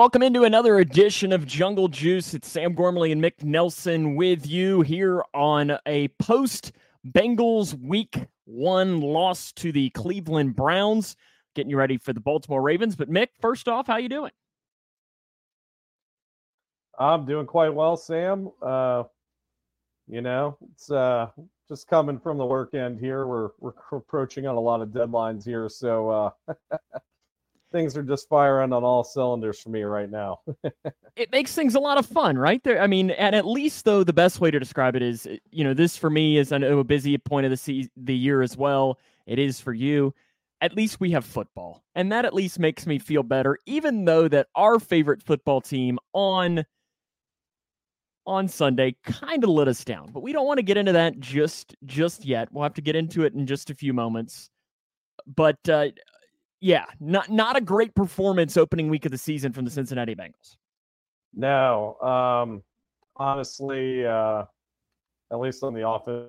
Welcome 0.00 0.22
into 0.22 0.44
another 0.44 0.78
edition 0.78 1.30
of 1.30 1.46
Jungle 1.46 1.86
Juice. 1.86 2.32
It's 2.32 2.48
Sam 2.48 2.72
Gormley 2.72 3.12
and 3.12 3.22
Mick 3.22 3.42
Nelson 3.42 4.14
with 4.16 4.46
you 4.46 4.80
here 4.80 5.22
on 5.34 5.76
a 5.84 6.08
post 6.18 6.72
Bengals 7.06 7.78
week 7.78 8.16
one 8.46 9.02
loss 9.02 9.52
to 9.52 9.72
the 9.72 9.90
Cleveland 9.90 10.56
Browns. 10.56 11.16
Getting 11.54 11.68
you 11.68 11.76
ready 11.76 11.98
for 11.98 12.14
the 12.14 12.20
Baltimore 12.20 12.62
Ravens. 12.62 12.96
But 12.96 13.10
Mick, 13.10 13.28
first 13.42 13.68
off, 13.68 13.88
how 13.88 13.98
you 13.98 14.08
doing? 14.08 14.32
I'm 16.98 17.26
doing 17.26 17.44
quite 17.44 17.74
well, 17.74 17.98
Sam. 17.98 18.48
Uh, 18.62 19.02
you 20.08 20.22
know, 20.22 20.56
it's 20.72 20.90
uh, 20.90 21.26
just 21.68 21.88
coming 21.88 22.18
from 22.18 22.38
the 22.38 22.46
work 22.46 22.72
end 22.72 22.98
here. 22.98 23.26
We're 23.26 23.50
we're 23.58 23.74
approaching 23.92 24.46
on 24.46 24.56
a 24.56 24.60
lot 24.60 24.80
of 24.80 24.88
deadlines 24.88 25.44
here, 25.44 25.68
so 25.68 26.08
uh, 26.08 26.54
things 27.70 27.96
are 27.96 28.02
just 28.02 28.28
firing 28.28 28.72
on 28.72 28.84
all 28.84 29.04
cylinders 29.04 29.60
for 29.60 29.70
me 29.70 29.82
right 29.82 30.10
now. 30.10 30.40
it 31.16 31.30
makes 31.32 31.54
things 31.54 31.74
a 31.74 31.80
lot 31.80 31.98
of 31.98 32.06
fun, 32.06 32.36
right? 32.36 32.62
There, 32.62 32.80
I 32.80 32.86
mean, 32.86 33.10
and 33.10 33.34
at 33.34 33.46
least 33.46 33.84
though 33.84 34.04
the 34.04 34.12
best 34.12 34.40
way 34.40 34.50
to 34.50 34.58
describe 34.58 34.96
it 34.96 35.02
is, 35.02 35.26
you 35.50 35.64
know, 35.64 35.74
this 35.74 35.96
for 35.96 36.10
me 36.10 36.38
is 36.38 36.52
I 36.52 36.58
know 36.58 36.78
a 36.78 36.84
busy 36.84 37.16
point 37.18 37.46
of 37.46 37.50
the 37.50 37.56
se- 37.56 37.90
the 37.96 38.14
year 38.14 38.42
as 38.42 38.56
well. 38.56 38.98
It 39.26 39.38
is 39.38 39.60
for 39.60 39.72
you. 39.72 40.14
At 40.60 40.76
least 40.76 41.00
we 41.00 41.10
have 41.12 41.24
football, 41.24 41.82
and 41.94 42.12
that 42.12 42.26
at 42.26 42.34
least 42.34 42.58
makes 42.58 42.86
me 42.86 42.98
feel 42.98 43.22
better. 43.22 43.56
Even 43.66 44.04
though 44.04 44.28
that 44.28 44.48
our 44.54 44.78
favorite 44.78 45.22
football 45.22 45.60
team 45.60 45.98
on 46.12 46.64
on 48.26 48.46
Sunday 48.46 48.94
kind 49.04 49.42
of 49.42 49.50
let 49.50 49.68
us 49.68 49.82
down, 49.84 50.10
but 50.12 50.22
we 50.22 50.32
don't 50.32 50.46
want 50.46 50.58
to 50.58 50.62
get 50.62 50.76
into 50.76 50.92
that 50.92 51.18
just 51.18 51.74
just 51.86 52.26
yet. 52.26 52.48
We'll 52.52 52.62
have 52.62 52.74
to 52.74 52.82
get 52.82 52.94
into 52.94 53.24
it 53.24 53.32
in 53.32 53.46
just 53.46 53.70
a 53.70 53.74
few 53.74 53.94
moments. 53.94 54.50
But 55.26 55.56
uh, 55.68 55.88
yeah, 56.60 56.84
not 57.00 57.30
not 57.30 57.56
a 57.56 57.60
great 57.60 57.94
performance 57.94 58.56
opening 58.56 58.88
week 58.88 59.06
of 59.06 59.12
the 59.12 59.18
season 59.18 59.52
from 59.52 59.64
the 59.64 59.70
Cincinnati 59.70 60.14
Bengals. 60.14 60.56
No, 61.34 61.96
um, 62.00 62.62
honestly, 63.16 64.04
uh, 64.04 64.44
at 65.32 65.40
least 65.40 65.62
on 65.62 65.74
the 65.74 65.88
offense, 65.88 66.28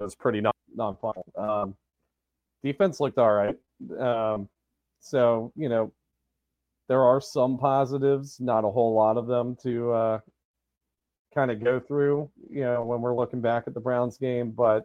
it 0.00 0.02
was 0.02 0.14
pretty 0.14 0.40
non 0.40 0.52
non-final. 0.74 1.24
Um, 1.36 1.76
defense 2.62 3.00
looked 3.00 3.18
all 3.18 3.32
right. 3.32 3.56
Um, 3.98 4.48
so 5.00 5.52
you 5.54 5.68
know, 5.68 5.92
there 6.88 7.02
are 7.02 7.20
some 7.20 7.58
positives, 7.58 8.40
not 8.40 8.64
a 8.64 8.70
whole 8.70 8.94
lot 8.94 9.16
of 9.16 9.28
them 9.28 9.56
to 9.62 9.92
uh, 9.92 10.20
kind 11.32 11.52
of 11.52 11.62
go 11.62 11.78
through. 11.78 12.28
You 12.50 12.62
know, 12.62 12.84
when 12.84 13.00
we're 13.00 13.14
looking 13.14 13.40
back 13.40 13.64
at 13.68 13.74
the 13.74 13.80
Browns 13.80 14.18
game, 14.18 14.50
but 14.50 14.84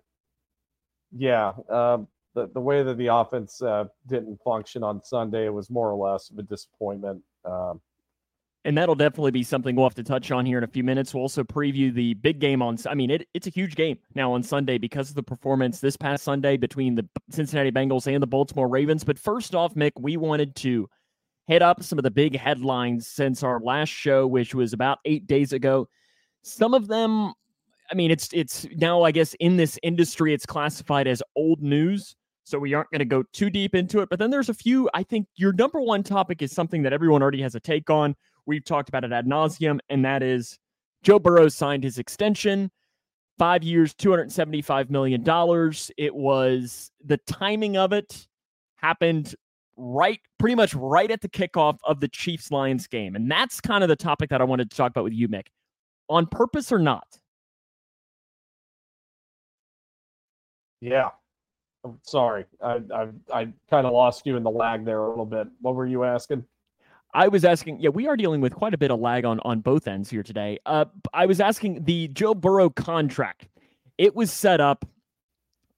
yeah, 1.12 1.54
um, 1.70 2.08
the, 2.36 2.50
the 2.54 2.60
way 2.60 2.84
that 2.84 2.98
the 2.98 3.08
offense 3.08 3.62
uh, 3.62 3.86
didn't 4.08 4.40
function 4.44 4.84
on 4.84 5.04
Sunday 5.04 5.50
was 5.50 5.70
more 5.70 5.92
or 5.92 6.12
less 6.12 6.30
of 6.30 6.40
a 6.40 6.44
disappointment. 6.44 7.22
Um, 7.46 7.82
and 8.66 8.78
that'll 8.78 8.96
definitely 8.96 9.32
be 9.32 9.44
something 9.44 9.76
we'll 9.76 9.86
have 9.86 9.96
to 9.96 10.04
touch 10.04 10.32
on 10.32 10.46
here 10.46 10.58
in 10.58 10.64
a 10.64 10.68
few 10.68 10.84
minutes. 10.84 11.14
We'll 11.14 11.24
also 11.24 11.44
preview 11.44 11.94
the 11.94 12.14
big 12.16 12.40
game 12.40 12.62
on. 12.62 12.78
I 12.88 12.94
mean, 12.94 13.12
it, 13.12 13.28
it's 13.34 13.46
a 13.46 13.50
huge 13.50 13.76
game 13.76 13.98
now 14.16 14.32
on 14.32 14.42
Sunday 14.42 14.78
because 14.78 15.10
of 15.10 15.16
the 15.16 15.24
performance 15.24 15.80
this 15.80 15.98
past 15.98 16.24
Sunday 16.24 16.56
between 16.56 16.96
the 16.96 17.08
Cincinnati 17.30 17.72
Bengals 17.72 18.08
and 18.08 18.24
the 18.24 18.28
Baltimore 18.28 18.70
Ravens. 18.70 19.04
But 19.04 19.20
first 19.20 19.54
off, 19.54 19.76
Mick, 19.76 19.92
we 20.00 20.16
wanted 20.16 20.56
to 20.58 20.88
hit 21.48 21.62
up 21.62 21.84
some 21.84 22.00
of 22.00 22.04
the 22.04 22.12
big 22.12 22.38
headlines 22.38 23.08
since 23.08 23.44
our 23.44 23.60
last 23.60 23.90
show, 23.90 24.26
which 24.26 24.56
was 24.56 24.72
about 24.72 25.00
eight 25.04 25.28
days 25.28 25.52
ago. 25.52 25.90
Some 26.44 26.74
of 26.74 26.88
them, 26.88 27.34
I 27.92 27.96
mean, 27.96 28.12
it's 28.12 28.30
it's 28.32 28.66
now 28.76 29.04
I 29.04 29.12
guess 29.12 29.34
in 29.42 29.58
this 29.58 29.78
industry 29.84 30.34
it's 30.34 30.46
classified 30.46 31.08
as 31.08 31.22
old 31.36 31.62
news. 31.62 32.16
So 32.44 32.60
we 32.60 32.74
aren't 32.74 32.92
going 32.92 33.00
to 33.00 33.06
go 33.06 33.24
too 33.32 33.50
deep 33.50 33.74
into 33.74 34.00
it. 34.02 34.10
But 34.10 34.20
then 34.20 34.30
there's 34.30 34.50
a 34.50 34.54
few, 34.54 34.90
I 34.94 35.04
think 35.04 35.28
your 35.36 35.54
number 35.54 35.80
one 35.80 36.04
topic 36.04 36.42
is 36.42 36.52
something 36.52 36.84
that 36.84 36.94
everyone 36.94 37.22
already 37.22 37.42
has 37.42 37.56
a 37.56 37.60
take 37.60 37.90
on. 37.90 38.16
We've 38.46 38.66
talked 38.66 38.90
about 38.90 39.06
it 39.06 39.14
ad 39.14 39.26
nauseum, 39.26 39.80
and 39.90 40.04
that 40.04 40.22
is 40.22 40.60
Joe 41.04 41.20
Burrow 41.20 41.48
signed 41.48 41.84
his 41.84 41.98
extension, 41.98 42.70
five 43.38 43.64
years, 43.64 43.94
$275 43.94 44.90
million. 44.90 45.22
It 45.98 46.14
was 46.14 46.92
the 47.04 47.18
timing 47.18 47.78
of 47.78 47.94
it 47.94 48.28
happened 48.76 49.36
right, 49.78 50.20
pretty 50.38 50.56
much 50.56 50.76
right 50.76 51.10
at 51.10 51.22
the 51.22 51.30
kickoff 51.30 51.78
of 51.86 52.00
the 52.02 52.10
Chiefs 52.10 52.52
Lions 52.52 52.88
game. 52.88 53.16
And 53.16 53.32
that's 53.32 53.62
kind 53.62 53.84
of 53.84 53.88
the 53.88 53.96
topic 53.96 54.30
that 54.30 54.42
I 54.42 54.44
wanted 54.44 54.70
to 54.70 54.78
talk 54.78 54.92
about 54.92 55.06
with 55.06 55.14
you, 55.14 55.30
Mick. 55.30 55.48
On 56.10 56.28
purpose 56.28 56.72
or 56.72 56.80
not? 56.80 57.08
Yeah, 60.82 61.12
Sorry, 62.04 62.46
I 62.62 62.82
I, 62.94 63.08
I 63.34 63.48
kind 63.70 63.86
of 63.86 63.94
lost 63.94 64.26
you 64.26 64.38
in 64.38 64.44
the 64.44 64.52
lag 64.52 64.86
there 64.86 65.00
a 65.00 65.10
little 65.10 65.26
bit. 65.26 65.48
What 65.62 65.76
were 65.76 65.86
you 65.86 66.04
asking? 66.04 66.46
I 67.14 67.28
was 67.28 67.46
asking, 67.46 67.80
yeah, 67.80 67.90
we 67.90 68.08
are 68.08 68.18
dealing 68.18 68.42
with 68.42 68.56
quite 68.56 68.74
a 68.74 68.78
bit 68.78 68.90
of 68.90 69.00
lag 69.00 69.24
on 69.26 69.40
on 69.42 69.60
both 69.60 69.88
ends 69.88 70.10
here 70.10 70.24
today. 70.24 70.60
Uh, 70.66 70.86
I 71.14 71.26
was 71.26 71.40
asking 71.40 71.84
the 71.84 72.08
Joe 72.08 72.34
Burrow 72.34 72.70
contract. 72.70 73.48
It 73.98 74.16
was 74.16 74.32
set 74.32 74.60
up 74.60 74.86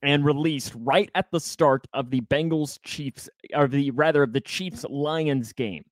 and 0.01 0.23
released 0.23 0.73
right 0.77 1.09
at 1.15 1.31
the 1.31 1.39
start 1.39 1.87
of 1.93 2.11
the 2.11 2.21
Bengals 2.21 2.79
Chiefs, 2.83 3.29
or 3.53 3.67
the 3.67 3.91
rather 3.91 4.23
of 4.23 4.33
the 4.33 4.41
Chiefs 4.41 4.85
Lions 4.89 5.51
game. 5.51 5.83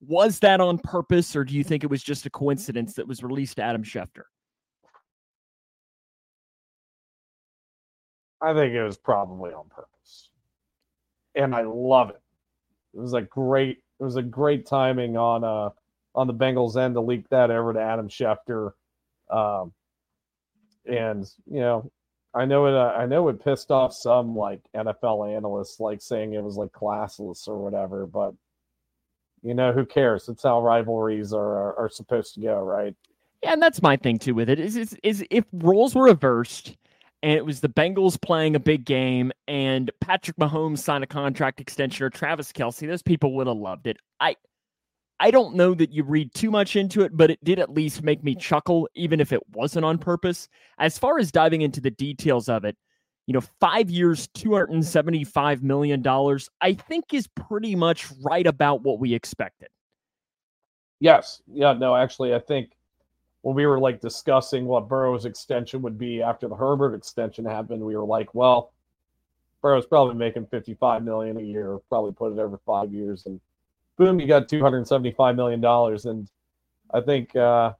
Was 0.00 0.38
that 0.40 0.60
on 0.60 0.78
purpose, 0.78 1.36
or 1.36 1.44
do 1.44 1.54
you 1.54 1.62
think 1.62 1.84
it 1.84 1.90
was 1.90 2.02
just 2.02 2.26
a 2.26 2.30
coincidence 2.30 2.94
that 2.94 3.06
was 3.06 3.22
released 3.22 3.56
to 3.56 3.62
Adam 3.62 3.84
Schefter? 3.84 4.24
I 8.40 8.54
think 8.54 8.74
it 8.74 8.82
was 8.82 8.96
probably 8.96 9.52
on 9.52 9.68
purpose. 9.68 10.30
And 11.34 11.54
I 11.54 11.62
love 11.62 12.10
it. 12.10 12.20
It 12.94 13.00
was 13.00 13.14
a 13.14 13.22
great 13.22 13.82
it 13.98 14.04
was 14.04 14.16
a 14.16 14.22
great 14.22 14.66
timing 14.66 15.16
on 15.16 15.44
uh 15.44 15.70
on 16.14 16.26
the 16.26 16.34
Bengals 16.34 16.80
end 16.80 16.94
to 16.94 17.00
leak 17.00 17.28
that 17.28 17.50
over 17.50 17.72
to 17.72 17.80
Adam 17.80 18.08
Schefter. 18.08 18.72
Um 19.30 19.72
and 20.86 21.30
you 21.50 21.60
know, 21.60 21.90
I 22.34 22.44
know 22.44 22.66
it 22.66 22.74
uh, 22.74 22.94
I 22.96 23.06
know 23.06 23.28
it 23.28 23.42
pissed 23.42 23.70
off 23.70 23.92
some 23.92 24.36
like 24.36 24.60
NFL 24.74 25.34
analysts 25.34 25.80
like 25.80 26.00
saying 26.00 26.34
it 26.34 26.42
was 26.42 26.56
like 26.56 26.72
classless 26.72 27.48
or 27.48 27.58
whatever, 27.58 28.06
but 28.06 28.34
you 29.42 29.54
know, 29.54 29.72
who 29.72 29.86
cares? 29.86 30.28
It's 30.28 30.42
how 30.42 30.60
rivalries 30.60 31.32
are 31.32 31.40
are, 31.40 31.78
are 31.78 31.88
supposed 31.88 32.34
to 32.34 32.40
go, 32.40 32.60
right? 32.60 32.94
Yeah, 33.42 33.52
and 33.52 33.62
that's 33.62 33.82
my 33.82 33.96
thing 33.96 34.18
too 34.18 34.34
with 34.34 34.48
it. 34.48 34.58
Is 34.58 34.76
is, 34.76 34.96
is 35.02 35.24
if 35.30 35.44
roles 35.52 35.94
were 35.94 36.04
reversed 36.04 36.76
and 37.26 37.34
it 37.34 37.44
was 37.44 37.58
the 37.58 37.68
Bengals 37.68 38.22
playing 38.22 38.54
a 38.54 38.60
big 38.60 38.84
game, 38.84 39.32
and 39.48 39.90
Patrick 40.00 40.36
Mahomes 40.36 40.78
signed 40.78 41.02
a 41.02 41.08
contract 41.08 41.60
extension 41.60 42.06
or 42.06 42.08
Travis 42.08 42.52
Kelce. 42.52 42.86
those 42.86 43.02
people 43.02 43.34
would 43.34 43.48
have 43.48 43.56
loved 43.56 43.88
it. 43.88 43.96
I 44.20 44.36
I 45.18 45.32
don't 45.32 45.56
know 45.56 45.74
that 45.74 45.90
you 45.90 46.04
read 46.04 46.32
too 46.34 46.52
much 46.52 46.76
into 46.76 47.00
it, 47.00 47.16
but 47.16 47.32
it 47.32 47.42
did 47.42 47.58
at 47.58 47.74
least 47.74 48.04
make 48.04 48.22
me 48.22 48.36
chuckle, 48.36 48.88
even 48.94 49.18
if 49.18 49.32
it 49.32 49.40
wasn't 49.52 49.84
on 49.84 49.98
purpose. 49.98 50.48
As 50.78 51.00
far 51.00 51.18
as 51.18 51.32
diving 51.32 51.62
into 51.62 51.80
the 51.80 51.90
details 51.90 52.48
of 52.48 52.64
it, 52.64 52.76
you 53.26 53.34
know, 53.34 53.42
five 53.58 53.90
years, 53.90 54.28
$275 54.28 55.62
million, 55.62 56.06
I 56.60 56.74
think 56.74 57.12
is 57.12 57.26
pretty 57.34 57.74
much 57.74 58.06
right 58.22 58.46
about 58.46 58.82
what 58.82 59.00
we 59.00 59.14
expected. 59.14 59.66
Yes. 61.00 61.42
Yeah, 61.52 61.72
no, 61.72 61.96
actually, 61.96 62.32
I 62.32 62.38
think 62.38 62.75
when 63.46 63.54
we 63.54 63.64
were 63.64 63.78
like 63.78 64.00
discussing 64.00 64.66
what 64.66 64.88
Burrow's 64.88 65.24
extension 65.24 65.80
would 65.82 65.96
be 65.96 66.20
after 66.20 66.48
the 66.48 66.56
Herbert 66.56 66.96
extension 66.96 67.44
happened, 67.44 67.80
we 67.80 67.96
were 67.96 68.04
like, 68.04 68.34
well, 68.34 68.72
Burrow's 69.62 69.86
probably 69.86 70.16
making 70.16 70.46
55 70.46 71.04
million 71.04 71.36
a 71.36 71.42
year, 71.42 71.78
probably 71.88 72.10
put 72.10 72.32
it 72.32 72.40
over 72.40 72.58
five 72.66 72.92
years, 72.92 73.24
and 73.26 73.40
boom, 73.96 74.18
you 74.18 74.26
got 74.26 74.48
275 74.48 75.36
million 75.36 75.60
dollars. 75.60 76.06
And 76.06 76.28
I 76.92 77.00
think 77.00 77.36
uh, 77.36 77.70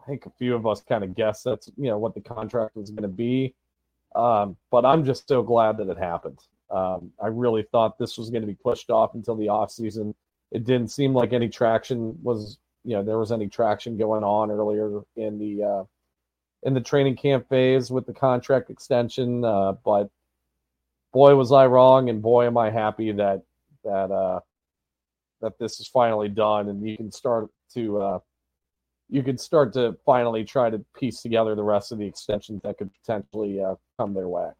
I 0.00 0.06
think 0.06 0.26
a 0.26 0.30
few 0.30 0.54
of 0.54 0.68
us 0.68 0.80
kind 0.82 1.02
of 1.02 1.16
guessed 1.16 1.42
that's 1.42 1.68
you 1.76 1.88
know 1.88 1.98
what 1.98 2.14
the 2.14 2.20
contract 2.20 2.76
was 2.76 2.90
going 2.90 3.02
to 3.02 3.08
be. 3.08 3.56
Um, 4.14 4.56
but 4.70 4.84
I'm 4.84 5.04
just 5.04 5.26
so 5.26 5.42
glad 5.42 5.78
that 5.78 5.88
it 5.88 5.98
happened. 5.98 6.38
Um, 6.70 7.10
I 7.20 7.26
really 7.26 7.64
thought 7.72 7.98
this 7.98 8.16
was 8.16 8.30
going 8.30 8.42
to 8.42 8.46
be 8.46 8.54
pushed 8.54 8.88
off 8.88 9.16
until 9.16 9.34
the 9.34 9.48
off 9.48 9.72
season. 9.72 10.14
It 10.52 10.62
didn't 10.62 10.92
seem 10.92 11.12
like 11.12 11.32
any 11.32 11.48
traction 11.48 12.16
was 12.22 12.58
you 12.84 12.94
know 12.94 13.02
there 13.02 13.18
was 13.18 13.32
any 13.32 13.48
traction 13.48 13.96
going 13.96 14.22
on 14.22 14.50
earlier 14.50 15.00
in 15.16 15.38
the 15.38 15.64
uh, 15.64 15.84
in 16.62 16.74
the 16.74 16.80
training 16.80 17.16
camp 17.16 17.48
phase 17.48 17.90
with 17.90 18.06
the 18.06 18.12
contract 18.12 18.70
extension. 18.70 19.44
Uh, 19.44 19.72
but 19.84 20.10
boy, 21.12 21.34
was 21.34 21.52
I 21.52 21.66
wrong, 21.66 22.08
and 22.08 22.22
boy, 22.22 22.46
am 22.46 22.58
I 22.58 22.70
happy 22.70 23.12
that 23.12 23.42
that 23.84 24.10
uh, 24.10 24.40
that 25.40 25.58
this 25.58 25.80
is 25.80 25.88
finally 25.88 26.28
done, 26.28 26.68
and 26.68 26.86
you 26.86 26.96
can 26.96 27.10
start 27.10 27.48
to 27.74 28.00
uh, 28.00 28.18
you 29.08 29.22
can 29.22 29.38
start 29.38 29.72
to 29.74 29.96
finally 30.04 30.44
try 30.44 30.70
to 30.70 30.84
piece 30.96 31.22
together 31.22 31.54
the 31.54 31.62
rest 31.62 31.92
of 31.92 31.98
the 31.98 32.06
extensions 32.06 32.60
that 32.64 32.78
could 32.78 32.90
potentially 32.94 33.62
uh, 33.62 33.74
come 33.98 34.14
their 34.14 34.28
way. 34.28 34.50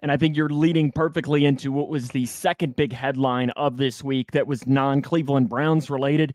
And 0.00 0.12
I 0.12 0.16
think 0.16 0.36
you're 0.36 0.48
leading 0.48 0.92
perfectly 0.92 1.44
into 1.44 1.72
what 1.72 1.88
was 1.88 2.10
the 2.10 2.26
second 2.26 2.76
big 2.76 2.92
headline 2.92 3.50
of 3.50 3.78
this 3.78 4.04
week 4.04 4.30
that 4.30 4.46
was 4.46 4.66
non 4.66 5.02
Cleveland 5.02 5.48
Browns 5.48 5.90
related 5.90 6.34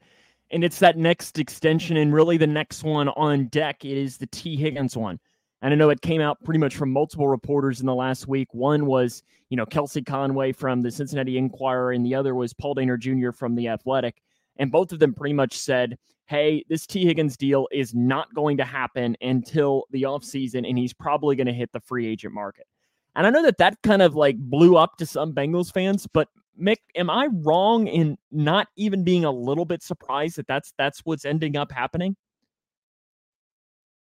and 0.54 0.64
it's 0.64 0.80
that 0.80 0.98
next 0.98 1.40
extension 1.40 1.98
and 1.98 2.14
really 2.14 2.38
the 2.38 2.48
next 2.48 2.84
one 2.84 3.10
on 3.10 3.48
deck. 3.48 3.84
It 3.84 3.98
is 3.98 4.18
the 4.18 4.28
Tee 4.28 4.56
Higgins 4.56 4.96
one. 4.96 5.20
And 5.64 5.74
I 5.74 5.76
know 5.76 5.90
it 5.90 6.02
came 6.02 6.22
out 6.22 6.44
pretty 6.44 6.60
much 6.60 6.76
from 6.76 6.92
multiple 6.92 7.28
reporters 7.28 7.80
in 7.80 7.86
the 7.86 7.96
last 7.96 8.28
week. 8.28 8.54
One 8.54 8.86
was, 8.86 9.24
you 9.50 9.58
know, 9.58 9.66
Kelsey 9.66 10.02
Conway 10.02 10.52
from 10.52 10.82
the 10.82 10.92
Cincinnati 10.92 11.38
Enquirer, 11.38 11.94
and 11.94 12.06
the 12.06 12.14
other 12.14 12.36
was 12.36 12.54
Paul 12.54 12.76
Dehner 12.76 13.00
Jr. 13.00 13.32
from 13.32 13.56
The 13.56 13.70
Athletic. 13.70 14.22
and 14.58 14.72
both 14.72 14.92
of 14.92 15.00
them 15.00 15.14
pretty 15.14 15.34
much 15.34 15.58
said, 15.58 15.98
hey, 16.28 16.64
this 16.70 16.86
Tee 16.86 17.06
Higgins 17.06 17.38
deal 17.38 17.68
is 17.72 17.94
not 17.94 18.34
going 18.34 18.58
to 18.58 18.64
happen 18.64 19.18
until 19.22 19.86
the 19.92 20.04
offseason, 20.04 20.68
and 20.68 20.78
he's 20.78 20.94
probably 20.94 21.36
going 21.36 21.48
to 21.48 21.54
hit 21.54 21.72
the 21.72 21.80
free 21.80 22.08
agent 22.08 22.34
market. 22.34 22.68
And 23.16 23.26
I 23.26 23.30
know 23.30 23.44
that 23.44 23.58
that 23.58 23.82
kind 23.84 24.02
of 24.02 24.16
like 24.16 24.38
blew 24.38 24.76
up 24.78 24.98
to 24.98 25.06
some 25.06 25.34
Bengals 25.34 25.74
fans, 25.74 26.08
but 26.12 26.30
Mick, 26.60 26.78
am 26.96 27.10
I 27.10 27.28
wrong 27.32 27.88
in 27.88 28.18
not 28.32 28.68
even 28.76 29.04
being 29.04 29.26
a 29.26 29.32
little 29.32 29.66
bit 29.66 29.82
surprised 29.82 30.38
that 30.38 30.48
that's 30.48 30.74
that's 30.78 31.00
what's 31.04 31.26
ending 31.26 31.58
up 31.58 31.72
happening? 31.72 32.16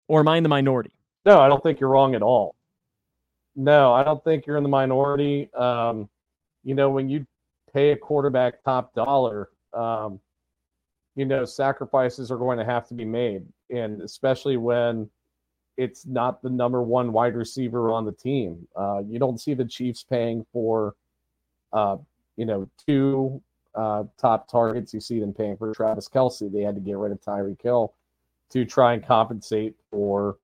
Or 0.06 0.20
am 0.20 0.28
I 0.28 0.36
in 0.36 0.42
the 0.42 0.48
minority? 0.48 0.92
No, 1.26 1.40
I 1.40 1.48
don't 1.48 1.62
think 1.62 1.80
you're 1.80 1.90
wrong 1.90 2.14
at 2.14 2.22
all. 2.22 2.54
No, 3.56 3.92
I 3.92 4.04
don't 4.04 4.22
think 4.22 4.46
you're 4.46 4.56
in 4.56 4.62
the 4.62 4.68
minority. 4.68 5.52
Um, 5.52 6.08
you 6.62 6.74
know, 6.74 6.90
when 6.90 7.08
you 7.08 7.26
pay 7.74 7.90
a 7.90 7.96
quarterback 7.96 8.62
top 8.62 8.94
dollar, 8.94 9.48
um, 9.74 10.20
you 11.16 11.24
know, 11.24 11.44
sacrifices 11.44 12.30
are 12.30 12.38
going 12.38 12.58
to 12.58 12.64
have 12.64 12.86
to 12.88 12.94
be 12.94 13.04
made. 13.04 13.44
And 13.70 14.00
especially 14.00 14.56
when 14.56 15.10
it's 15.76 16.06
not 16.06 16.42
the 16.42 16.50
number 16.50 16.82
one 16.82 17.12
wide 17.12 17.36
receiver 17.36 17.92
on 17.92 18.04
the 18.04 18.12
team. 18.12 18.66
Uh, 18.76 19.00
you 19.06 19.18
don't 19.18 19.40
see 19.40 19.54
the 19.54 19.64
Chiefs 19.64 20.02
paying 20.02 20.44
for, 20.52 20.94
uh, 21.72 21.96
you 22.38 22.46
know, 22.46 22.70
two 22.86 23.42
uh, 23.74 24.04
top 24.18 24.48
targets. 24.48 24.94
You 24.94 25.00
see 25.00 25.20
them 25.20 25.34
paying 25.34 25.56
for 25.56 25.74
Travis 25.74 26.08
Kelce. 26.08 26.50
They 26.50 26.62
had 26.62 26.76
to 26.76 26.80
get 26.80 26.96
rid 26.96 27.12
of 27.12 27.20
Tyreek 27.20 27.60
Hill 27.60 27.92
to 28.50 28.64
try 28.64 28.94
and 28.94 29.04
compensate 29.04 29.74
for 29.90 30.38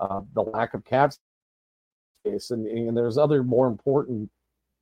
uh, 0.00 0.22
the 0.32 0.42
lack 0.42 0.72
of 0.72 0.84
cap 0.84 1.12
space. 2.24 2.50
And, 2.52 2.66
and 2.66 2.96
there's 2.96 3.18
other 3.18 3.42
more 3.42 3.66
important 3.66 4.30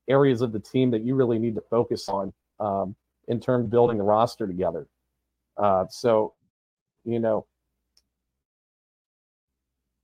areas 0.09 0.43
of 0.43 0.53
the 0.53 0.61
team 0.61 0.91
that 0.91 1.03
you 1.03 1.15
really 1.15 1.39
need 1.39 1.55
to 1.55 1.63
focus 1.63 2.09
on 2.09 2.33
um, 2.61 2.95
in 3.29 3.41
terms 3.41 3.65
of 3.65 3.71
building 3.71 3.97
the 3.97 4.05
roster 4.05 4.47
together. 4.47 4.87
Uh, 5.57 5.87
so, 5.89 6.35
you 7.05 7.19
know, 7.19 7.47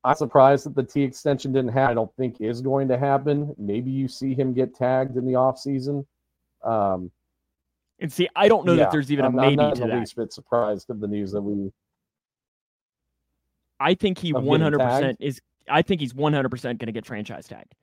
I'm 0.02 0.16
surprised 0.16 0.64
that 0.64 0.74
the 0.74 0.82
T 0.82 1.02
extension 1.02 1.52
didn't 1.52 1.72
happen. 1.72 1.90
I 1.90 1.94
don't 1.94 2.14
think 2.16 2.40
is 2.40 2.62
going 2.62 2.88
to 2.88 2.96
happen. 2.96 3.54
Maybe 3.58 3.90
you 3.90 4.08
see 4.08 4.34
him 4.34 4.54
get 4.54 4.74
tagged 4.74 5.16
in 5.16 5.26
the 5.26 5.34
offseason. 5.34 6.06
Um, 6.64 7.10
and 8.00 8.12
see, 8.12 8.28
I 8.36 8.48
don't 8.48 8.64
know 8.64 8.74
yeah, 8.74 8.84
that 8.84 8.92
there's 8.92 9.10
even 9.10 9.24
I'm, 9.24 9.38
a 9.38 9.42
maybe 9.42 9.52
I'm 9.52 9.68
not 9.68 9.74
to 9.76 9.86
the 9.86 9.94
least 9.96 10.16
bit 10.16 10.32
surprised 10.32 10.90
of 10.90 11.00
the 11.00 11.08
news 11.08 11.32
that 11.32 11.42
we. 11.42 11.72
I 13.80 13.94
think 13.94 14.18
he 14.18 14.32
100% 14.32 15.16
is. 15.20 15.40
I 15.68 15.82
think 15.82 16.00
he's 16.00 16.12
100% 16.12 16.62
going 16.62 16.78
to 16.78 16.92
get 16.92 17.04
franchise 17.04 17.46
tagged. 17.46 17.74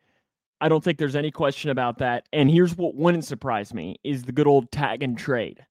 I 0.61 0.69
don't 0.69 0.83
think 0.83 0.97
there's 0.97 1.15
any 1.15 1.31
question 1.31 1.69
about 1.69 1.99
that. 1.99 2.27
And 2.31 2.49
here's 2.49 2.75
what 2.75 2.95
wouldn't 2.95 3.25
surprise 3.25 3.73
me 3.73 3.97
is 4.03 4.23
the 4.23 4.31
good 4.31 4.47
old 4.47 4.71
tag 4.71 5.03
and 5.03 5.17
trade. 5.17 5.65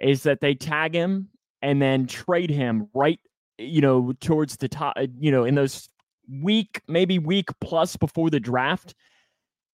Is 0.00 0.22
that 0.24 0.40
they 0.40 0.54
tag 0.54 0.94
him 0.94 1.28
and 1.62 1.80
then 1.80 2.06
trade 2.06 2.50
him 2.50 2.88
right, 2.94 3.18
you 3.58 3.80
know, 3.80 4.12
towards 4.20 4.56
the 4.56 4.68
top, 4.68 4.96
you 5.18 5.30
know, 5.30 5.44
in 5.44 5.54
those 5.54 5.88
week, 6.42 6.80
maybe 6.88 7.18
week 7.18 7.48
plus 7.60 7.96
before 7.96 8.30
the 8.30 8.40
draft 8.40 8.94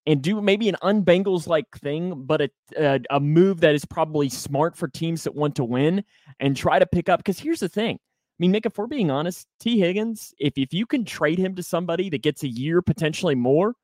and 0.06 0.22
do 0.22 0.40
maybe 0.40 0.68
an 0.68 0.76
unbengals 0.82 1.46
like 1.46 1.66
thing, 1.78 2.22
but 2.24 2.40
a, 2.40 2.50
a, 2.76 3.00
a 3.10 3.20
move 3.20 3.60
that 3.60 3.74
is 3.74 3.84
probably 3.84 4.28
smart 4.28 4.76
for 4.76 4.88
teams 4.88 5.24
that 5.24 5.34
want 5.34 5.56
to 5.56 5.64
win 5.64 6.04
and 6.38 6.56
try 6.56 6.78
to 6.78 6.86
pick 6.86 7.08
up. 7.08 7.20
Because 7.20 7.40
here's 7.40 7.60
the 7.60 7.68
thing. 7.68 7.96
I 7.96 8.38
mean, 8.38 8.52
Nick, 8.52 8.66
if 8.66 8.76
we're 8.76 8.86
being 8.86 9.10
honest, 9.10 9.46
Tee 9.58 9.80
Higgins, 9.80 10.34
if, 10.38 10.52
if 10.56 10.72
you 10.72 10.86
can 10.86 11.04
trade 11.04 11.38
him 11.38 11.54
to 11.56 11.62
somebody 11.62 12.10
that 12.10 12.22
gets 12.22 12.42
a 12.42 12.48
year, 12.48 12.82
potentially 12.82 13.34
more, 13.34 13.74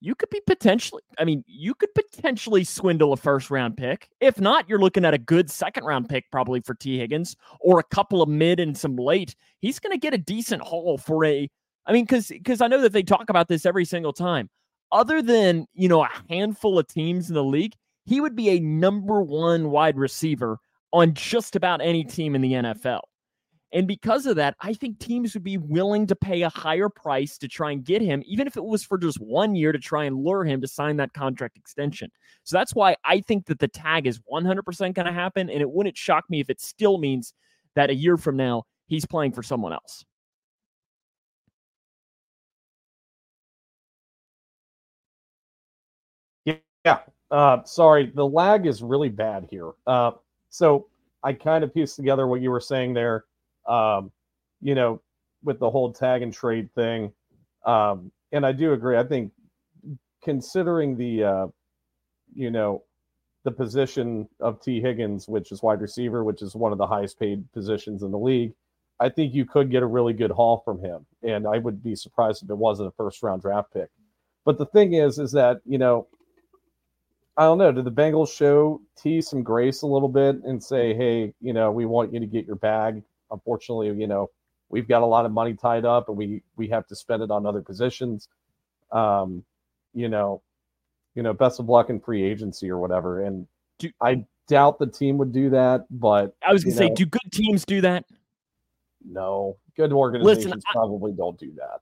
you 0.00 0.14
could 0.14 0.30
be 0.30 0.40
potentially, 0.46 1.02
I 1.18 1.24
mean, 1.24 1.44
you 1.46 1.74
could 1.74 1.94
potentially 1.94 2.64
swindle 2.64 3.12
a 3.12 3.16
first 3.16 3.50
round 3.50 3.76
pick. 3.76 4.08
If 4.20 4.40
not, 4.40 4.68
you're 4.68 4.78
looking 4.78 5.04
at 5.04 5.14
a 5.14 5.18
good 5.18 5.50
second 5.50 5.84
round 5.84 6.08
pick 6.08 6.30
probably 6.30 6.60
for 6.60 6.74
Tee 6.74 6.98
Higgins 6.98 7.36
or 7.60 7.78
a 7.78 7.84
couple 7.84 8.20
of 8.20 8.28
mid 8.28 8.60
and 8.60 8.76
some 8.76 8.96
late. 8.96 9.34
He's 9.60 9.78
going 9.78 9.92
to 9.92 9.98
get 9.98 10.14
a 10.14 10.18
decent 10.18 10.62
haul 10.62 10.98
for 10.98 11.24
a, 11.24 11.48
I 11.86 11.92
mean, 11.92 12.04
because 12.04 12.28
because 12.28 12.60
I 12.60 12.68
know 12.68 12.82
that 12.82 12.92
they 12.92 13.02
talk 13.02 13.30
about 13.30 13.48
this 13.48 13.64
every 13.64 13.84
single 13.84 14.12
time. 14.12 14.50
Other 14.90 15.22
than 15.22 15.66
you 15.74 15.88
know 15.88 16.02
a 16.02 16.10
handful 16.28 16.78
of 16.78 16.88
teams 16.88 17.28
in 17.28 17.34
the 17.34 17.44
league, 17.44 17.74
he 18.06 18.20
would 18.20 18.34
be 18.34 18.50
a 18.50 18.60
number 18.60 19.20
one 19.22 19.70
wide 19.70 19.98
receiver 19.98 20.58
on 20.92 21.14
just 21.14 21.56
about 21.56 21.80
any 21.82 22.04
team 22.04 22.34
in 22.34 22.40
the 22.40 22.52
NFL. 22.52 23.00
And 23.72 23.86
because 23.86 24.24
of 24.24 24.36
that, 24.36 24.56
I 24.60 24.72
think 24.72 24.98
teams 24.98 25.34
would 25.34 25.44
be 25.44 25.58
willing 25.58 26.06
to 26.06 26.16
pay 26.16 26.40
a 26.40 26.48
higher 26.48 26.88
price 26.88 27.36
to 27.38 27.48
try 27.48 27.70
and 27.72 27.84
get 27.84 28.00
him, 28.00 28.22
even 28.26 28.46
if 28.46 28.56
it 28.56 28.64
was 28.64 28.82
for 28.82 28.96
just 28.96 29.20
one 29.20 29.54
year 29.54 29.72
to 29.72 29.78
try 29.78 30.04
and 30.04 30.24
lure 30.24 30.44
him 30.44 30.62
to 30.62 30.66
sign 30.66 30.96
that 30.96 31.12
contract 31.12 31.58
extension. 31.58 32.10
So 32.44 32.56
that's 32.56 32.74
why 32.74 32.96
I 33.04 33.20
think 33.20 33.44
that 33.46 33.58
the 33.58 33.68
tag 33.68 34.06
is 34.06 34.20
100% 34.32 34.94
going 34.94 35.06
to 35.06 35.12
happen. 35.12 35.50
And 35.50 35.60
it 35.60 35.70
wouldn't 35.70 35.98
shock 35.98 36.24
me 36.30 36.40
if 36.40 36.48
it 36.48 36.62
still 36.62 36.96
means 36.96 37.34
that 37.74 37.90
a 37.90 37.94
year 37.94 38.16
from 38.16 38.36
now, 38.36 38.62
he's 38.86 39.04
playing 39.04 39.32
for 39.32 39.42
someone 39.42 39.74
else. 39.74 40.02
Yeah. 46.84 47.00
Uh, 47.30 47.62
sorry, 47.64 48.10
the 48.14 48.26
lag 48.26 48.66
is 48.66 48.82
really 48.82 49.10
bad 49.10 49.46
here. 49.50 49.72
Uh, 49.86 50.12
so 50.48 50.86
I 51.22 51.32
kind 51.34 51.62
of 51.62 51.74
pieced 51.74 51.96
together 51.96 52.26
what 52.26 52.40
you 52.40 52.50
were 52.50 52.60
saying 52.60 52.94
there 52.94 53.24
um, 53.68 54.10
you 54.60 54.74
know, 54.74 55.00
with 55.44 55.60
the 55.60 55.70
whole 55.70 55.92
tag 55.92 56.22
and 56.22 56.32
trade 56.32 56.74
thing. 56.74 57.12
Um, 57.64 58.10
and 58.32 58.44
I 58.44 58.52
do 58.52 58.72
agree. 58.72 58.96
I 58.96 59.04
think 59.04 59.30
considering 60.22 60.96
the, 60.96 61.24
uh, 61.24 61.46
you 62.34 62.50
know, 62.50 62.82
the 63.44 63.50
position 63.52 64.28
of 64.40 64.60
Tee 64.60 64.80
Higgins, 64.80 65.28
which 65.28 65.52
is 65.52 65.62
wide 65.62 65.80
receiver, 65.80 66.24
which 66.24 66.42
is 66.42 66.56
one 66.56 66.72
of 66.72 66.78
the 66.78 66.86
highest 66.86 67.18
paid 67.20 67.50
positions 67.52 68.02
in 68.02 68.10
the 68.10 68.18
league, 68.18 68.52
I 69.00 69.08
think 69.08 69.32
you 69.32 69.44
could 69.44 69.70
get 69.70 69.82
a 69.82 69.86
really 69.86 70.12
good 70.12 70.32
haul 70.32 70.60
from 70.64 70.80
him. 70.80 71.06
And 71.22 71.46
I 71.46 71.58
would 71.58 71.82
be 71.82 71.94
surprised 71.94 72.42
if 72.42 72.50
it 72.50 72.58
wasn't 72.58 72.88
a 72.88 72.92
first 72.92 73.22
round 73.22 73.42
draft 73.42 73.72
pick. 73.72 73.90
But 74.44 74.58
the 74.58 74.66
thing 74.66 74.94
is, 74.94 75.18
is 75.18 75.30
that, 75.32 75.60
you 75.64 75.78
know, 75.78 76.08
I 77.38 77.44
don't 77.44 77.56
know. 77.56 77.72
Did 77.72 77.84
the 77.84 77.92
Bengals 77.92 78.36
show 78.36 78.82
T 79.00 79.22
some 79.22 79.42
grace 79.42 79.82
a 79.82 79.86
little 79.86 80.08
bit 80.08 80.36
and 80.44 80.62
say, 80.62 80.92
hey, 80.92 81.32
you 81.40 81.54
know, 81.54 81.70
we 81.70 81.86
want 81.86 82.12
you 82.12 82.20
to 82.20 82.26
get 82.26 82.46
your 82.46 82.56
bag 82.56 83.02
unfortunately, 83.30 83.88
you 83.88 84.06
know, 84.06 84.30
we've 84.68 84.88
got 84.88 85.02
a 85.02 85.06
lot 85.06 85.24
of 85.26 85.32
money 85.32 85.54
tied 85.54 85.84
up 85.84 86.08
and 86.08 86.16
we 86.16 86.42
we 86.56 86.68
have 86.68 86.86
to 86.88 86.96
spend 86.96 87.22
it 87.22 87.30
on 87.30 87.46
other 87.46 87.62
positions. 87.62 88.28
Um, 88.92 89.44
you 89.94 90.08
know, 90.08 90.42
you 91.14 91.22
know, 91.22 91.32
best 91.32 91.60
of 91.60 91.68
luck 91.68 91.90
in 91.90 92.00
free 92.00 92.22
agency 92.22 92.70
or 92.70 92.78
whatever. 92.78 93.24
And 93.24 93.46
do, 93.78 93.90
I 94.00 94.24
doubt 94.48 94.78
the 94.78 94.86
team 94.86 95.18
would 95.18 95.32
do 95.32 95.50
that, 95.50 95.86
but 95.90 96.34
I 96.46 96.52
was 96.52 96.64
gonna 96.64 96.76
say, 96.76 96.88
know, 96.88 96.94
do 96.94 97.06
good 97.06 97.32
teams 97.32 97.64
do 97.64 97.80
that? 97.82 98.04
No, 99.04 99.56
good 99.76 99.92
organizations 99.92 100.46
Listen, 100.46 100.62
probably 100.72 101.12
I, 101.12 101.16
don't 101.16 101.38
do 101.38 101.52
that. 101.56 101.80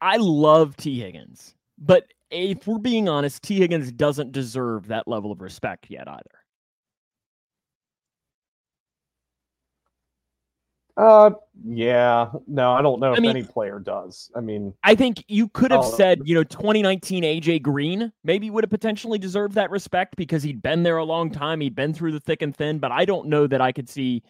I 0.00 0.16
love 0.16 0.76
Tee 0.76 1.00
Higgins, 1.00 1.54
but 1.78 2.06
if 2.30 2.66
we're 2.66 2.78
being 2.78 3.08
honest, 3.08 3.42
Tee 3.42 3.58
Higgins 3.58 3.92
doesn't 3.92 4.32
deserve 4.32 4.88
that 4.88 5.06
level 5.06 5.32
of 5.32 5.40
respect 5.40 5.86
yet 5.88 6.08
either. 6.08 6.22
Uh, 10.96 11.30
yeah. 11.62 12.30
No, 12.46 12.72
I 12.72 12.80
don't 12.80 13.00
know 13.00 13.12
if 13.12 13.20
mean, 13.20 13.30
any 13.30 13.42
player 13.42 13.78
does. 13.78 14.30
I 14.34 14.40
mean, 14.40 14.72
I 14.82 14.94
think 14.94 15.22
you 15.28 15.48
could 15.48 15.70
have 15.70 15.84
said, 15.84 16.22
you 16.24 16.34
know, 16.34 16.42
2019 16.42 17.22
AJ 17.22 17.62
Green 17.62 18.12
maybe 18.24 18.48
would 18.48 18.64
have 18.64 18.70
potentially 18.70 19.18
deserved 19.18 19.54
that 19.56 19.70
respect 19.70 20.16
because 20.16 20.42
he'd 20.42 20.62
been 20.62 20.84
there 20.84 20.96
a 20.96 21.04
long 21.04 21.30
time. 21.30 21.60
He'd 21.60 21.74
been 21.74 21.92
through 21.92 22.12
the 22.12 22.20
thick 22.20 22.40
and 22.40 22.56
thin, 22.56 22.78
but 22.78 22.92
I 22.92 23.04
don't 23.04 23.28
know 23.28 23.46
that 23.46 23.60
I 23.60 23.72
could 23.72 23.90
see 23.90 24.22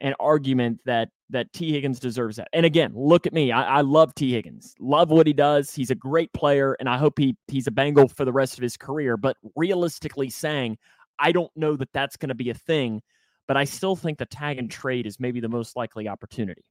an 0.00 0.14
argument 0.20 0.80
that 0.84 1.08
that 1.30 1.52
Tee 1.52 1.72
Higgins 1.72 1.98
deserves 1.98 2.36
that. 2.36 2.48
And 2.52 2.64
again, 2.64 2.92
look 2.94 3.26
at 3.26 3.32
me. 3.32 3.50
I, 3.50 3.78
I 3.78 3.80
love 3.80 4.14
Tee 4.14 4.32
Higgins. 4.32 4.74
Love 4.78 5.10
what 5.10 5.26
he 5.26 5.32
does. 5.32 5.74
He's 5.74 5.90
a 5.90 5.94
great 5.94 6.32
player, 6.32 6.76
and 6.78 6.88
I 6.88 6.98
hope 6.98 7.18
he 7.18 7.36
he's 7.48 7.66
a 7.66 7.72
Bengal 7.72 8.08
for 8.08 8.24
the 8.24 8.32
rest 8.32 8.58
of 8.58 8.62
his 8.62 8.76
career. 8.76 9.16
But 9.16 9.36
realistically 9.54 10.30
saying, 10.30 10.78
I 11.18 11.32
don't 11.32 11.50
know 11.56 11.76
that 11.76 11.92
that's 11.92 12.16
going 12.16 12.28
to 12.28 12.34
be 12.34 12.50
a 12.50 12.54
thing 12.54 13.02
but 13.46 13.56
I 13.56 13.64
still 13.64 13.96
think 13.96 14.18
the 14.18 14.26
tag 14.26 14.58
and 14.58 14.70
trade 14.70 15.06
is 15.06 15.20
maybe 15.20 15.40
the 15.40 15.48
most 15.48 15.76
likely 15.76 16.08
opportunity. 16.08 16.64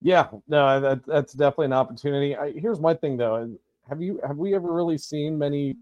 Yeah, 0.00 0.28
no, 0.48 0.80
that, 0.80 1.06
that's 1.06 1.32
definitely 1.32 1.66
an 1.66 1.72
opportunity. 1.72 2.36
I, 2.36 2.52
here's 2.52 2.80
my 2.80 2.94
thing 2.94 3.16
though: 3.16 3.56
have 3.88 4.02
you 4.02 4.20
have 4.26 4.36
we 4.36 4.54
ever 4.54 4.72
really 4.72 4.98
seen 4.98 5.38
many 5.38 5.76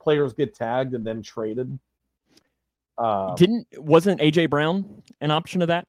players 0.00 0.32
get 0.32 0.54
tagged 0.54 0.94
and 0.94 1.04
then 1.04 1.22
traded? 1.22 1.78
Uh, 2.98 3.34
Didn't 3.34 3.66
wasn't 3.76 4.20
AJ 4.20 4.50
Brown 4.50 5.02
an 5.20 5.30
option 5.30 5.62
of 5.62 5.68
that? 5.68 5.86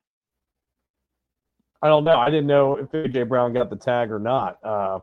I 1.82 1.88
don't 1.88 2.06
know. 2.06 2.18
I 2.18 2.30
didn't 2.30 2.48
know 2.48 2.78
if 2.78 2.92
AJ 2.92 3.28
Brown 3.28 3.54
got 3.54 3.70
the 3.70 3.76
tag 3.76 4.12
or 4.12 4.20
not. 4.20 4.58
Uh, 4.64 5.00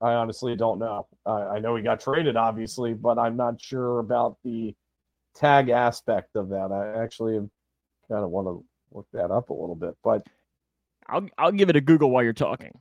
I 0.00 0.14
honestly 0.14 0.54
don't 0.54 0.78
know. 0.78 1.06
I 1.26 1.58
know 1.58 1.74
he 1.74 1.82
got 1.82 2.00
traded, 2.00 2.36
obviously, 2.36 2.94
but 2.94 3.18
I'm 3.18 3.36
not 3.36 3.60
sure 3.60 3.98
about 3.98 4.36
the 4.44 4.74
tag 5.34 5.70
aspect 5.70 6.36
of 6.36 6.50
that. 6.50 6.70
I 6.70 7.02
actually 7.02 7.38
kind 8.08 8.24
of 8.24 8.30
want 8.30 8.46
to 8.46 8.64
look 8.92 9.06
that 9.12 9.32
up 9.32 9.50
a 9.50 9.52
little 9.52 9.74
bit, 9.74 9.96
but 10.04 10.24
I'll 11.08 11.28
I'll 11.36 11.52
give 11.52 11.68
it 11.68 11.76
a 11.76 11.80
Google 11.80 12.10
while 12.10 12.22
you're 12.22 12.32
talking. 12.32 12.78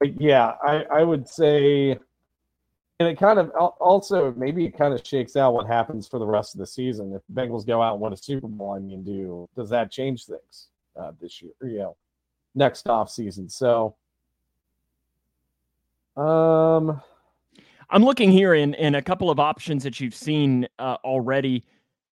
But 0.00 0.20
yeah, 0.20 0.54
I, 0.62 0.84
I 0.92 1.02
would 1.02 1.28
say, 1.28 1.98
and 3.02 3.10
it 3.10 3.18
kind 3.18 3.40
of 3.40 3.50
also 3.50 4.32
maybe 4.36 4.64
it 4.64 4.78
kind 4.78 4.94
of 4.94 5.04
shakes 5.04 5.34
out 5.34 5.54
what 5.54 5.66
happens 5.66 6.06
for 6.06 6.20
the 6.20 6.26
rest 6.26 6.54
of 6.54 6.60
the 6.60 6.66
season. 6.66 7.12
If 7.12 7.22
Bengals 7.34 7.66
go 7.66 7.82
out 7.82 7.94
and 7.94 8.00
win 8.00 8.12
a 8.12 8.16
Super 8.16 8.46
Bowl, 8.46 8.74
I 8.74 8.78
mean, 8.78 9.02
do 9.02 9.48
does 9.56 9.68
that 9.70 9.90
change 9.90 10.26
things 10.26 10.68
uh, 10.96 11.10
this 11.20 11.42
year? 11.42 11.50
You 11.62 11.78
know, 11.78 11.96
next 12.54 12.88
off 12.88 13.10
season. 13.10 13.48
So, 13.48 13.96
um, 16.16 17.00
I'm 17.90 18.04
looking 18.04 18.30
here 18.30 18.54
in 18.54 18.74
in 18.74 18.94
a 18.94 19.02
couple 19.02 19.30
of 19.30 19.40
options 19.40 19.82
that 19.82 19.98
you've 19.98 20.14
seen 20.14 20.68
uh, 20.78 20.98
already. 21.02 21.64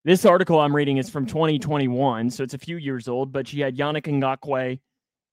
This 0.03 0.25
article 0.25 0.59
I'm 0.59 0.75
reading 0.75 0.97
is 0.97 1.09
from 1.09 1.25
2021, 1.25 2.31
so 2.31 2.43
it's 2.43 2.53
a 2.53 2.57
few 2.57 2.75
years 2.75 3.07
old. 3.07 3.31
But 3.31 3.53
you 3.53 3.63
had 3.63 3.77
Yannick 3.77 4.07
Ngakoue 4.07 4.77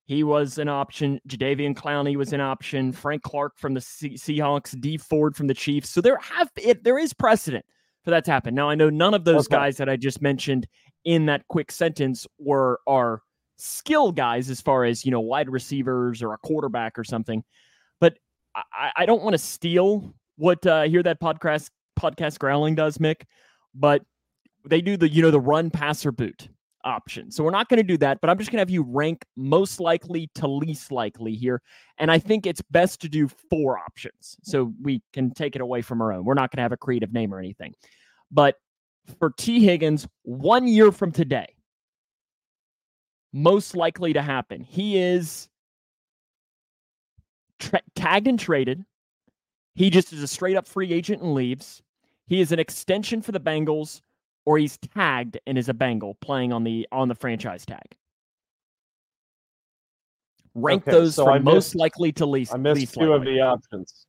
he 0.09 0.25
was 0.25 0.57
an 0.57 0.71
option. 0.71 1.21
Jadeveon 1.29 1.75
Clowney 1.75 2.17
was 2.17 2.33
an 2.33 2.41
option. 2.41 2.93
Frank 2.93 3.23
Clark 3.23 3.59
from 3.59 3.75
the 3.75 3.81
Seahawks. 3.81 4.81
Dee 4.81 4.97
Ford 4.97 5.37
from 5.37 5.49
the 5.49 5.55
Chiefs. 5.55 5.91
So 5.91 6.00
there 6.00 6.17
have 6.17 6.50
it. 6.57 6.83
There 6.83 6.99
is 6.99 7.12
precedent 7.12 7.67
for 8.05 8.11
that 8.11 8.25
to 8.25 8.31
happen. 8.31 8.55
Now 8.55 8.71
I 8.71 8.75
know 8.75 8.88
none 8.88 9.12
of 9.12 9.25
those 9.25 9.47
okay. 9.47 9.57
guys 9.57 9.77
that 9.77 9.91
I 9.91 9.97
just 9.97 10.23
mentioned 10.23 10.67
in 11.05 11.27
that 11.27 11.47
quick 11.49 11.71
sentence 11.71 12.27
were 12.38 12.81
are 12.87 13.21
skill 13.59 14.11
guys 14.11 14.49
as 14.49 14.62
far 14.62 14.87
as 14.87 15.05
you 15.05 15.11
know 15.11 15.21
wide 15.21 15.50
receivers 15.50 16.23
or 16.23 16.33
a 16.33 16.38
quarterback 16.38 16.99
or 16.99 17.05
something. 17.05 17.45
But 18.00 18.17
I, 18.57 18.93
I 18.97 19.07
don't 19.07 19.23
want 19.23 19.35
to 19.35 19.38
steal 19.38 20.15
what 20.37 20.67
uh, 20.67 20.85
hear 20.85 21.03
that 21.03 21.21
podcast 21.21 21.69
podcast 22.00 22.38
growling 22.38 22.75
does, 22.75 22.97
Mick. 22.97 23.25
But 23.75 24.03
they 24.65 24.81
do 24.81 24.97
the 24.97 25.12
you 25.12 25.21
know 25.21 25.31
the 25.31 25.38
run 25.38 25.69
passer 25.69 26.12
boot 26.12 26.49
option. 26.85 27.31
So 27.31 27.45
we're 27.45 27.51
not 27.51 27.69
going 27.69 27.79
to 27.79 27.83
do 27.83 27.97
that, 27.99 28.21
but 28.21 28.31
I'm 28.31 28.39
just 28.39 28.51
going 28.51 28.59
to 28.59 28.63
have 28.63 28.71
you 28.71 28.83
rank 28.83 29.25
most 29.37 29.81
likely 29.81 30.31
to 30.37 30.47
least 30.47 30.93
likely 30.93 31.35
here. 31.35 31.63
And 31.99 32.11
I 32.11 32.19
think 32.19 32.47
it's 32.47 32.63
best 32.71 33.01
to 33.03 33.09
do 33.09 33.29
four 33.51 33.79
options 33.79 34.37
so 34.43 34.73
we 34.83 35.03
can 35.13 35.33
take 35.33 35.57
it 35.57 35.63
away 35.63 35.83
from 35.83 36.01
our 36.01 36.13
own. 36.13 36.25
We're 36.25 36.35
not 36.35 36.51
going 36.51 36.59
to 36.59 36.63
have 36.63 36.73
a 36.73 36.77
creative 36.77 37.13
name 37.13 37.35
or 37.35 37.39
anything. 37.39 37.75
But 38.31 38.57
for 39.19 39.31
Tee 39.31 39.61
Higgins, 39.61 40.07
one 40.23 40.69
year 40.69 40.93
from 40.93 41.13
today, 41.13 41.55
most 43.33 43.77
likely 43.77 44.13
to 44.15 44.23
happen, 44.23 44.63
he 44.63 44.99
is 44.99 45.49
tra- 47.59 47.83
tagged 47.95 48.27
and 48.27 48.39
traded. 48.39 48.85
He 49.75 49.91
just 49.91 50.13
is 50.13 50.23
a 50.23 50.29
straight 50.29 50.57
up 50.57 50.67
free 50.67 50.93
agent 50.93 51.23
and 51.23 51.35
leaves. 51.35 51.83
He 52.27 52.41
is 52.41 52.53
an 52.53 52.59
extension 52.59 53.23
for 53.23 53.33
the 53.33 53.41
Bengals 53.41 54.03
or 54.49 54.57
he's 54.57 54.78
tagged 54.78 55.38
and 55.47 55.59
is 55.59 55.69
a 55.69 55.75
Bengal 55.75 56.14
playing 56.23 56.55
on 56.55 56.64
the 56.64 56.88
on 56.90 57.07
the 57.07 57.14
franchise 57.14 57.67
tag. 57.67 57.95
Rank 60.55 60.85
okay, 60.85 60.90
those 60.90 61.17
so 61.17 61.26
from 61.26 61.45
missed, 61.45 61.55
most 61.55 61.75
likely 61.75 62.12
to 62.12 62.25
least. 62.25 62.55
I 62.55 62.57
missed 62.57 62.81
least 62.81 62.95
two 62.95 63.11
likely. 63.11 63.14
of 63.14 63.25
the 63.25 63.40
options. 63.43 64.07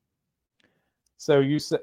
So 1.18 1.42
you 1.42 1.60
said. 1.60 1.82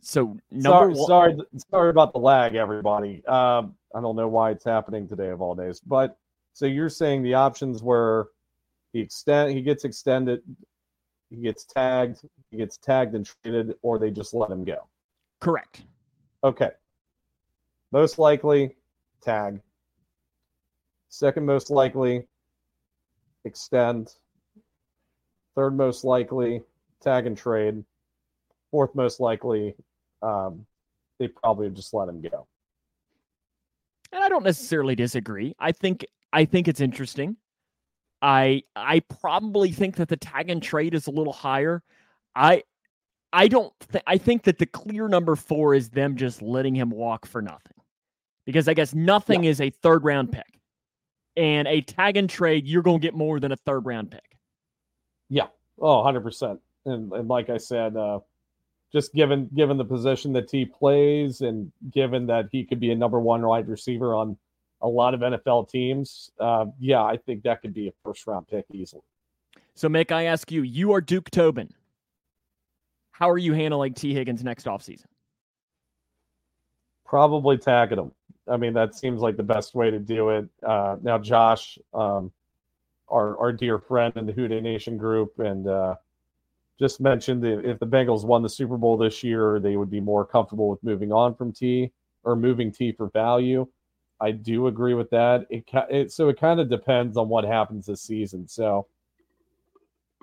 So 0.00 0.38
sorry, 0.62 0.94
one... 0.94 1.06
sorry, 1.06 1.36
sorry 1.70 1.90
about 1.90 2.14
the 2.14 2.20
lag, 2.20 2.54
everybody. 2.54 3.22
Um, 3.26 3.74
I 3.94 4.00
don't 4.00 4.16
know 4.16 4.28
why 4.28 4.52
it's 4.52 4.64
happening 4.64 5.06
today 5.06 5.28
of 5.28 5.42
all 5.42 5.54
days, 5.54 5.80
but 5.80 6.16
so 6.54 6.64
you're 6.64 6.88
saying 6.88 7.22
the 7.22 7.34
options 7.34 7.82
were 7.82 8.30
he 8.94 9.00
extend 9.00 9.52
he 9.52 9.60
gets 9.60 9.84
extended, 9.84 10.40
he 11.28 11.36
gets 11.36 11.66
tagged, 11.66 12.22
he 12.50 12.56
gets 12.56 12.78
tagged 12.78 13.14
and 13.14 13.26
traded, 13.26 13.74
or 13.82 13.98
they 13.98 14.10
just 14.10 14.32
let 14.32 14.50
him 14.50 14.64
go. 14.64 14.88
Correct. 15.42 15.82
Okay. 16.42 16.70
Most 17.94 18.18
likely, 18.18 18.74
tag. 19.22 19.60
Second 21.10 21.46
most 21.46 21.70
likely, 21.70 22.26
extend. 23.44 24.14
Third 25.54 25.76
most 25.76 26.02
likely, 26.02 26.60
tag 27.00 27.28
and 27.28 27.38
trade. 27.38 27.84
Fourth 28.72 28.96
most 28.96 29.20
likely, 29.20 29.76
um, 30.22 30.66
they 31.20 31.28
probably 31.28 31.70
just 31.70 31.94
let 31.94 32.08
him 32.08 32.20
go. 32.20 32.48
And 34.12 34.24
I 34.24 34.28
don't 34.28 34.42
necessarily 34.42 34.96
disagree. 34.96 35.54
I 35.60 35.70
think 35.70 36.04
I 36.32 36.46
think 36.46 36.66
it's 36.66 36.80
interesting. 36.80 37.36
I 38.20 38.64
I 38.74 39.02
probably 39.20 39.70
think 39.70 39.94
that 39.98 40.08
the 40.08 40.16
tag 40.16 40.50
and 40.50 40.60
trade 40.60 40.94
is 40.94 41.06
a 41.06 41.12
little 41.12 41.32
higher. 41.32 41.80
I 42.34 42.64
I 43.32 43.46
don't 43.46 43.72
th- 43.92 44.02
I 44.04 44.18
think 44.18 44.42
that 44.42 44.58
the 44.58 44.66
clear 44.66 45.06
number 45.06 45.36
4 45.36 45.76
is 45.76 45.90
them 45.90 46.16
just 46.16 46.42
letting 46.42 46.74
him 46.74 46.90
walk 46.90 47.24
for 47.24 47.40
nothing 47.40 47.74
because 48.44 48.68
I 48.68 48.74
guess 48.74 48.94
nothing 48.94 49.44
yeah. 49.44 49.50
is 49.50 49.60
a 49.60 49.70
third 49.70 50.04
round 50.04 50.32
pick. 50.32 50.60
And 51.36 51.66
a 51.66 51.80
tag 51.80 52.16
and 52.16 52.30
trade, 52.30 52.66
you're 52.66 52.82
going 52.82 53.00
to 53.00 53.02
get 53.02 53.14
more 53.14 53.40
than 53.40 53.52
a 53.52 53.56
third 53.56 53.86
round 53.86 54.10
pick. 54.10 54.38
Yeah. 55.28 55.46
Oh, 55.80 56.02
100%. 56.04 56.58
And, 56.86 57.12
and 57.12 57.28
like 57.28 57.50
I 57.50 57.56
said, 57.56 57.96
uh, 57.96 58.20
just 58.92 59.12
given 59.12 59.50
given 59.56 59.76
the 59.76 59.84
position 59.84 60.32
that 60.34 60.48
he 60.48 60.64
plays 60.64 61.40
and 61.40 61.72
given 61.90 62.26
that 62.26 62.48
he 62.52 62.64
could 62.64 62.78
be 62.78 62.92
a 62.92 62.94
number 62.94 63.18
one 63.18 63.42
wide 63.42 63.66
receiver 63.66 64.14
on 64.14 64.36
a 64.82 64.88
lot 64.88 65.14
of 65.14 65.20
NFL 65.20 65.68
teams, 65.68 66.30
uh, 66.38 66.66
yeah, 66.78 67.02
I 67.02 67.16
think 67.16 67.42
that 67.42 67.60
could 67.60 67.74
be 67.74 67.88
a 67.88 67.92
first 68.04 68.24
round 68.28 68.46
pick 68.46 68.66
easily. 68.72 69.02
So, 69.74 69.88
Mick, 69.88 70.12
I 70.12 70.24
ask 70.24 70.52
you, 70.52 70.62
you 70.62 70.92
are 70.92 71.00
Duke 71.00 71.30
Tobin. 71.30 71.70
How 73.10 73.28
are 73.28 73.38
you 73.38 73.52
handling 73.52 73.94
Tee 73.94 74.14
Higgins 74.14 74.44
next 74.44 74.66
offseason? 74.66 75.06
Probably 77.04 77.58
tagging 77.58 77.98
him. 77.98 78.12
I 78.48 78.56
mean, 78.56 78.74
that 78.74 78.94
seems 78.94 79.20
like 79.20 79.36
the 79.36 79.42
best 79.42 79.74
way 79.74 79.90
to 79.90 79.98
do 79.98 80.30
it. 80.30 80.48
Uh, 80.62 80.96
now, 81.02 81.18
Josh, 81.18 81.78
um, 81.94 82.30
our 83.08 83.38
our 83.38 83.52
dear 83.52 83.78
friend 83.78 84.12
in 84.16 84.26
the 84.26 84.32
Dey 84.32 84.60
Nation 84.60 84.96
group, 84.96 85.38
and 85.38 85.66
uh, 85.66 85.94
just 86.78 87.00
mentioned 87.00 87.42
that 87.44 87.68
if 87.68 87.78
the 87.78 87.86
Bengals 87.86 88.24
won 88.24 88.42
the 88.42 88.48
Super 88.48 88.76
Bowl 88.76 88.96
this 88.96 89.22
year, 89.22 89.58
they 89.60 89.76
would 89.76 89.90
be 89.90 90.00
more 90.00 90.26
comfortable 90.26 90.68
with 90.68 90.82
moving 90.82 91.12
on 91.12 91.34
from 91.34 91.52
T 91.52 91.92
or 92.24 92.36
moving 92.36 92.70
T 92.70 92.92
for 92.92 93.08
value. 93.10 93.66
I 94.20 94.30
do 94.30 94.66
agree 94.68 94.94
with 94.94 95.10
that. 95.10 95.46
It, 95.50 95.64
it 95.90 96.12
so 96.12 96.28
it 96.28 96.38
kind 96.38 96.60
of 96.60 96.68
depends 96.68 97.16
on 97.16 97.28
what 97.28 97.44
happens 97.44 97.86
this 97.86 98.02
season. 98.02 98.46
So 98.46 98.86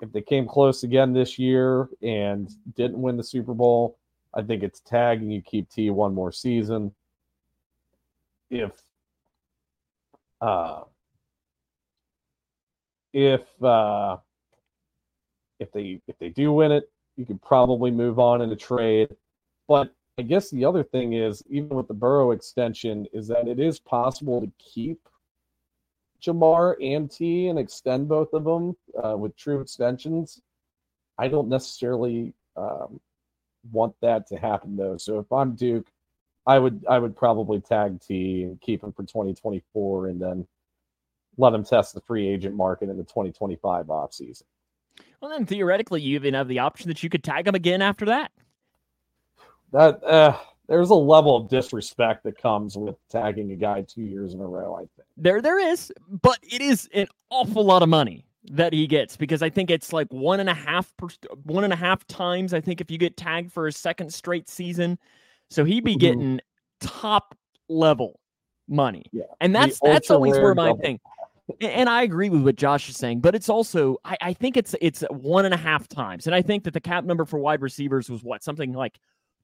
if 0.00 0.12
they 0.12 0.22
came 0.22 0.46
close 0.46 0.82
again 0.82 1.12
this 1.12 1.38
year 1.38 1.88
and 2.02 2.50
didn't 2.74 3.00
win 3.00 3.16
the 3.16 3.24
Super 3.24 3.54
Bowl, 3.54 3.98
I 4.34 4.42
think 4.42 4.62
it's 4.62 4.80
tag 4.80 5.22
and 5.22 5.32
you 5.32 5.42
keep 5.42 5.68
T 5.70 5.90
one 5.90 6.14
more 6.14 6.32
season 6.32 6.92
if 8.52 8.70
uh, 10.40 10.82
if 13.12 13.62
uh, 13.62 14.18
if 15.58 15.72
they 15.72 16.00
if 16.06 16.18
they 16.18 16.28
do 16.28 16.52
win 16.52 16.70
it, 16.70 16.90
you 17.16 17.24
could 17.24 17.40
probably 17.40 17.90
move 17.90 18.18
on 18.18 18.42
in 18.42 18.52
a 18.52 18.56
trade. 18.56 19.08
But 19.66 19.94
I 20.18 20.22
guess 20.22 20.50
the 20.50 20.64
other 20.64 20.82
thing 20.82 21.14
is, 21.14 21.42
even 21.48 21.70
with 21.70 21.88
the 21.88 21.94
Burrow 21.94 22.32
extension, 22.32 23.06
is 23.12 23.26
that 23.28 23.48
it 23.48 23.58
is 23.58 23.80
possible 23.80 24.40
to 24.42 24.52
keep 24.58 25.08
Ja'Marr 26.22 26.76
and 26.82 27.10
T 27.10 27.48
and 27.48 27.58
extend 27.58 28.08
both 28.08 28.34
of 28.34 28.44
them 28.44 28.76
uh, 29.02 29.16
with 29.16 29.34
true 29.36 29.60
extensions. 29.60 30.42
I 31.18 31.28
don't 31.28 31.48
necessarily 31.48 32.34
um, 32.56 33.00
want 33.70 33.94
that 34.02 34.26
to 34.28 34.36
happen 34.36 34.76
though. 34.76 34.98
So 34.98 35.18
if 35.18 35.32
I'm 35.32 35.54
Duke, 35.54 35.91
I 36.46 36.58
would 36.58 36.84
I 36.88 36.98
would 36.98 37.16
probably 37.16 37.60
tag 37.60 38.00
T 38.00 38.42
and 38.42 38.60
keep 38.60 38.82
him 38.82 38.92
for 38.92 39.02
2024 39.02 40.08
and 40.08 40.20
then 40.20 40.46
let 41.38 41.54
him 41.54 41.64
test 41.64 41.94
the 41.94 42.00
free 42.00 42.28
agent 42.28 42.54
market 42.54 42.88
in 42.88 42.96
the 42.96 43.04
2025 43.04 43.86
offseason. 43.86 44.42
Well, 45.20 45.30
then 45.30 45.46
theoretically, 45.46 46.02
you 46.02 46.16
even 46.16 46.34
have 46.34 46.48
the 46.48 46.58
option 46.58 46.88
that 46.88 47.02
you 47.02 47.08
could 47.08 47.24
tag 47.24 47.46
him 47.46 47.54
again 47.54 47.80
after 47.80 48.06
that. 48.06 48.32
That 49.72 50.02
uh, 50.04 50.36
there's 50.68 50.90
a 50.90 50.94
level 50.94 51.36
of 51.36 51.48
disrespect 51.48 52.24
that 52.24 52.36
comes 52.36 52.76
with 52.76 52.96
tagging 53.08 53.52
a 53.52 53.56
guy 53.56 53.82
two 53.82 54.02
years 54.02 54.34
in 54.34 54.40
a 54.40 54.46
row. 54.46 54.74
I 54.74 54.80
think 54.80 55.08
there 55.16 55.40
there 55.40 55.58
is, 55.58 55.92
but 56.08 56.38
it 56.42 56.60
is 56.60 56.88
an 56.92 57.06
awful 57.30 57.64
lot 57.64 57.82
of 57.82 57.88
money 57.88 58.26
that 58.50 58.72
he 58.72 58.86
gets 58.86 59.16
because 59.16 59.42
I 59.42 59.48
think 59.48 59.70
it's 59.70 59.92
like 59.92 60.12
one 60.12 60.40
and 60.40 60.50
a 60.50 60.54
half 60.54 60.92
per, 60.96 61.08
one 61.44 61.64
and 61.64 61.72
a 61.72 61.76
half 61.76 62.06
times. 62.06 62.52
I 62.52 62.60
think 62.60 62.80
if 62.80 62.90
you 62.90 62.98
get 62.98 63.16
tagged 63.16 63.52
for 63.52 63.66
a 63.66 63.72
second 63.72 64.12
straight 64.12 64.48
season, 64.48 64.98
so 65.50 65.64
he'd 65.64 65.84
be 65.84 65.92
mm-hmm. 65.92 65.98
getting 65.98 66.40
top 66.80 67.36
level 67.68 68.20
money. 68.68 69.04
Yeah. 69.12 69.24
And 69.40 69.54
that's 69.54 69.78
that's 69.80 70.10
always 70.10 70.34
where 70.34 70.54
my 70.54 70.74
thing. 70.74 71.00
And 71.60 71.88
I 71.88 72.02
agree 72.02 72.30
with 72.30 72.42
what 72.42 72.56
Josh 72.56 72.88
is 72.88 72.96
saying, 72.96 73.20
but 73.20 73.34
it's 73.34 73.48
also 73.48 73.98
I, 74.04 74.16
I 74.20 74.32
think 74.32 74.56
it's 74.56 74.74
it's 74.80 75.02
one 75.10 75.44
and 75.44 75.52
a 75.52 75.58
half 75.58 75.88
times. 75.88 76.26
And 76.26 76.34
I 76.34 76.42
think 76.42 76.64
that 76.64 76.74
the 76.74 76.80
cap 76.80 77.04
number 77.04 77.24
for 77.24 77.38
wide 77.38 77.62
receivers 77.62 78.08
was 78.08 78.22
what 78.22 78.42
something 78.42 78.72
like 78.72 78.98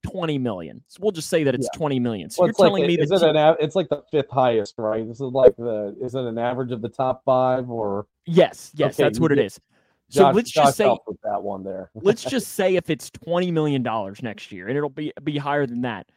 20 0.09 0.39
million. 0.39 0.83
So 0.87 1.01
we'll 1.03 1.13
just 1.13 1.29
say 1.29 1.45
that 1.45 1.55
it's 1.55 1.69
yeah. 1.75 1.79
20 1.79 1.99
million. 1.99 2.31
So 2.31 2.43
well, 2.43 2.49
you're 2.49 2.55
telling 2.55 2.83
like, 2.83 2.89
me 2.89 2.97
that 2.97 3.11
it 3.11 3.37
an, 3.37 3.57
it's 3.61 3.75
like 3.75 3.89
the 3.89 4.03
fifth 4.11 4.31
highest, 4.31 4.75
right? 4.79 5.07
This 5.07 5.17
is 5.17 5.33
like 5.33 5.57
the 5.57 5.97
is 6.01 6.15
it 6.15 6.25
an 6.25 6.39
average 6.39 6.73
of 6.73 6.83
the 6.83 6.89
top 6.89 7.23
five 7.25 7.69
or 7.69 8.07
yes, 8.27 8.71
yes, 8.75 8.95
okay, 8.95 9.03
that's 9.03 9.21
what 9.21 9.33
it 9.33 9.39
is. 9.39 9.61
So 10.11 10.23
Josh, 10.23 10.35
let's 10.35 10.51
just 10.51 10.77
say 10.77 10.99
with 11.07 11.21
that 11.23 11.43
one 11.43 11.63
there. 11.63 11.91
let's 11.95 12.25
just 12.25 12.55
say 12.55 12.77
if 12.77 12.89
it's 12.89 13.11
twenty 13.11 13.51
million 13.51 13.83
dollars 13.83 14.23
next 14.23 14.51
year, 14.51 14.69
and 14.69 14.77
it'll 14.77 14.89
be 14.89 15.13
be 15.23 15.37
higher 15.37 15.67
than 15.67 15.83
that, 15.83 16.11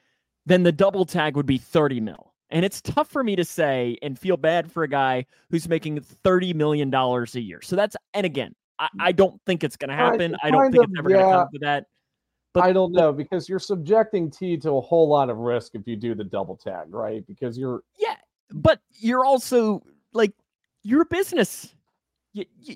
then 0.45 0.63
the 0.63 0.71
double 0.71 1.05
tag 1.05 1.35
would 1.35 1.45
be 1.45 1.57
thirty 1.57 1.99
mil. 1.99 2.33
And 2.49 2.65
it's 2.65 2.81
tough 2.81 3.09
for 3.09 3.23
me 3.23 3.35
to 3.37 3.45
say 3.45 3.97
and 4.01 4.19
feel 4.19 4.35
bad 4.35 4.71
for 4.71 4.83
a 4.83 4.87
guy 4.87 5.25
who's 5.49 5.67
making 5.67 5.99
thirty 5.99 6.53
million 6.53 6.89
dollars 6.89 7.35
a 7.35 7.41
year. 7.41 7.61
So 7.61 7.75
that's 7.75 7.95
and 8.13 8.25
again, 8.25 8.55
I, 8.79 8.89
I 8.99 9.11
don't 9.11 9.39
think 9.45 9.63
it's 9.63 9.75
going 9.75 9.89
to 9.89 9.95
happen. 9.95 10.35
I, 10.41 10.47
I 10.47 10.51
don't 10.51 10.71
think 10.71 10.83
of, 10.83 10.89
it's 10.89 10.99
ever 10.99 11.09
yeah. 11.09 11.17
going 11.17 11.31
to 11.31 11.37
come 11.37 11.49
to 11.53 11.59
that. 11.59 11.85
But 12.53 12.63
I 12.65 12.73
don't 12.73 12.91
know 12.91 13.13
because 13.13 13.47
you're 13.47 13.59
subjecting 13.59 14.29
T 14.29 14.57
to 14.57 14.71
a 14.71 14.81
whole 14.81 15.07
lot 15.07 15.29
of 15.29 15.37
risk 15.37 15.75
if 15.75 15.87
you 15.87 15.95
do 15.95 16.13
the 16.15 16.23
double 16.23 16.57
tag, 16.57 16.93
right? 16.93 17.25
Because 17.25 17.57
you're 17.57 17.83
yeah, 17.97 18.15
but 18.51 18.81
you're 18.99 19.23
also 19.23 19.83
like 20.13 20.33
you're 20.83 21.03
a 21.03 21.05
business. 21.05 21.73
You, 22.33 22.45
you, 22.59 22.75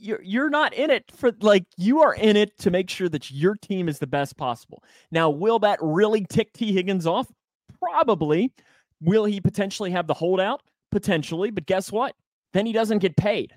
you're 0.00 0.22
you're 0.22 0.50
not 0.50 0.72
in 0.74 0.90
it 0.90 1.10
for 1.14 1.32
like 1.40 1.64
you 1.76 2.00
are 2.00 2.14
in 2.14 2.36
it 2.36 2.58
to 2.58 2.70
make 2.70 2.90
sure 2.90 3.08
that 3.08 3.30
your 3.30 3.54
team 3.54 3.88
is 3.88 3.98
the 3.98 4.06
best 4.06 4.36
possible. 4.36 4.82
Now, 5.10 5.30
will 5.30 5.58
that 5.60 5.78
really 5.82 6.26
tick 6.28 6.52
T 6.52 6.72
Higgins 6.72 7.06
off? 7.06 7.30
Probably. 7.78 8.52
Will 9.00 9.24
he 9.24 9.40
potentially 9.40 9.90
have 9.90 10.06
the 10.06 10.14
holdout? 10.14 10.62
Potentially, 10.90 11.50
but 11.50 11.66
guess 11.66 11.92
what? 11.92 12.14
Then 12.52 12.66
he 12.66 12.72
doesn't 12.72 12.98
get 12.98 13.16
paid. 13.16 13.54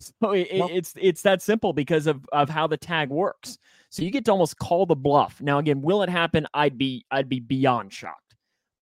So 0.00 0.32
it, 0.32 0.48
well, 0.52 0.68
it's 0.70 0.92
it's 1.00 1.22
that 1.22 1.40
simple 1.40 1.72
because 1.72 2.06
of 2.06 2.26
of 2.32 2.48
how 2.48 2.66
the 2.66 2.76
tag 2.76 3.10
works. 3.10 3.58
So 3.90 4.02
you 4.02 4.10
get 4.10 4.24
to 4.26 4.32
almost 4.32 4.58
call 4.58 4.86
the 4.86 4.96
bluff. 4.96 5.40
Now 5.40 5.58
again, 5.58 5.80
will 5.80 6.02
it 6.02 6.08
happen? 6.08 6.46
I'd 6.52 6.76
be 6.76 7.06
I'd 7.10 7.28
be 7.28 7.40
beyond 7.40 7.92
shocked. 7.92 8.34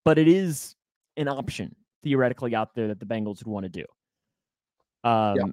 But 0.04 0.18
it 0.18 0.26
is 0.26 0.74
an 1.16 1.28
option 1.28 1.76
theoretically 2.02 2.54
out 2.54 2.74
there 2.74 2.88
that 2.88 2.98
the 2.98 3.06
Bengals 3.06 3.44
would 3.44 3.46
want 3.46 3.64
to 3.64 3.68
do. 3.68 3.84
Um 5.08 5.36
yeah. 5.36 5.44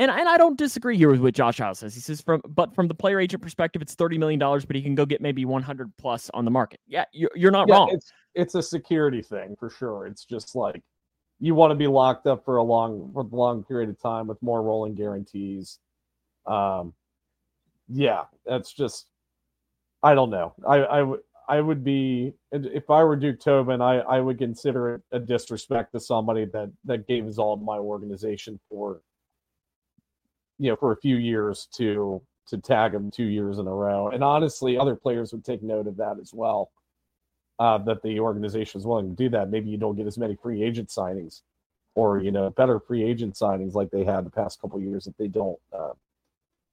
And, 0.00 0.10
and 0.10 0.28
I 0.28 0.38
don't 0.38 0.56
disagree 0.56 0.96
here 0.96 1.10
with 1.10 1.20
what 1.20 1.34
Josh 1.34 1.58
House 1.58 1.80
says. 1.80 1.94
He 1.94 2.00
says 2.00 2.22
from 2.22 2.40
but 2.48 2.74
from 2.74 2.88
the 2.88 2.94
player 2.94 3.20
agent 3.20 3.42
perspective, 3.42 3.82
it's 3.82 3.94
thirty 3.94 4.16
million 4.16 4.40
dollars, 4.40 4.64
but 4.64 4.74
he 4.74 4.82
can 4.82 4.94
go 4.94 5.04
get 5.04 5.20
maybe 5.20 5.44
one 5.44 5.62
hundred 5.62 5.92
plus 5.98 6.30
on 6.32 6.46
the 6.46 6.50
market. 6.50 6.80
Yeah, 6.86 7.04
you're, 7.12 7.30
you're 7.34 7.50
not 7.50 7.68
yeah, 7.68 7.74
wrong. 7.74 7.90
It's 7.92 8.10
it's 8.34 8.54
a 8.54 8.62
security 8.62 9.20
thing 9.20 9.56
for 9.60 9.68
sure. 9.68 10.06
It's 10.06 10.24
just 10.24 10.56
like 10.56 10.82
you 11.38 11.54
want 11.54 11.72
to 11.72 11.74
be 11.74 11.86
locked 11.86 12.26
up 12.26 12.46
for 12.46 12.56
a 12.56 12.62
long 12.62 13.10
for 13.12 13.20
a 13.20 13.36
long 13.36 13.62
period 13.62 13.90
of 13.90 14.00
time 14.00 14.26
with 14.26 14.42
more 14.42 14.62
rolling 14.62 14.94
guarantees. 14.94 15.78
Um, 16.46 16.94
yeah, 17.88 18.24
that's 18.46 18.72
just 18.72 19.10
I 20.02 20.14
don't 20.14 20.30
know. 20.30 20.54
I 20.66 20.78
I 20.78 21.02
would 21.02 21.20
I 21.46 21.60
would 21.60 21.84
be 21.84 22.32
if 22.52 22.88
I 22.88 23.04
were 23.04 23.16
Duke 23.16 23.38
Tobin, 23.38 23.82
I 23.82 23.98
I 23.98 24.20
would 24.20 24.38
consider 24.38 24.94
it 24.94 25.02
a 25.12 25.18
disrespect 25.18 25.92
to 25.92 26.00
somebody 26.00 26.46
that 26.46 26.72
that 26.86 27.06
gave 27.06 27.26
his 27.26 27.38
all 27.38 27.58
to 27.58 27.62
my 27.62 27.76
organization 27.76 28.58
for 28.70 29.02
you 30.60 30.70
know 30.70 30.76
for 30.76 30.92
a 30.92 30.96
few 30.96 31.16
years 31.16 31.66
to 31.74 32.22
to 32.46 32.58
tag 32.58 32.94
him 32.94 33.10
two 33.10 33.24
years 33.24 33.58
in 33.58 33.66
a 33.66 33.72
row. 33.72 34.08
And 34.08 34.22
honestly, 34.22 34.76
other 34.76 34.94
players 34.94 35.32
would 35.32 35.44
take 35.44 35.62
note 35.62 35.86
of 35.86 35.96
that 35.96 36.18
as 36.20 36.34
well 36.34 36.70
uh, 37.58 37.78
that 37.78 38.02
the 38.02 38.20
organization 38.20 38.80
is 38.80 38.86
willing 38.86 39.08
to 39.08 39.16
do 39.16 39.28
that. 39.30 39.50
Maybe 39.50 39.70
you 39.70 39.78
don't 39.78 39.96
get 39.96 40.06
as 40.06 40.18
many 40.18 40.36
free 40.36 40.62
agent 40.62 40.88
signings, 40.88 41.42
or 41.94 42.18
you 42.18 42.30
know, 42.30 42.50
better 42.50 42.78
free 42.78 43.02
agent 43.02 43.34
signings 43.34 43.74
like 43.74 43.90
they 43.90 44.04
had 44.04 44.26
the 44.26 44.30
past 44.30 44.60
couple 44.60 44.80
years 44.80 45.06
if 45.06 45.16
they 45.16 45.28
don't 45.28 45.58
uh, 45.72 45.92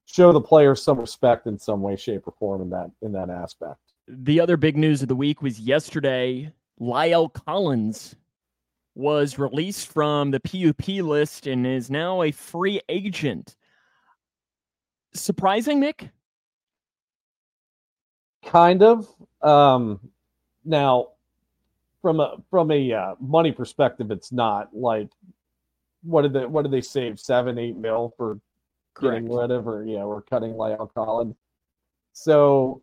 show 0.06 0.34
the 0.34 0.42
players 0.42 0.84
some 0.84 1.00
respect 1.00 1.48
in 1.48 1.58
some 1.58 1.82
way, 1.82 1.96
shape, 1.96 2.28
or 2.28 2.34
form 2.38 2.62
in 2.62 2.70
that 2.72 2.92
in 3.02 3.14
that 3.14 3.30
aspect. 3.30 3.80
The 4.10 4.40
other 4.40 4.58
big 4.58 4.76
news 4.78 5.02
of 5.02 5.08
the 5.08 5.16
week 5.16 5.42
was 5.42 5.60
yesterday. 5.60 6.52
La'el 6.80 7.32
Collins 7.34 8.16
was 8.96 9.38
released 9.38 9.88
from 9.92 10.32
the 10.32 10.40
PUP 10.40 10.88
list 10.88 11.46
and 11.46 11.68
is 11.68 11.90
now 11.90 12.24
a 12.24 12.32
free 12.32 12.82
agent. 12.90 13.56
Surprising, 15.18 15.80
Nick? 15.80 16.10
Kind 18.46 18.84
of. 18.84 19.08
Um, 19.42 20.00
now, 20.64 21.10
from 22.02 22.20
a 22.20 22.38
from 22.50 22.72
a 22.72 22.94
uh, 22.94 23.16
money 23.20 23.52
perspective, 23.52 24.12
it's 24.12 24.32
not 24.32 24.70
like 24.74 25.10
what 26.04 26.22
did 26.22 26.34
they 26.34 26.46
what 26.46 26.62
did 26.64 26.72
they 26.72 26.82
save 26.82 27.20
seven 27.20 27.58
eight 27.58 27.76
mil 27.76 28.14
for 28.18 28.40
Correct. 28.94 29.24
getting 29.24 29.36
rid 29.38 29.52
of 29.52 29.68
or 29.68 29.86
yeah 29.86 30.04
we're 30.04 30.22
cutting 30.22 30.54
La'el 30.54 30.94
Collins. 30.94 31.36
So 32.14 32.82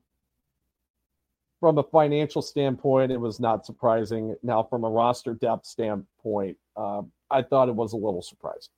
from 1.61 1.79
a 1.79 1.83
financial 1.83 2.43
standpoint, 2.43 3.11
it 3.11 3.19
was 3.19 3.41
not 3.41 3.65
surprising. 3.65 4.37
Now, 4.43 4.63
from 4.63 4.85
a 4.85 4.91
roster 4.91 5.33
depth 5.33 5.65
standpoint, 5.65 6.59
uh, 6.77 7.03
I 7.31 7.43
thought 7.43 7.71
it 7.71 7.75
was 7.75 7.95
a 7.95 7.97
little 7.97 8.21
surprising. 8.21 8.69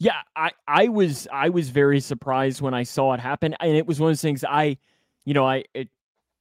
Yeah, 0.00 0.20
I, 0.36 0.52
I 0.66 0.88
was 0.88 1.26
I 1.32 1.48
was 1.48 1.70
very 1.70 2.00
surprised 2.00 2.60
when 2.60 2.72
I 2.72 2.84
saw 2.84 3.14
it 3.14 3.20
happen, 3.20 3.54
and 3.60 3.76
it 3.76 3.86
was 3.86 3.98
one 3.98 4.08
of 4.08 4.12
those 4.12 4.22
things 4.22 4.44
I, 4.44 4.78
you 5.24 5.34
know, 5.34 5.44
I 5.44 5.64
it, 5.74 5.88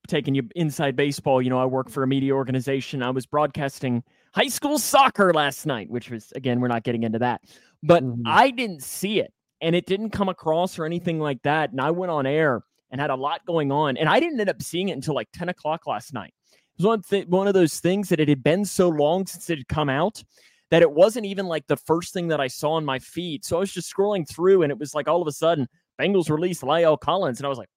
taking 0.08 0.36
you 0.36 0.48
inside 0.56 0.96
baseball, 0.96 1.42
you 1.42 1.50
know, 1.50 1.60
I 1.60 1.66
work 1.66 1.90
for 1.90 2.04
a 2.04 2.08
media 2.08 2.34
organization. 2.34 3.04
I 3.04 3.10
was 3.10 3.26
broadcasting 3.26 4.04
high 4.34 4.48
school 4.48 4.80
soccer 4.80 5.34
last 5.34 5.66
night, 5.66 5.90
which 5.90 6.10
was 6.10 6.32
again, 6.36 6.60
we're 6.60 6.68
not 6.68 6.84
getting 6.84 7.04
into 7.04 7.20
that. 7.20 7.42
But 7.84 8.04
mm-hmm. 8.04 8.22
I 8.26 8.50
didn't 8.52 8.84
see 8.84 9.20
it 9.20 9.34
and 9.62 9.76
it 9.76 9.86
didn't 9.86 10.12
come 10.12 10.30
across 10.30 10.80
or 10.80 10.86
anything 10.86 11.20
like 11.20 11.42
that. 11.44 11.72
And 11.72 11.82
I 11.82 11.92
went 11.92 12.12
on 12.12 12.26
air 12.26 12.64
and 12.92 13.02
had 13.02 13.10
a 13.10 13.16
lot 13.16 13.46
going 13.46 13.72
on. 13.72 13.98
And 13.98 14.10
I 14.10 14.20
didn't 14.20 14.40
end 14.40 14.50
up 14.50 14.62
seeing 14.62 14.90
it 14.90 14.94
until 14.94 15.14
like 15.14 15.30
10 15.34 15.50
o'clock 15.50 15.86
last 15.88 16.14
night. 16.14 16.34
It 16.54 16.84
was 16.84 16.86
one, 16.86 17.02
th- 17.02 17.28
one 17.28 17.48
of 17.48 17.54
those 17.54 17.80
things 17.80 18.10
that 18.10 18.20
it 18.20 18.30
had 18.30 18.44
been 18.44 18.66
so 18.66 18.90
long 18.90 19.26
since 19.26 19.50
it 19.50 19.58
had 19.58 19.68
come 19.68 19.90
out 19.90 20.24
that 20.72 20.82
it 20.82 20.92
wasn't 20.92 21.26
even 21.26 21.48
like 21.48 21.66
the 21.68 21.78
first 21.78 22.14
thing 22.14 22.28
that 22.28 22.42
I 22.42 22.48
saw 22.48 22.72
on 22.74 22.86
my 22.86 23.00
feed. 23.00 23.46
So 23.46 23.58
I 23.58 23.60
was 23.60 23.72
just 23.72 23.94
scrolling 23.94 24.28
through 24.28 24.64
and 24.64 24.72
it 24.72 24.78
was 24.78 24.94
like 24.94 25.08
all 25.08 25.22
of 25.22 25.28
a 25.28 25.32
sudden, 25.32 25.68
Bengals 26.00 26.30
released 26.30 26.62
La'el 26.62 27.00
Collins. 27.00 27.40
And 27.40 27.46
I 27.46 27.50
was 27.50 27.58
like, 27.58 27.70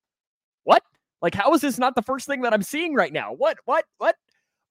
what? 0.64 0.82
Like, 1.22 1.34
how 1.34 1.52
is 1.54 1.60
this 1.60 1.78
not 1.78 1.94
the 1.94 2.02
first 2.02 2.26
thing 2.26 2.42
that 2.42 2.52
I'm 2.52 2.62
seeing 2.62 2.94
right 2.94 3.12
now? 3.12 3.32
What, 3.32 3.58
what, 3.64 3.84
what? 3.98 4.16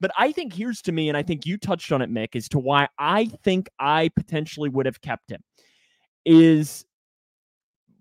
But 0.02 0.12
I 0.18 0.32
think 0.32 0.54
here's 0.54 0.82
to 0.84 0.92
me, 0.92 1.10
and 1.10 1.18
I 1.18 1.24
think 1.24 1.46
you 1.46 1.58
touched 1.58 1.92
on 1.92 2.02
it, 2.02 2.10
Mick, 2.10 2.36
as 2.36 2.48
to 2.50 2.60
why 2.60 2.88
I 2.98 3.26
think 3.44 3.70
I 3.80 4.10
potentially 4.16 4.70
would 4.70 4.86
have 4.86 5.02
kept 5.02 5.30
him 5.30 5.44
is 6.26 6.86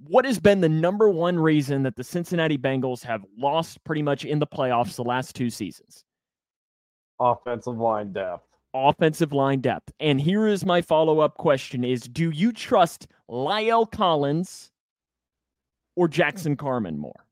what 0.06 0.24
has 0.24 0.38
been 0.38 0.60
the 0.60 0.68
number 0.68 1.08
one 1.08 1.38
reason 1.38 1.82
that 1.82 1.96
the 1.96 2.04
Cincinnati 2.04 2.56
Bengals 2.56 3.02
have 3.02 3.24
lost 3.36 3.82
pretty 3.84 4.02
much 4.02 4.24
in 4.24 4.38
the 4.38 4.46
playoffs 4.46 4.94
the 4.94 5.04
last 5.04 5.34
two 5.34 5.50
seasons? 5.50 6.04
Offensive 7.20 7.78
line 7.78 8.12
depth. 8.12 8.47
Offensive 8.74 9.32
line 9.32 9.60
depth. 9.60 9.92
And 10.00 10.20
here 10.20 10.46
is 10.46 10.64
my 10.64 10.82
follow-up 10.82 11.36
question 11.36 11.84
is 11.84 12.02
do 12.02 12.30
you 12.30 12.52
trust 12.52 13.06
La'el 13.30 13.90
Collins 13.90 14.70
or 15.96 16.08
Jackson 16.08 16.56
Carman 16.56 16.98
more? 16.98 17.24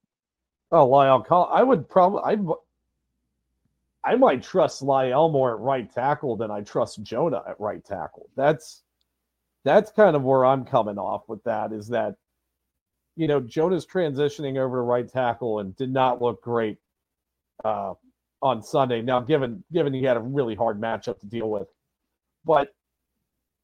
Oh, 0.72 0.88
La'el 0.88 1.25
Collins. 1.25 1.53
I 1.55 1.62
would 1.62 1.88
probably 1.88 2.20
I 2.25 4.12
I 4.12 4.14
might 4.14 4.42
trust 4.42 4.83
La'el 4.83 5.31
more 5.33 5.55
at 5.55 5.61
right 5.61 5.92
tackle 5.92 6.37
than 6.37 6.51
I 6.51 6.62
trust 6.62 7.03
Jonah 7.03 7.42
at 7.49 7.59
right 7.61 7.85
tackle. 7.85 8.29
That's 8.37 8.83
that's 9.64 9.90
kind 9.90 10.14
of 10.14 10.22
where 10.22 10.44
I'm 10.44 10.64
coming 10.64 10.96
off 10.96 11.29
with 11.29 11.42
that 11.42 11.72
is 11.72 11.88
that 11.88 12.14
you 13.16 13.27
know 13.27 13.40
Jonah's 13.40 13.85
transitioning 13.85 14.59
over 14.59 14.77
to 14.77 14.83
right 14.83 15.09
tackle 15.09 15.59
and 15.59 15.77
did 15.77 15.92
not 15.92 16.22
look 16.22 16.40
great 16.40 16.79
uh, 17.64 17.94
on 18.42 18.62
Sunday. 18.62 19.03
Now, 19.03 19.20
given 19.20 19.64
given 19.72 19.92
he 19.92 20.03
had 20.03 20.16
a 20.16 20.20
really 20.20 20.55
hard 20.55 20.81
matchup 20.81 21.20
to 21.20 21.27
deal 21.27 21.51
with, 21.51 21.68
but 22.44 22.72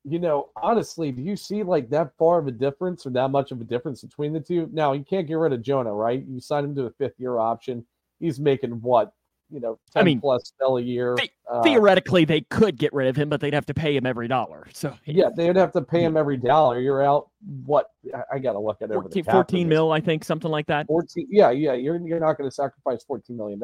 you 0.05 0.19
know, 0.19 0.51
honestly, 0.57 1.13
do 1.13 1.23
you 1.23 1.37
see 1.37 1.63
like 1.63 1.89
that 1.91 2.13
far 2.19 2.39
of 2.39 2.47
a 2.47 2.51
difference 2.51 3.07
or 3.07 3.11
that 3.11 3.31
much 3.31 3.53
of 3.53 3.61
a 3.61 3.65
difference 3.65 4.03
between 4.03 4.33
the 4.33 4.41
two? 4.41 4.69
Now, 4.73 4.93
you 4.93 5.05
can't 5.05 5.27
get 5.27 5.35
rid 5.35 5.53
of 5.53 5.63
Jonah, 5.63 5.93
right? 5.93 6.25
You 6.27 6.41
signed 6.41 6.67
him 6.67 6.75
to 6.77 6.87
a 6.87 6.91
fifth 6.91 7.15
year 7.19 7.39
option. 7.39 7.87
He's 8.19 8.41
making 8.41 8.71
what, 8.81 9.13
you 9.51 9.61
know, 9.61 9.79
10 9.93 10.01
I 10.01 10.05
mean, 10.05 10.21
plus 10.21 10.53
still 10.57 10.79
a 10.79 10.81
year. 10.81 11.15
They, 11.17 11.31
uh, 11.49 11.63
theoretically, 11.63 12.25
they 12.25 12.41
could 12.41 12.79
get 12.79 12.93
rid 12.93 13.09
of 13.09 13.15
him, 13.15 13.29
but 13.29 13.41
they'd 13.41 13.55
have 13.55 13.67
to 13.67 13.75
pay 13.75 13.97
him 13.97 14.07
every 14.07 14.27
dollar. 14.27 14.67
So, 14.73 14.97
yeah, 15.05 15.29
they'd 15.37 15.55
have 15.57 15.73
to 15.73 15.83
pay 15.83 16.03
him 16.03 16.17
every 16.17 16.37
dollar. 16.37 16.81
You're 16.81 17.05
out, 17.05 17.29
what? 17.65 17.91
I, 18.13 18.37
I 18.37 18.39
got 18.39 18.53
to 18.55 18.61
look 18.61 18.83
at 18.83 18.91
it. 18.91 18.95
14, 18.95 19.25
14 19.25 19.69
mil, 19.69 19.93
I 19.93 20.01
think, 20.01 20.25
something 20.25 20.51
like 20.51 20.67
that. 20.67 20.87
14, 20.89 21.29
yeah, 21.31 21.51
yeah. 21.51 21.75
You're, 21.75 22.01
you're 22.05 22.21
not 22.21 22.39
going 22.39 22.51
to 22.51 22.55
sacrifice 22.55 23.05
$14 23.09 23.31
million. 23.31 23.61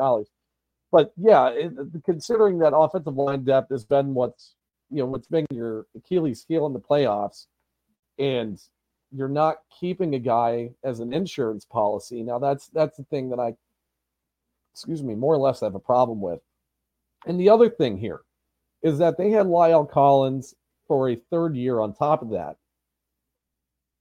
But 0.91 1.13
yeah, 1.17 1.49
it, 1.49 1.73
considering 2.05 2.59
that 2.61 2.77
offensive 2.77 3.15
line 3.15 3.45
depth 3.45 3.71
has 3.71 3.85
been 3.85 4.15
what's 4.15 4.55
you 4.91 4.99
know 4.99 5.07
what's 5.07 5.29
been 5.29 5.47
your 5.53 5.87
Achilles 5.97 6.45
heel 6.49 6.67
in 6.67 6.73
the 6.73 6.81
playoffs, 6.81 7.47
and 8.19 8.61
you're 9.11 9.29
not 9.29 9.59
keeping 9.79 10.15
a 10.15 10.19
guy 10.19 10.71
as 10.85 11.01
an 11.01 11.13
insurance 11.13 11.65
policy. 11.65 12.23
Now 12.23 12.39
that's 12.39 12.69
that's 12.69 12.97
the 12.97 13.05
thing 13.05 13.31
that 13.31 13.39
I, 13.39 13.55
excuse 14.73 15.03
me, 15.03 15.15
more 15.15 15.35
or 15.35 15.39
less 15.39 15.61
have 15.61 15.75
a 15.75 15.81
problem 15.81 16.21
with. 16.21 16.41
And 17.27 17.39
the 17.39 17.51
other 17.51 17.69
thing 17.69 17.99
here 17.99 18.21
is 18.83 18.99
that 18.99 19.19
they 19.19 19.31
had 19.31 19.47
La'el 19.47 19.91
Collins 19.91 20.55
for 20.87 21.11
a 21.11 21.17
third 21.31 21.57
year 21.57 21.81
on 21.81 21.93
top 21.93 22.23
of 22.23 22.31
that. 22.31 22.57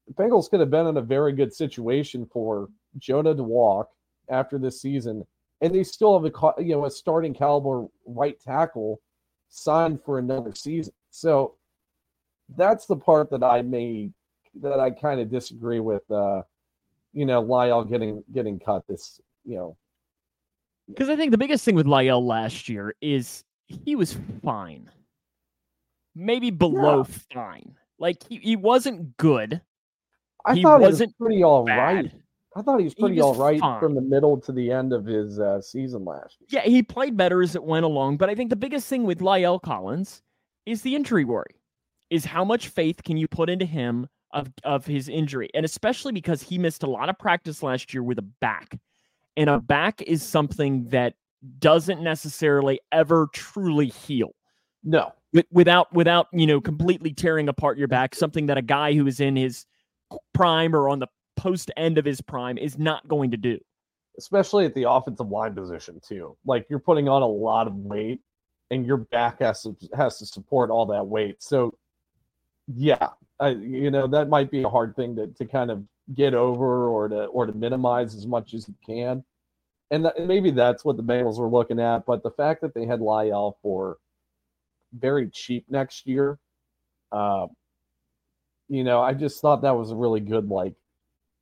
The 0.07 0.13
Bengals 0.13 0.49
could 0.49 0.61
have 0.61 0.69
been 0.69 0.87
in 0.87 0.97
a 0.97 1.01
very 1.01 1.33
good 1.33 1.53
situation 1.53 2.25
for 2.31 2.69
Jonah 2.97 3.35
to 3.35 3.43
walk 3.43 3.89
after 4.29 4.57
this 4.57 4.81
season, 4.81 5.25
and 5.61 5.73
they 5.73 5.83
still 5.83 6.19
have 6.19 6.31
a 6.31 6.63
you 6.63 6.75
know 6.75 6.85
a 6.85 6.91
starting 6.91 7.33
caliber 7.33 7.85
right 8.05 8.39
tackle 8.39 9.01
signed 9.49 9.99
for 10.03 10.19
another 10.19 10.53
season. 10.53 10.93
So 11.09 11.55
that's 12.55 12.85
the 12.85 12.95
part 12.95 13.29
that 13.31 13.43
I 13.43 13.61
may 13.61 14.11
that 14.61 14.79
I 14.79 14.91
kind 14.91 15.19
of 15.19 15.29
disagree 15.29 15.79
with. 15.79 16.09
Uh, 16.09 16.41
you 17.13 17.25
know, 17.25 17.43
La'el 17.43 17.89
getting 17.89 18.23
getting 18.33 18.59
cut 18.59 18.85
this. 18.87 19.19
You 19.45 19.55
know, 19.55 19.77
because 20.87 21.09
I 21.09 21.15
think 21.15 21.31
the 21.31 21.37
biggest 21.37 21.65
thing 21.65 21.75
with 21.75 21.85
La'el 21.85 22.25
last 22.25 22.69
year 22.69 22.95
is 23.01 23.43
he 23.65 23.95
was 23.95 24.17
fine, 24.43 24.89
maybe 26.15 26.51
below 26.51 27.05
yeah. 27.07 27.17
fine. 27.33 27.75
Like 27.99 28.17
he, 28.27 28.37
he 28.37 28.55
wasn't 28.55 29.17
good. 29.17 29.61
I 30.45 30.55
he 30.55 30.63
thought 30.63 30.81
wasn't 30.81 31.13
he 31.17 31.23
was 31.23 31.27
pretty 31.27 31.43
all 31.43 31.65
bad. 31.65 31.95
right. 31.95 32.11
I 32.57 32.63
thought 32.63 32.79
he 32.79 32.85
was 32.85 32.95
pretty 32.95 33.17
was 33.17 33.23
all 33.23 33.35
right 33.35 33.59
fine. 33.59 33.79
from 33.79 33.93
the 33.93 34.01
middle 34.01 34.39
to 34.41 34.51
the 34.51 34.71
end 34.71 34.91
of 34.91 35.05
his 35.05 35.39
uh, 35.39 35.61
season 35.61 36.03
last 36.05 36.37
year. 36.39 36.47
Yeah, 36.49 36.69
he 36.69 36.81
played 36.81 37.15
better 37.15 37.43
as 37.43 37.55
it 37.55 37.63
went 37.63 37.85
along, 37.85 38.17
but 38.17 38.29
I 38.31 38.35
think 38.35 38.49
the 38.49 38.55
biggest 38.55 38.87
thing 38.87 39.03
with 39.03 39.19
La'el 39.19 39.61
Collins 39.61 40.23
is 40.65 40.81
the 40.81 40.95
injury 40.95 41.23
worry. 41.23 41.61
Is 42.09 42.25
how 42.25 42.43
much 42.43 42.69
faith 42.69 43.03
can 43.03 43.17
you 43.17 43.27
put 43.27 43.49
into 43.49 43.65
him 43.65 44.07
of 44.31 44.49
of 44.63 44.85
his 44.85 45.07
injury, 45.07 45.49
and 45.53 45.65
especially 45.65 46.13
because 46.13 46.41
he 46.41 46.57
missed 46.57 46.81
a 46.81 46.89
lot 46.89 47.09
of 47.09 47.19
practice 47.19 47.61
last 47.61 47.93
year 47.93 48.01
with 48.01 48.17
a 48.17 48.23
back, 48.41 48.79
and 49.35 49.49
a 49.49 49.59
back 49.59 50.01
is 50.01 50.23
something 50.23 50.87
that 50.89 51.13
doesn't 51.59 52.01
necessarily 52.01 52.79
ever 52.91 53.27
truly 53.33 53.87
heal 53.87 54.31
No, 54.83 55.13
without 55.51 55.93
without 55.93 56.27
you 56.31 56.47
know 56.47 56.59
completely 56.59 57.13
tearing 57.13 57.49
apart 57.49 57.77
your 57.77 57.87
back. 57.87 58.15
Something 58.15 58.47
that 58.47 58.57
a 58.57 58.63
guy 58.63 58.93
who 58.93 59.05
is 59.05 59.19
in 59.19 59.35
his 59.35 59.65
prime 60.33 60.73
or 60.75 60.89
on 60.89 60.99
the 60.99 61.07
post 61.37 61.71
end 61.77 61.97
of 61.97 62.05
his 62.05 62.19
prime 62.19 62.57
is 62.57 62.77
not 62.77 63.07
going 63.07 63.31
to 63.31 63.37
do. 63.37 63.57
especially 64.17 64.65
at 64.65 64.73
the 64.73 64.89
offensive 64.89 65.29
line 65.29 65.53
position 65.53 65.99
too. 66.05 66.35
Like 66.45 66.65
you're 66.69 66.79
putting 66.79 67.07
on 67.07 67.21
a 67.21 67.27
lot 67.27 67.67
of 67.67 67.75
weight, 67.75 68.19
and 68.71 68.85
your 68.85 68.97
back 68.97 69.39
has 69.39 69.63
to 69.63 69.75
has 69.95 70.17
to 70.19 70.25
support 70.25 70.69
all 70.69 70.85
that 70.87 71.05
weight. 71.05 71.41
So, 71.41 71.73
yeah, 72.67 73.09
I, 73.39 73.49
you 73.49 73.91
know 73.91 74.07
that 74.07 74.29
might 74.29 74.51
be 74.51 74.63
a 74.63 74.69
hard 74.69 74.95
thing 74.95 75.15
to 75.15 75.27
to 75.27 75.45
kind 75.45 75.71
of 75.71 75.83
get 76.13 76.33
over 76.33 76.87
or 76.89 77.07
to 77.09 77.25
or 77.25 77.45
to 77.45 77.53
minimize 77.53 78.15
as 78.15 78.25
much 78.27 78.53
as 78.53 78.67
you 78.67 78.75
can. 78.85 79.23
And 79.91 80.05
that, 80.05 80.19
maybe 80.27 80.51
that's 80.51 80.83
what 80.83 80.97
the 80.97 81.03
Bengals 81.03 81.39
were 81.39 81.49
looking 81.49 81.79
at. 81.79 82.05
But 82.05 82.23
the 82.23 82.31
fact 82.31 82.61
that 82.61 82.73
they 82.73 82.85
had 82.85 82.99
La'el 82.99 83.53
for 83.61 83.97
very 84.93 85.29
cheap 85.29 85.65
next 85.69 86.05
year, 86.07 86.39
uh, 87.13 87.47
you 88.67 88.83
know, 88.83 89.01
I 89.01 89.13
just 89.13 89.41
thought 89.41 89.61
that 89.61 89.77
was 89.77 89.91
a 89.91 89.95
really 89.95 90.19
good 90.19 90.49
like, 90.49 90.73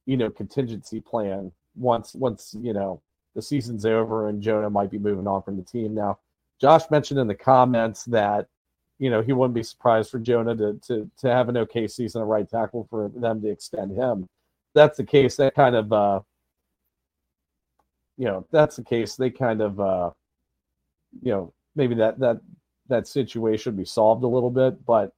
you 0.05 0.17
know, 0.17 0.29
contingency 0.29 0.99
plan 0.99 1.51
once 1.75 2.13
once 2.15 2.55
you 2.61 2.73
know 2.73 3.01
the 3.35 3.41
season's 3.41 3.85
over 3.85 4.29
and 4.29 4.41
Jonah 4.41 4.69
might 4.69 4.89
be 4.91 4.97
moving 4.97 5.27
on 5.27 5.41
from 5.41 5.57
the 5.57 5.63
team. 5.63 5.93
Now, 5.93 6.19
Josh 6.61 6.89
mentioned 6.89 7.19
in 7.19 7.27
the 7.27 7.35
comments 7.35 8.05
that 8.05 8.47
you 8.99 9.09
know 9.09 9.21
he 9.21 9.33
wouldn't 9.33 9.55
be 9.55 9.63
surprised 9.63 10.09
for 10.09 10.19
Jonah 10.19 10.55
to 10.55 10.79
to 10.87 11.09
to 11.17 11.29
have 11.29 11.49
an 11.49 11.57
okay 11.57 11.87
season 11.87 12.21
at 12.21 12.27
right 12.27 12.49
tackle 12.49 12.87
for 12.89 13.09
them 13.15 13.41
to 13.41 13.49
extend 13.49 13.91
him. 13.91 14.23
If 14.23 14.73
that's 14.73 14.97
the 14.97 15.03
case. 15.03 15.35
That 15.35 15.55
kind 15.55 15.75
of 15.75 15.91
uh, 15.91 16.21
you 18.17 18.25
know, 18.25 18.45
that's 18.51 18.77
the 18.77 18.83
case. 18.83 19.15
They 19.15 19.29
kind 19.29 19.61
of 19.61 19.79
uh, 19.79 20.11
you 21.21 21.31
know 21.31 21.53
maybe 21.75 21.95
that 21.95 22.19
that 22.19 22.39
that 22.87 23.07
situation 23.07 23.73
would 23.73 23.81
be 23.81 23.85
solved 23.85 24.23
a 24.23 24.27
little 24.27 24.51
bit, 24.51 24.85
but 24.85 25.13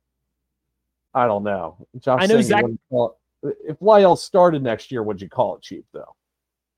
I 1.13 1.27
don't 1.27 1.43
know. 1.43 1.77
Josh, 1.99 2.23
I 2.23 2.25
know 2.27 2.41
Zach- 2.41 2.61
wouldn't 2.61 2.81
call 2.89 3.09
it- 3.09 3.16
if 3.43 3.79
La'el 3.79 4.17
started 4.17 4.63
next 4.63 4.91
year, 4.91 5.03
would 5.03 5.21
you 5.21 5.29
call 5.29 5.55
it 5.55 5.61
cheap 5.61 5.85
though? 5.93 6.15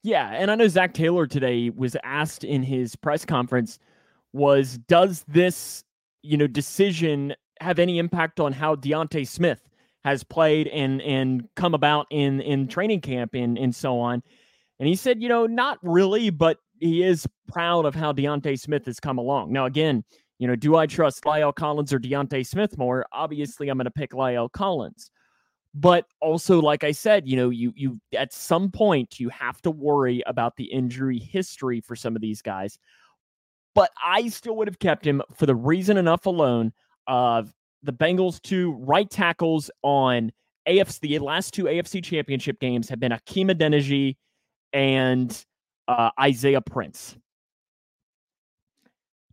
Yeah, 0.03 0.29
and 0.29 0.49
I 0.49 0.55
know 0.55 0.67
Zac 0.67 0.93
Taylor 0.93 1.27
today 1.27 1.69
was 1.69 1.97
asked 2.03 2.43
in 2.43 2.63
his 2.63 2.95
press 2.95 3.25
conference 3.25 3.79
was 4.31 4.77
does 4.87 5.25
this, 5.27 5.83
you 6.21 6.37
know, 6.37 6.47
decision 6.47 7.35
have 7.59 7.79
any 7.79 7.99
impact 7.99 8.39
on 8.39 8.53
how 8.53 8.75
D'Ante 8.75 9.25
Smith 9.25 9.61
has 10.05 10.23
played 10.23 10.67
and 10.67 11.01
and 11.01 11.47
come 11.55 11.73
about 11.73 12.07
in 12.11 12.39
in 12.41 12.67
training 12.67 13.01
camp 13.01 13.33
and 13.33 13.57
and 13.57 13.75
so 13.75 13.99
on? 13.99 14.23
And 14.79 14.87
he 14.87 14.95
said, 14.95 15.21
you 15.21 15.27
know, 15.27 15.45
not 15.45 15.77
really, 15.81 16.29
but 16.29 16.57
he 16.79 17.03
is 17.03 17.27
proud 17.49 17.85
of 17.85 17.93
how 17.93 18.13
D'Ante 18.13 18.55
Smith 18.55 18.85
has 18.85 18.99
come 18.99 19.17
along. 19.17 19.51
Now, 19.51 19.65
again, 19.65 20.05
you 20.37 20.47
know, 20.47 20.55
do 20.55 20.77
I 20.77 20.87
trust 20.87 21.25
La'el 21.25 21.53
Collins 21.53 21.91
or 21.91 21.99
D'Ante 21.99 22.43
Smith 22.43 22.77
more? 22.77 23.05
Obviously, 23.11 23.67
I'm 23.67 23.77
going 23.77 23.85
to 23.85 23.91
pick 23.91 24.11
La'el 24.11 24.49
Collins 24.49 25.11
but 25.75 26.05
also 26.19 26.59
like 26.59 26.83
i 26.83 26.91
said 26.91 27.27
you 27.27 27.35
know 27.37 27.49
you 27.51 27.71
you 27.75 27.99
at 28.17 28.33
some 28.33 28.71
point 28.71 29.19
you 29.19 29.29
have 29.29 29.61
to 29.61 29.69
worry 29.69 30.23
about 30.25 30.55
the 30.55 30.63
injury 30.65 31.19
history 31.19 31.79
for 31.79 31.95
some 31.95 32.15
of 32.15 32.21
these 32.21 32.41
guys. 32.41 32.79
But 33.75 33.91
i 34.03 34.27
still 34.29 34.55
would 34.57 34.67
have 34.67 34.79
kept 34.79 35.05
him 35.05 35.21
for 35.35 35.45
the 35.45 35.55
reason 35.55 35.95
enough 35.97 36.25
alone 36.25 36.73
of 37.07 37.53
the 37.83 37.93
bengals 37.93 38.41
two 38.41 38.71
right 38.79 39.09
tackles 39.09 39.69
on 39.83 40.31
afc 40.67 40.99
the 41.01 41.19
last 41.19 41.53
two 41.53 41.65
afc 41.65 42.03
championship 42.03 42.59
games 42.59 42.89
have 42.89 42.99
been 42.99 43.11
Hakeem 43.11 43.49
Adeniji 43.49 44.17
and 44.73 45.45
uh, 45.87 46.09
isaiah 46.19 46.61
prince. 46.61 47.15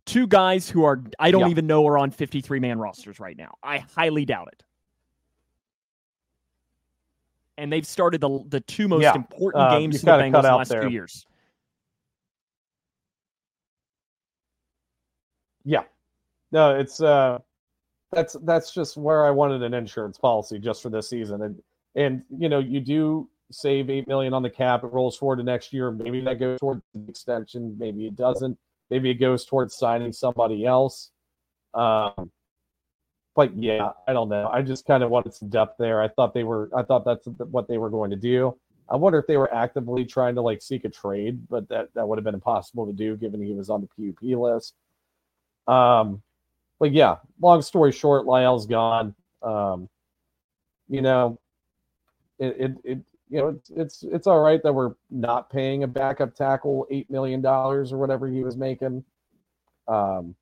Two 0.05 0.27
guys 0.27 0.69
who 0.69 0.83
are 0.85 1.03
i 1.19 1.31
don't 1.31 1.41
Yeah. 1.41 1.47
even 1.49 1.67
know 1.67 1.85
are 1.87 1.97
on 1.97 2.11
53 2.11 2.59
man 2.59 2.77
rosters 2.79 3.19
right 3.19 3.35
now. 3.35 3.55
I 3.63 3.79
highly 3.79 4.23
doubt 4.23 4.49
it 4.53 4.63
and 7.57 7.71
they've 7.71 7.85
started 7.87 8.21
the 8.21 8.43
the 8.49 8.59
two 8.61 8.87
most 8.87 9.03
Yeah. 9.03 9.15
important 9.15 9.63
Uh, 9.63 9.79
games 9.79 9.99
for 9.99 10.05
the 10.05 10.11
Bengals 10.11 10.31
cut 10.31 10.41
the 10.43 10.55
last 10.55 10.69
there. 10.69 10.81
two 10.83 10.89
years. 10.89 11.25
Yeah. 15.63 15.83
No, 16.51 16.75
it's 16.75 17.01
uh 17.01 17.39
that's 18.11 18.37
that's 18.43 18.73
just 18.73 18.95
where 18.95 19.25
I 19.25 19.31
wanted 19.31 19.63
an 19.63 19.73
insurance 19.73 20.17
policy 20.17 20.59
just 20.59 20.81
for 20.81 20.89
this 20.89 21.09
season. 21.09 21.41
And 21.41 21.61
and 21.95 22.23
you 22.29 22.47
know, 22.47 22.59
you 22.59 22.79
do 22.79 23.29
save 23.51 23.89
eight 23.89 24.07
million 24.07 24.33
on 24.33 24.43
the 24.43 24.49
cap, 24.49 24.83
it 24.83 24.87
rolls 24.87 25.17
forward 25.17 25.37
to 25.37 25.43
next 25.43 25.73
year. 25.73 25.91
Maybe 25.91 26.21
that 26.21 26.39
goes 26.39 26.59
towards 26.59 26.81
the 26.93 27.09
extension, 27.09 27.75
maybe 27.77 28.07
it 28.07 28.15
doesn't. 28.15 28.57
Maybe 28.89 29.09
it 29.09 29.15
goes 29.15 29.45
towards 29.45 29.75
signing 29.75 30.13
somebody 30.13 30.65
else. 30.65 31.11
Um 31.73 32.31
but 33.37 33.55
yeah, 33.55 33.91
I 34.07 34.13
don't 34.13 34.29
know. 34.29 34.49
I 34.51 34.63
just 34.63 34.87
kind 34.87 35.03
of 35.03 35.11
wanted 35.11 35.31
some 35.31 35.49
depth 35.49 35.75
there. 35.77 36.01
I 36.01 36.07
thought 36.07 36.33
they 36.33 36.43
were 36.43 36.71
I 36.75 36.81
thought 36.81 37.05
that's 37.05 37.27
what 37.27 37.67
they 37.67 37.77
were 37.77 37.91
going 37.91 38.09
to 38.09 38.15
do. 38.17 38.57
I 38.89 38.95
wonder 38.95 39.19
if 39.19 39.27
they 39.27 39.37
were 39.37 39.53
actively 39.53 40.05
trying 40.05 40.33
to 40.35 40.41
like 40.41 40.59
seek 40.59 40.85
a 40.85 40.89
trade, 40.89 41.47
but 41.47 41.69
that 41.69 41.89
that 41.93 42.07
would 42.07 42.17
have 42.17 42.25
been 42.25 42.33
impossible 42.33 42.87
to 42.87 42.93
do 42.93 43.15
given 43.15 43.41
he 43.43 43.53
was 43.53 43.69
on 43.69 43.81
the 43.81 44.11
PUP 44.11 44.23
list. 44.23 44.73
Um, 45.67 46.23
but 46.79 46.91
yeah, 46.91 47.17
long 47.39 47.61
story 47.61 47.91
short, 47.91 48.25
La'el's 48.25 48.65
gone. 48.65 49.13
Um, 49.43 49.87
you 50.89 51.01
know, 51.01 51.39
it, 52.39 52.55
it, 52.59 52.71
it 52.83 52.99
you 53.29 53.37
know, 53.39 53.49
it's, 53.49 53.69
it's, 53.69 54.03
it's 54.03 54.27
all 54.27 54.39
right 54.39 54.63
that 54.63 54.73
we're 54.73 54.93
not 55.11 55.51
paying 55.51 55.83
a 55.83 55.87
backup 55.87 56.33
tackle 56.33 56.87
$8 56.89 57.09
million 57.09 57.45
or 57.45 57.83
whatever 57.97 58.27
he 58.27 58.41
was 58.41 58.55
making. 58.55 59.03
Um, 59.87 60.33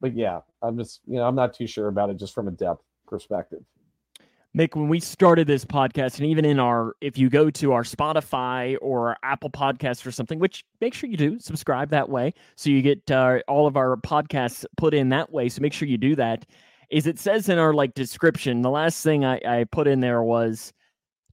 but 0.00 0.14
yeah, 0.14 0.40
I'm 0.62 0.78
just, 0.78 1.00
you 1.06 1.16
know, 1.16 1.26
I'm 1.26 1.34
not 1.34 1.54
too 1.54 1.66
sure 1.66 1.88
about 1.88 2.10
it 2.10 2.16
just 2.16 2.34
from 2.34 2.48
a 2.48 2.52
depth 2.52 2.82
perspective. 3.06 3.62
Mick, 4.56 4.74
when 4.74 4.88
we 4.88 4.98
started 4.98 5.46
this 5.46 5.64
podcast, 5.64 6.18
and 6.18 6.26
even 6.26 6.44
in 6.44 6.58
our, 6.58 6.94
if 7.00 7.18
you 7.18 7.28
go 7.28 7.50
to 7.50 7.72
our 7.72 7.82
Spotify 7.82 8.76
or 8.80 9.10
our 9.10 9.16
Apple 9.22 9.50
Podcast 9.50 10.06
or 10.06 10.10
something, 10.10 10.38
which 10.38 10.64
make 10.80 10.94
sure 10.94 11.08
you 11.08 11.18
do 11.18 11.38
subscribe 11.38 11.90
that 11.90 12.08
way, 12.08 12.32
so 12.56 12.70
you 12.70 12.80
get 12.80 13.10
uh, 13.10 13.40
all 13.46 13.66
of 13.66 13.76
our 13.76 13.96
podcasts 13.96 14.64
put 14.76 14.94
in 14.94 15.10
that 15.10 15.30
way. 15.30 15.48
So 15.48 15.60
make 15.60 15.74
sure 15.74 15.86
you 15.86 15.98
do 15.98 16.16
that. 16.16 16.46
Is 16.90 17.06
it 17.06 17.18
says 17.18 17.50
in 17.50 17.58
our 17.58 17.74
like 17.74 17.92
description, 17.92 18.62
the 18.62 18.70
last 18.70 19.02
thing 19.02 19.24
I, 19.24 19.40
I 19.46 19.64
put 19.64 19.86
in 19.86 20.00
there 20.00 20.22
was 20.22 20.72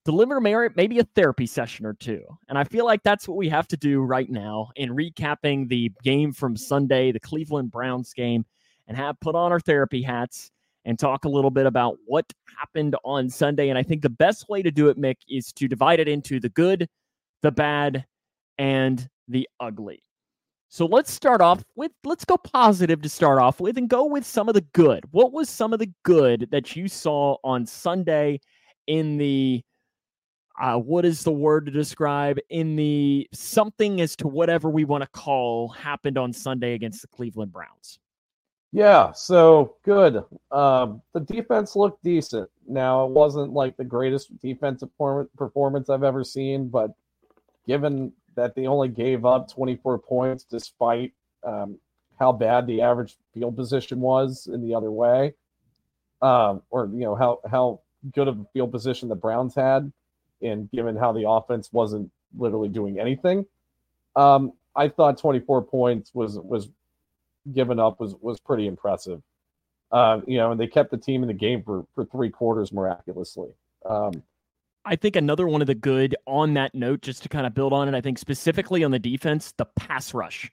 deliver 0.03 0.41
merit, 0.41 0.73
maybe 0.75 0.99
a 0.99 1.05
therapy 1.15 1.45
session 1.47 1.85
or 1.85 1.93
two, 1.93 2.21
and 2.49 2.57
I 2.57 2.65
feel 2.65 2.83
like 2.83 3.01
that's 3.03 3.27
what 3.27 3.37
we 3.37 3.47
have 3.47 3.67
to 3.69 3.77
do 3.77 4.01
right 4.01 4.29
now 4.29 4.69
in 4.75 4.89
recapping 4.89 5.69
the 5.69 5.89
game 6.03 6.33
from 6.33 6.57
Sunday, 6.57 7.13
the 7.13 7.21
Cleveland 7.21 7.71
Browns 7.71 8.13
game, 8.13 8.45
and 8.87 8.97
have 8.97 9.19
put 9.19 9.35
on 9.35 9.51
our 9.51 9.59
therapy 9.59 10.01
hats 10.01 10.51
and 10.85 10.99
talk 10.99 11.25
a 11.25 11.29
little 11.29 11.49
bit 11.49 11.65
about 11.65 11.97
what 12.05 12.25
happened 12.59 12.95
on 13.03 13.29
Sunday. 13.29 13.69
And 13.69 13.77
I 13.77 13.83
think 13.83 14.01
the 14.01 14.09
best 14.09 14.47
way 14.49 14.61
to 14.61 14.71
do 14.71 14.89
it, 14.89 14.97
Mick, 14.97 15.17
is 15.27 15.51
to 15.53 15.67
divide 15.67 15.99
it 15.99 16.07
into 16.07 16.39
the 16.39 16.49
good, 16.49 16.87
the 17.41 17.51
bad, 17.51 18.05
and 18.57 19.07
the 19.27 19.49
ugly. 19.59 20.01
So 20.69 20.85
let's 20.85 21.11
start 21.11 21.41
off 21.41 21.63
with, 21.75 21.91
let's 22.03 22.25
go 22.25 22.37
positive 22.37 23.01
to 23.01 23.09
start 23.09 23.39
off 23.39 23.59
with 23.59 23.77
and 23.77 23.89
go 23.89 24.05
with 24.05 24.25
some 24.25 24.47
of 24.49 24.55
the 24.55 24.65
good. 24.73 25.03
What 25.11 25.31
was 25.31 25.49
some 25.49 25.73
of 25.73 25.79
the 25.79 25.91
good 26.03 26.49
that 26.51 26.75
you 26.75 26.87
saw 26.87 27.37
on 27.43 27.65
Sunday 27.65 28.41
in 28.87 29.17
the, 29.17 29.63
uh, 30.59 30.77
what 30.77 31.05
is 31.05 31.23
the 31.23 31.31
word 31.31 31.65
to 31.65 31.71
describe 31.71 32.39
in 32.49 32.75
the 32.75 33.27
something 33.33 34.01
as 34.01 34.15
to 34.17 34.27
whatever 34.27 34.69
we 34.69 34.85
want 34.85 35.03
to 35.03 35.09
call 35.09 35.69
happened 35.69 36.17
on 36.17 36.33
Sunday 36.33 36.73
against 36.73 37.01
the 37.01 37.07
Cleveland 37.07 37.51
Browns? 37.51 37.99
Yeah, 38.75 39.13
so 39.13 39.77
good. 39.85 40.21
Um, 40.51 41.01
the 41.13 41.21
defense 41.21 41.77
looked 41.77 42.03
decent. 42.03 42.49
Now, 42.67 43.05
it 43.05 43.11
wasn't 43.11 43.53
like 43.53 43.77
the 43.77 43.85
greatest 43.85 44.37
defensive 44.41 44.89
performance 45.37 45.89
I've 45.89 46.03
ever 46.03 46.25
seen, 46.25 46.67
but 46.67 46.91
given 47.65 48.11
that 48.35 48.53
they 48.53 48.67
only 48.67 48.89
gave 48.89 49.23
up 49.23 49.49
24 49.49 49.99
points 49.99 50.43
despite 50.43 51.13
um, 51.45 51.77
how 52.19 52.33
bad 52.33 52.67
the 52.67 52.81
average 52.81 53.15
field 53.33 53.55
position 53.55 54.01
was 54.01 54.49
in 54.51 54.61
the 54.61 54.75
other 54.75 54.91
way, 54.91 55.35
um, 56.21 56.61
or 56.69 56.87
you 56.87 56.99
know 56.99 57.15
how 57.15 57.39
how 57.49 57.79
good 58.13 58.27
of 58.27 58.41
a 58.41 58.45
field 58.51 58.73
position 58.73 59.07
the 59.07 59.15
Browns 59.15 59.55
had, 59.55 59.89
and 60.41 60.69
given 60.71 60.97
how 60.97 61.13
the 61.13 61.29
offense 61.29 61.71
wasn't 61.71 62.11
literally 62.37 62.67
doing 62.67 62.99
anything, 62.99 63.45
um, 64.17 64.51
I 64.75 64.89
thought 64.89 65.17
24 65.17 65.61
points 65.61 66.11
was 66.13 66.37
was 66.39 66.67
given 67.53 67.79
up 67.79 67.99
was 67.99 68.15
was 68.21 68.39
pretty 68.39 68.67
impressive. 68.67 69.21
Um, 69.91 70.23
you 70.27 70.37
know, 70.37 70.51
and 70.51 70.59
they 70.59 70.67
kept 70.67 70.91
the 70.91 70.97
team 70.97 71.21
in 71.21 71.27
the 71.27 71.33
game 71.33 71.63
for 71.63 71.85
for 71.93 72.05
three 72.05 72.29
quarters 72.29 72.71
miraculously. 72.71 73.49
Um, 73.87 74.23
I 74.85 74.95
think 74.95 75.15
another 75.15 75.47
one 75.47 75.61
of 75.61 75.67
the 75.67 75.75
good 75.75 76.15
on 76.27 76.53
that 76.53 76.75
note, 76.75 77.01
just 77.01 77.23
to 77.23 77.29
kind 77.29 77.47
of 77.47 77.53
build 77.53 77.73
on 77.73 77.87
it, 77.87 77.95
I 77.95 78.01
think 78.01 78.19
specifically 78.19 78.83
on 78.83 78.91
the 78.91 78.99
defense, 78.99 79.53
the 79.57 79.65
pass 79.65 80.13
rush. 80.13 80.51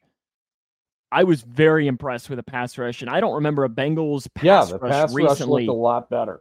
I 1.10 1.24
was 1.24 1.42
very 1.42 1.86
impressed 1.86 2.30
with 2.30 2.38
the 2.38 2.42
pass 2.42 2.78
rush, 2.78 3.02
and 3.02 3.10
I 3.10 3.20
don't 3.20 3.34
remember 3.34 3.64
a 3.64 3.68
Bengals 3.68 4.26
pass 4.34 4.44
yeah, 4.44 4.64
the 4.64 4.78
rush 4.78 4.90
pass 4.90 5.14
recently 5.14 5.62
rush 5.62 5.68
looked 5.68 5.68
a 5.68 5.80
lot 5.80 6.08
better. 6.08 6.40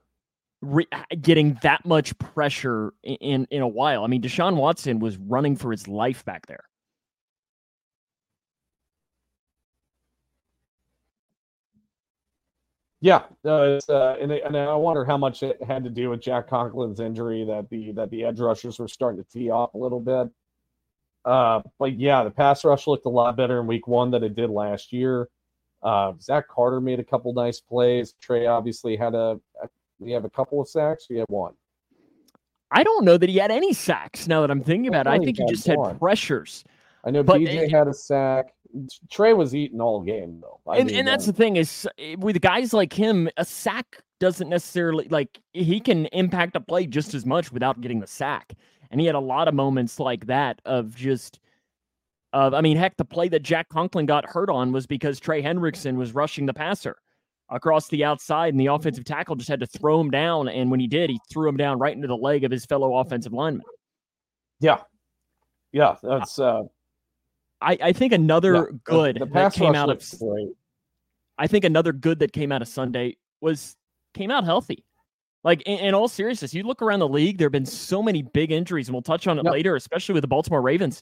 Re- 0.61 0.87
getting 1.21 1.57
that 1.63 1.85
much 1.85 2.17
pressure 2.19 2.93
in, 3.03 3.15
in 3.15 3.47
in 3.51 3.61
a 3.61 3.67
while. 3.67 4.03
I 4.05 4.07
mean, 4.07 4.21
Deshaun 4.21 4.55
Watson 4.55 4.99
was 4.99 5.17
running 5.17 5.57
for 5.57 5.71
his 5.71 5.87
life 5.87 6.23
back 6.23 6.47
there. 6.47 6.63
Yeah, 13.03 13.23
uh, 13.43 13.79
uh, 13.89 14.15
and, 14.21 14.31
and 14.31 14.55
I 14.55 14.75
wonder 14.75 15.03
how 15.03 15.17
much 15.17 15.41
it 15.41 15.61
had 15.63 15.83
to 15.83 15.89
do 15.89 16.11
with 16.11 16.21
Jack 16.21 16.47
Conklin's 16.47 16.99
injury 16.99 17.43
that 17.45 17.67
the 17.71 17.91
that 17.93 18.11
the 18.11 18.23
edge 18.23 18.39
rushers 18.39 18.77
were 18.77 18.87
starting 18.87 19.23
to 19.23 19.29
tee 19.29 19.49
off 19.49 19.73
a 19.73 19.77
little 19.77 19.99
bit. 19.99 20.29
Uh, 21.25 21.61
but 21.79 21.99
yeah, 21.99 22.23
the 22.23 22.29
pass 22.29 22.63
rush 22.63 22.85
looked 22.85 23.07
a 23.07 23.09
lot 23.09 23.35
better 23.35 23.59
in 23.59 23.67
week 23.67 23.87
one 23.87 24.11
than 24.11 24.23
it 24.23 24.35
did 24.35 24.51
last 24.51 24.93
year. 24.93 25.27
Uh, 25.81 26.13
Zach 26.21 26.47
Carter 26.47 26.79
made 26.79 26.99
a 26.99 27.03
couple 27.03 27.33
nice 27.33 27.59
plays. 27.59 28.13
Trey 28.21 28.45
obviously 28.45 28.95
had 28.95 29.15
a, 29.15 29.39
a 29.61 29.69
we 29.99 30.11
have 30.11 30.25
a 30.25 30.29
couple 30.29 30.61
of 30.61 30.67
sacks. 30.67 31.07
We 31.09 31.17
had 31.17 31.25
one. 31.29 31.53
I 32.71 32.83
don't 32.83 33.03
know 33.03 33.17
that 33.17 33.29
he 33.29 33.37
had 33.37 33.51
any 33.51 33.73
sacks. 33.73 34.27
Now 34.27 34.41
that 34.41 34.51
I'm 34.51 34.63
thinking 34.63 34.87
about 34.87 35.07
it, 35.07 35.09
I 35.09 35.17
think 35.17 35.37
he 35.37 35.45
just 35.45 35.67
one. 35.67 35.89
had 35.89 35.99
pressures. 35.99 36.63
I 37.03 37.09
know 37.09 37.23
but 37.23 37.41
BJ 37.41 37.63
it, 37.63 37.71
had 37.71 37.87
a 37.87 37.93
sack. 37.93 38.53
Trey 39.09 39.33
was 39.33 39.55
eating 39.55 39.81
all 39.81 40.01
game 40.01 40.39
though. 40.41 40.59
I 40.67 40.77
and, 40.77 40.87
mean, 40.87 40.99
and 40.99 41.07
that's 41.07 41.25
uh, 41.27 41.31
the 41.31 41.37
thing 41.37 41.55
is 41.55 41.87
with 42.17 42.39
guys 42.41 42.73
like 42.73 42.93
him, 42.93 43.29
a 43.37 43.45
sack 43.45 44.01
doesn't 44.19 44.49
necessarily 44.49 45.07
like 45.09 45.39
he 45.53 45.79
can 45.79 46.05
impact 46.07 46.55
a 46.55 46.61
play 46.61 46.85
just 46.85 47.13
as 47.13 47.25
much 47.25 47.51
without 47.51 47.81
getting 47.81 47.99
the 47.99 48.07
sack. 48.07 48.53
And 48.91 48.99
he 48.99 49.07
had 49.07 49.15
a 49.15 49.19
lot 49.19 49.47
of 49.47 49.53
moments 49.53 49.99
like 49.99 50.27
that 50.27 50.61
of 50.65 50.95
just 50.95 51.39
of 52.33 52.53
I 52.53 52.61
mean, 52.61 52.77
heck, 52.77 52.97
the 52.97 53.05
play 53.05 53.27
that 53.29 53.43
Jack 53.43 53.69
Conklin 53.69 54.05
got 54.05 54.29
hurt 54.29 54.49
on 54.49 54.71
was 54.71 54.85
because 54.87 55.19
Trey 55.19 55.41
Hendrickson 55.41 55.95
was 55.95 56.13
rushing 56.13 56.45
the 56.45 56.53
passer 56.53 56.97
across 57.49 57.89
the 57.89 58.05
outside, 58.05 58.53
and 58.53 58.59
the 58.59 58.67
offensive 58.67 59.03
tackle 59.03 59.35
just 59.35 59.49
had 59.49 59.59
to 59.59 59.67
throw 59.67 59.99
him 59.99 60.09
down. 60.09 60.47
And 60.47 60.71
when 60.71 60.79
he 60.79 60.87
did, 60.87 61.09
he 61.09 61.19
threw 61.29 61.49
him 61.49 61.57
down 61.57 61.79
right 61.79 61.93
into 61.93 62.07
the 62.07 62.15
leg 62.15 62.43
of 62.43 62.51
his 62.51 62.65
fellow 62.65 62.95
offensive 62.97 63.33
lineman. 63.33 63.65
Yeah, 64.59 64.79
yeah, 65.71 65.95
that's. 66.01 66.39
uh 66.39 66.63
I, 67.61 67.77
I 67.81 67.93
think 67.93 68.11
another 68.11 68.53
yeah, 68.53 68.77
good 68.83 69.15
the, 69.17 69.25
the 69.25 69.33
that 69.33 69.53
came 69.53 69.75
out 69.75 69.89
of 69.89 70.03
great. 70.19 70.49
I 71.37 71.47
think 71.47 71.63
another 71.63 71.93
good 71.93 72.19
that 72.19 72.33
came 72.33 72.51
out 72.51 72.61
of 72.61 72.67
Sunday 72.67 73.17
was 73.39 73.75
came 74.13 74.31
out 74.31 74.43
healthy. 74.43 74.83
Like 75.43 75.61
in, 75.63 75.79
in 75.79 75.93
all 75.93 76.07
seriousness, 76.07 76.53
you 76.53 76.63
look 76.63 76.81
around 76.81 76.99
the 76.99 77.07
league, 77.07 77.37
there 77.37 77.45
have 77.45 77.51
been 77.51 77.65
so 77.65 78.03
many 78.03 78.21
big 78.21 78.51
injuries, 78.51 78.87
and 78.87 78.93
we'll 78.93 79.01
touch 79.01 79.27
on 79.27 79.39
it 79.39 79.45
yep. 79.45 79.53
later, 79.53 79.75
especially 79.75 80.13
with 80.13 80.21
the 80.21 80.27
Baltimore 80.27 80.61
Ravens. 80.61 81.01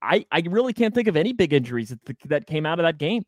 I, 0.00 0.24
I 0.30 0.42
really 0.48 0.72
can't 0.72 0.94
think 0.94 1.08
of 1.08 1.16
any 1.16 1.32
big 1.32 1.52
injuries 1.52 1.88
that, 1.90 2.18
that 2.26 2.46
came 2.46 2.64
out 2.64 2.78
of 2.78 2.84
that 2.84 2.98
game. 2.98 3.24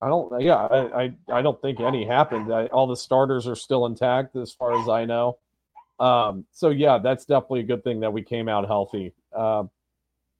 I 0.00 0.08
don't. 0.08 0.40
Yeah, 0.40 0.56
I 0.56 1.04
I, 1.04 1.14
I 1.32 1.42
don't 1.42 1.60
think 1.62 1.80
any 1.80 2.06
happened. 2.06 2.52
I, 2.52 2.66
all 2.66 2.86
the 2.86 2.96
starters 2.96 3.46
are 3.46 3.56
still 3.56 3.86
intact, 3.86 4.36
as 4.36 4.52
far 4.52 4.80
as 4.80 4.88
I 4.88 5.04
know. 5.04 5.38
Um, 5.98 6.44
so 6.52 6.70
yeah, 6.70 6.98
that's 6.98 7.24
definitely 7.24 7.60
a 7.60 7.64
good 7.64 7.84
thing 7.84 8.00
that 8.00 8.12
we 8.12 8.22
came 8.22 8.48
out 8.48 8.66
healthy. 8.66 9.12
Uh, 9.34 9.64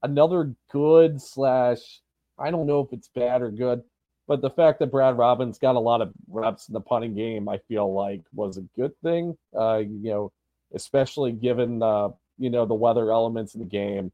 another 0.03 0.55
good 0.71 1.21
slash, 1.21 2.01
I 2.38 2.51
don't 2.51 2.66
know 2.66 2.81
if 2.81 2.92
it's 2.92 3.09
bad 3.09 3.42
or 3.42 3.51
good, 3.51 3.83
but 4.29 4.42
the 4.42 4.51
fact 4.51 4.81
that 4.81 4.90
Brad 4.90 5.16
Robbins 5.16 5.59
got 5.59 5.77
a 5.77 5.81
lot 5.81 6.03
of 6.03 6.12
reps 6.29 6.69
in 6.69 6.75
the 6.75 6.81
punting 6.81 7.14
game, 7.14 7.49
I 7.49 7.59
feel 7.69 7.92
like 7.92 8.23
was 8.35 8.59
a 8.59 8.62
good 8.77 8.92
thing. 9.03 9.37
Uh, 9.59 9.79
you 9.79 10.11
know, 10.11 10.33
especially 10.75 11.33
given 11.33 11.83
uh, 11.83 12.09
you 12.38 12.51
know 12.51 12.66
the 12.66 12.75
weather 12.75 13.11
elements 13.11 13.55
in 13.55 13.61
the 13.61 13.66
game. 13.66 14.12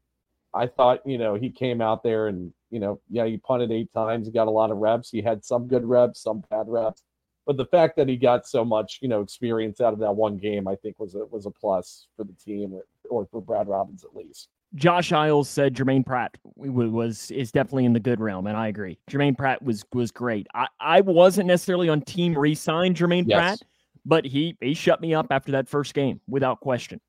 I 0.53 0.67
thought 0.67 1.05
you 1.05 1.17
know 1.17 1.33
he 1.35 1.49
came 1.49 1.81
out 1.81 2.03
there 2.03 2.27
and 2.27 2.53
you 2.69 2.79
know 2.79 3.01
yeah 3.09 3.25
he 3.25 3.37
punted 3.37 3.71
eight 3.71 3.91
times, 3.91 4.27
he 4.27 4.33
got 4.33 4.47
a 4.47 4.51
lot 4.51 4.71
of 4.71 4.77
reps. 4.77 5.09
He 5.09 5.21
had 5.21 5.43
some 5.43 5.67
good 5.67 5.83
reps, 5.83 6.21
some 6.21 6.43
bad 6.49 6.67
reps 6.67 7.03
but 7.45 7.57
the 7.57 7.65
fact 7.65 7.95
that 7.97 8.07
he 8.07 8.15
got 8.15 8.47
so 8.47 8.63
much, 8.63 8.99
you 9.01 9.07
know, 9.07 9.21
experience 9.21 9.81
out 9.81 9.93
of 9.93 9.99
that 9.99 10.15
one 10.15 10.37
game, 10.37 10.67
I 10.67 10.75
think 10.75 10.99
was 10.99 11.15
a 11.15 11.25
was 11.25 11.45
a 11.45 11.51
plus 11.51 12.07
for 12.15 12.23
the 12.23 12.33
team 12.33 12.79
or 13.09 13.25
for 13.25 13.41
Brad 13.41 13.67
Robbins 13.67 14.03
at 14.03 14.15
least. 14.15 14.49
Josh 14.75 15.11
Isles 15.11 15.49
said 15.49 15.75
Germaine 15.75 16.03
Pratt 16.03 16.35
was 16.55 17.29
is 17.31 17.51
definitely 17.51 17.85
in 17.85 17.93
the 17.93 17.99
good 17.99 18.19
realm, 18.19 18.47
and 18.47 18.57
I 18.57 18.67
agree. 18.67 18.97
Germaine 19.09 19.35
Pratt 19.35 19.61
was 19.61 19.85
was 19.93 20.11
great. 20.11 20.47
I, 20.55 20.67
I 20.79 21.01
wasn't 21.01 21.47
necessarily 21.47 21.89
on 21.89 22.01
team 22.01 22.37
re-sign 22.37 22.95
Germaine 22.95 23.25
yes. 23.27 23.37
Pratt, 23.37 23.59
but 24.05 24.25
he 24.25 24.57
he 24.61 24.73
shut 24.73 24.99
me 24.99 25.13
up 25.13 25.27
after 25.29 25.51
that 25.51 25.67
first 25.67 25.93
game 25.93 26.21
without 26.27 26.59
question. 26.59 26.99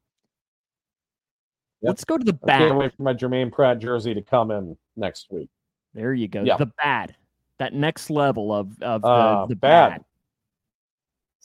Yep. 1.81 1.88
Let's 1.90 2.05
go 2.05 2.18
to 2.18 2.25
the 2.25 2.33
bad. 2.33 2.62
I 2.62 2.68
can't 2.68 2.79
wait 2.79 2.97
for 2.97 3.03
my 3.03 3.14
Germaine 3.14 3.51
Pratt 3.51 3.79
jersey 3.79 4.14
to 4.14 4.23
come 4.23 4.51
in 4.51 4.77
next 4.97 5.29
week. 5.31 5.49
There 5.94 6.12
you 6.12 6.29
go. 6.29 6.44
The 6.44 6.70
bad. 6.79 7.14
That 7.59 7.73
next 7.73 8.11
level 8.11 8.53
of 8.53 8.70
of 8.83 9.03
the, 9.03 9.09
uh, 9.09 9.47
the 9.47 9.57
bad. 9.57 9.90
bad. 9.90 10.05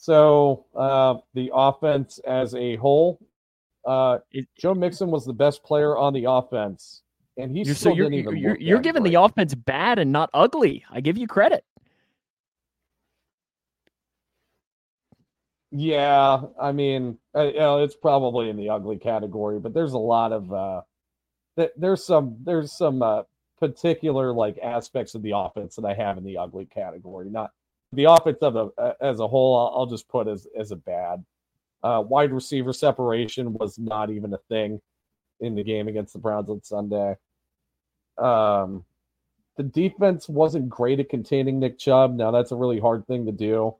So 0.00 0.64
uh, 0.74 1.16
the 1.34 1.50
offense 1.52 2.20
as 2.26 2.54
a 2.54 2.76
whole, 2.76 3.20
uh, 3.86 4.20
Joe 4.58 4.72
Mixon 4.72 5.10
was 5.10 5.26
the 5.26 5.34
best 5.34 5.62
player 5.62 5.94
on 5.94 6.14
the 6.14 6.24
offense, 6.24 7.02
and 7.36 7.54
he 7.54 7.64
still 7.64 7.74
so 7.74 7.92
you're, 7.94 8.08
didn't 8.08 8.20
even. 8.20 8.36
You're, 8.38 8.58
you're 8.58 8.80
giving 8.80 9.02
great. 9.02 9.10
the 9.10 9.20
offense 9.20 9.54
bad 9.54 9.98
and 9.98 10.10
not 10.10 10.30
ugly. 10.32 10.86
I 10.90 11.02
give 11.02 11.18
you 11.18 11.26
credit. 11.26 11.66
Yeah, 15.70 16.44
I 16.58 16.72
mean, 16.72 17.18
uh, 17.36 17.48
you 17.48 17.58
know, 17.58 17.82
it's 17.82 17.94
probably 17.94 18.48
in 18.48 18.56
the 18.56 18.70
ugly 18.70 18.96
category, 18.96 19.60
but 19.60 19.74
there's 19.74 19.92
a 19.92 19.98
lot 19.98 20.32
of 20.32 20.50
uh, 20.50 20.80
th- 21.58 21.72
there's 21.76 22.06
some 22.06 22.38
there's 22.42 22.72
some 22.72 23.02
uh, 23.02 23.24
particular 23.58 24.32
like 24.32 24.56
aspects 24.62 25.14
of 25.14 25.20
the 25.20 25.32
offense 25.36 25.76
that 25.76 25.84
I 25.84 25.92
have 25.92 26.16
in 26.16 26.24
the 26.24 26.38
ugly 26.38 26.64
category. 26.64 27.28
Not 27.28 27.50
the 27.92 28.04
offense 28.04 28.38
of 28.40 28.56
a, 28.56 28.94
as 29.00 29.20
a 29.20 29.28
whole, 29.28 29.58
I'll, 29.58 29.80
I'll, 29.80 29.86
just 29.86 30.08
put 30.08 30.28
as 30.28 30.46
as 30.58 30.70
a 30.70 30.76
bad. 30.76 31.24
Uh, 31.82 32.02
wide 32.06 32.32
receiver 32.32 32.72
separation 32.72 33.52
was 33.54 33.78
not 33.78 34.10
even 34.10 34.32
a 34.34 34.38
thing 34.48 34.80
in 35.40 35.54
the 35.54 35.64
game 35.64 35.88
against 35.88 36.12
the 36.12 36.18
Browns 36.18 36.50
on 36.50 36.62
Sunday. 36.62 37.16
Um, 38.18 38.84
the 39.56 39.62
defense 39.62 40.28
wasn't 40.28 40.68
great 40.68 41.00
at 41.00 41.08
containing 41.08 41.58
Nick 41.58 41.78
Chubb. 41.78 42.14
Now 42.14 42.30
that's 42.30 42.52
a 42.52 42.56
really 42.56 42.78
hard 42.78 43.06
thing 43.06 43.26
to 43.26 43.32
do, 43.32 43.74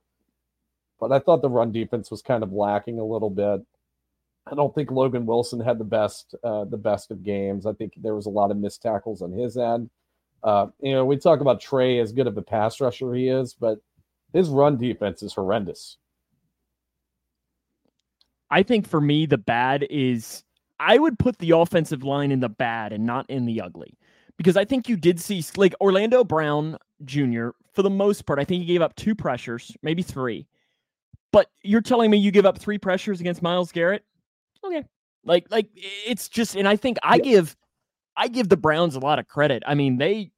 but 0.99 1.12
I 1.12 1.18
thought 1.18 1.42
the 1.42 1.51
run 1.51 1.73
defense 1.73 2.11
was 2.11 2.23
kind 2.23 2.42
of 2.42 2.53
lacking 2.53 2.99
a 2.99 3.05
little 3.05 3.31
bit. 3.31 3.61
I 4.46 4.55
don't 4.55 4.75
think 4.75 4.90
Logan 4.90 5.27
Wilson 5.27 5.61
had 5.61 5.79
the 5.79 5.85
best 5.85 6.35
uh, 6.42 6.64
the 6.64 6.77
best 6.77 7.11
of 7.11 7.23
games. 7.23 7.66
I 7.66 7.75
think 7.75 7.92
there 7.96 8.14
was 8.14 8.27
a 8.27 8.31
lot 8.31 8.51
of 8.51 8.57
missed 8.57 8.83
tackles 8.83 9.23
on 9.23 9.33
his 9.33 9.57
end. 9.57 9.90
Uh, 10.42 10.68
you 10.81 10.92
know, 10.92 11.05
we 11.05 11.16
talk 11.16 11.40
about 11.40 11.61
Trey 11.61 11.99
as 11.99 12.12
good 12.12 12.27
of 12.27 12.37
a 12.37 12.42
pass 12.42 12.81
rusher 12.81 13.14
he 13.14 13.29
is, 13.29 13.55
but 13.55 13.79
his 14.32 14.48
run 14.48 14.76
defense 14.76 15.22
is 15.22 15.34
horrendous. 15.34 15.96
I 18.50 18.62
think 18.62 18.86
for 18.86 19.00
me, 19.00 19.26
the 19.26 19.38
bad 19.38 19.86
is 19.90 20.42
I 20.78 20.98
would 20.98 21.18
put 21.18 21.38
the 21.38 21.52
offensive 21.52 22.02
line 22.02 22.32
in 22.32 22.40
the 22.40 22.48
bad 22.48 22.92
and 22.92 23.06
not 23.06 23.28
in 23.28 23.46
the 23.46 23.60
ugly. 23.60 23.96
Because 24.36 24.56
I 24.56 24.64
think 24.64 24.88
you 24.88 24.96
did 24.96 25.20
see 25.20 25.44
like 25.56 25.74
Orlando 25.80 26.24
Brown 26.24 26.78
Jr., 27.04 27.50
for 27.72 27.82
the 27.82 27.90
most 27.90 28.26
part, 28.26 28.38
I 28.38 28.44
think 28.44 28.62
he 28.62 28.66
gave 28.66 28.82
up 28.82 28.96
two 28.96 29.14
pressures, 29.14 29.76
maybe 29.82 30.02
three. 30.02 30.46
But 31.30 31.48
you're 31.62 31.82
telling 31.82 32.10
me 32.10 32.18
you 32.18 32.30
give 32.30 32.46
up 32.46 32.58
three 32.58 32.78
pressures 32.78 33.20
against 33.20 33.42
Myles 33.42 33.70
Garrett? 33.70 34.04
Okay. 34.64 34.84
Like 35.24 35.46
like 35.50 35.68
it's 35.74 36.28
just 36.28 36.56
and 36.56 36.66
I 36.66 36.76
think 36.76 36.96
I 37.02 37.16
yeah. 37.16 37.22
give 37.22 37.56
I 38.16 38.28
give 38.28 38.48
the 38.48 38.56
Browns 38.56 38.96
a 38.96 39.00
lot 39.00 39.18
of 39.18 39.28
credit. 39.28 39.62
I 39.66 39.74
mean, 39.74 39.98
they 39.98 40.32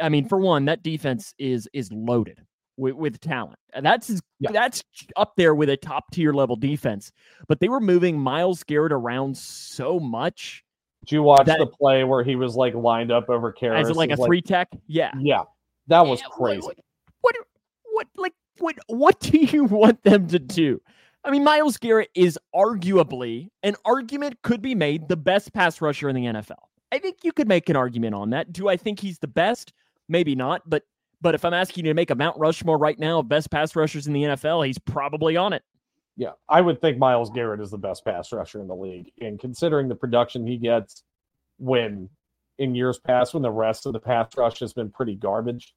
I 0.00 0.10
mean, 0.10 0.28
for 0.28 0.38
one, 0.38 0.66
that 0.66 0.82
defense 0.82 1.34
is 1.38 1.68
is 1.72 1.90
loaded 1.90 2.42
with, 2.82 2.94
with 2.94 3.20
talent. 3.20 3.58
And 3.72 3.86
that's 3.86 4.10
yeah. 4.40 4.50
that's 4.52 4.82
up 5.16 5.34
there 5.36 5.54
with 5.54 5.70
a 5.70 5.76
top 5.76 6.10
tier 6.10 6.32
level 6.32 6.56
defense. 6.56 7.12
But 7.48 7.60
they 7.60 7.68
were 7.68 7.80
moving 7.80 8.18
Myles 8.18 8.62
Garrett 8.64 8.92
around 8.92 9.36
so 9.36 9.98
much. 9.98 10.64
Did 11.04 11.12
you 11.12 11.22
watch 11.22 11.46
that, 11.46 11.58
the 11.58 11.66
play 11.66 12.04
where 12.04 12.22
he 12.22 12.36
was 12.36 12.54
like 12.54 12.74
lined 12.74 13.10
up 13.10 13.30
over 13.30 13.52
Karras? 13.52 13.90
As 13.90 13.96
like 13.96 14.10
a 14.10 14.16
three 14.16 14.42
tech? 14.42 14.68
Yeah. 14.86 15.12
Yeah. 15.18 15.42
That 15.86 16.06
was 16.06 16.20
crazy. 16.22 16.60
What, 16.60 16.78
what 17.20 17.36
what 17.92 18.06
like 18.16 18.34
what 18.58 18.76
what 18.88 19.20
do 19.20 19.38
you 19.38 19.64
want 19.64 20.02
them 20.02 20.26
to 20.28 20.38
do? 20.38 20.80
I 21.24 21.30
mean, 21.30 21.44
Myles 21.44 21.76
Garrett 21.76 22.10
is 22.16 22.36
arguably 22.54 23.48
an 23.62 23.76
argument 23.84 24.42
could 24.42 24.60
be 24.60 24.74
made 24.74 25.08
the 25.08 25.16
best 25.16 25.52
pass 25.52 25.80
rusher 25.80 26.08
in 26.08 26.16
the 26.16 26.24
NFL. 26.24 26.58
I 26.90 26.98
think 26.98 27.18
you 27.22 27.32
could 27.32 27.48
make 27.48 27.68
an 27.68 27.76
argument 27.76 28.14
on 28.14 28.30
that. 28.30 28.52
Do 28.52 28.68
I 28.68 28.76
think 28.76 28.98
he's 28.98 29.18
the 29.20 29.28
best? 29.28 29.72
Maybe 30.08 30.34
not, 30.34 30.68
but 30.68 30.82
but 31.22 31.34
if 31.34 31.44
I'm 31.44 31.54
asking 31.54 31.86
you 31.86 31.92
to 31.92 31.94
make 31.94 32.10
a 32.10 32.14
Mount 32.14 32.38
Rushmore 32.38 32.78
right 32.78 32.98
now 32.98 33.20
of 33.20 33.28
best 33.28 33.50
pass 33.50 33.74
rushers 33.76 34.06
in 34.06 34.12
the 34.12 34.24
NFL, 34.24 34.66
he's 34.66 34.78
probably 34.78 35.36
on 35.36 35.52
it. 35.52 35.62
Yeah, 36.16 36.32
I 36.48 36.60
would 36.60 36.80
think 36.80 36.98
Myles 36.98 37.30
Garrett 37.30 37.60
is 37.60 37.70
the 37.70 37.78
best 37.78 38.04
pass 38.04 38.32
rusher 38.32 38.60
in 38.60 38.68
the 38.68 38.74
league. 38.74 39.10
And 39.20 39.38
considering 39.38 39.88
the 39.88 39.94
production 39.94 40.46
he 40.46 40.58
gets 40.58 41.04
when 41.58 42.10
in 42.58 42.74
years 42.74 42.98
past, 42.98 43.32
when 43.32 43.42
the 43.42 43.50
rest 43.50 43.86
of 43.86 43.94
the 43.94 44.00
pass 44.00 44.36
rush 44.36 44.60
has 44.60 44.72
been 44.72 44.90
pretty 44.90 45.14
garbage, 45.14 45.74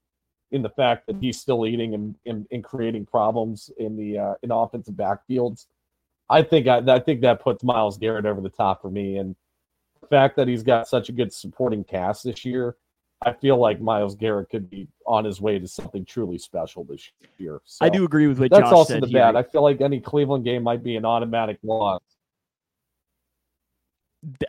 in 0.51 0.61
the 0.61 0.69
fact 0.69 1.07
that 1.07 1.17
he's 1.21 1.39
still 1.39 1.65
eating 1.65 1.93
and, 1.93 2.15
and, 2.25 2.45
and 2.51 2.63
creating 2.63 3.05
problems 3.05 3.69
in 3.77 3.95
the 3.95 4.17
uh, 4.17 4.33
in 4.43 4.51
offensive 4.51 4.95
backfields, 4.95 5.65
I 6.29 6.41
think 6.41 6.67
I, 6.67 6.77
I 6.87 6.99
think 6.99 7.21
that 7.21 7.41
puts 7.41 7.63
Myles 7.63 7.97
Garrett 7.97 8.25
over 8.25 8.41
the 8.41 8.49
top 8.49 8.81
for 8.81 8.89
me, 8.89 9.17
and 9.17 9.35
the 10.01 10.07
fact 10.07 10.35
that 10.35 10.47
he's 10.47 10.63
got 10.63 10.87
such 10.87 11.09
a 11.09 11.13
good 11.13 11.33
supporting 11.33 11.83
cast 11.83 12.23
this 12.23 12.45
year, 12.45 12.75
I 13.23 13.33
feel 13.33 13.57
like 13.57 13.81
Myles 13.81 14.15
Garrett 14.15 14.49
could 14.49 14.69
be 14.69 14.87
on 15.07 15.25
his 15.25 15.41
way 15.41 15.57
to 15.57 15.67
something 15.67 16.05
truly 16.05 16.37
special 16.37 16.83
this 16.83 17.11
year. 17.37 17.61
So 17.65 17.85
I 17.85 17.89
do 17.89 18.03
agree 18.03 18.27
with 18.27 18.39
what 18.39 18.51
that's 18.51 18.63
Josh 18.63 18.73
also 18.73 18.93
said 18.93 19.03
the 19.03 19.07
here. 19.07 19.19
bad. 19.19 19.35
I 19.35 19.43
feel 19.43 19.63
like 19.63 19.81
any 19.81 19.99
Cleveland 19.99 20.43
game 20.43 20.63
might 20.63 20.83
be 20.83 20.95
an 20.95 21.05
automatic 21.05 21.57
loss. 21.63 22.01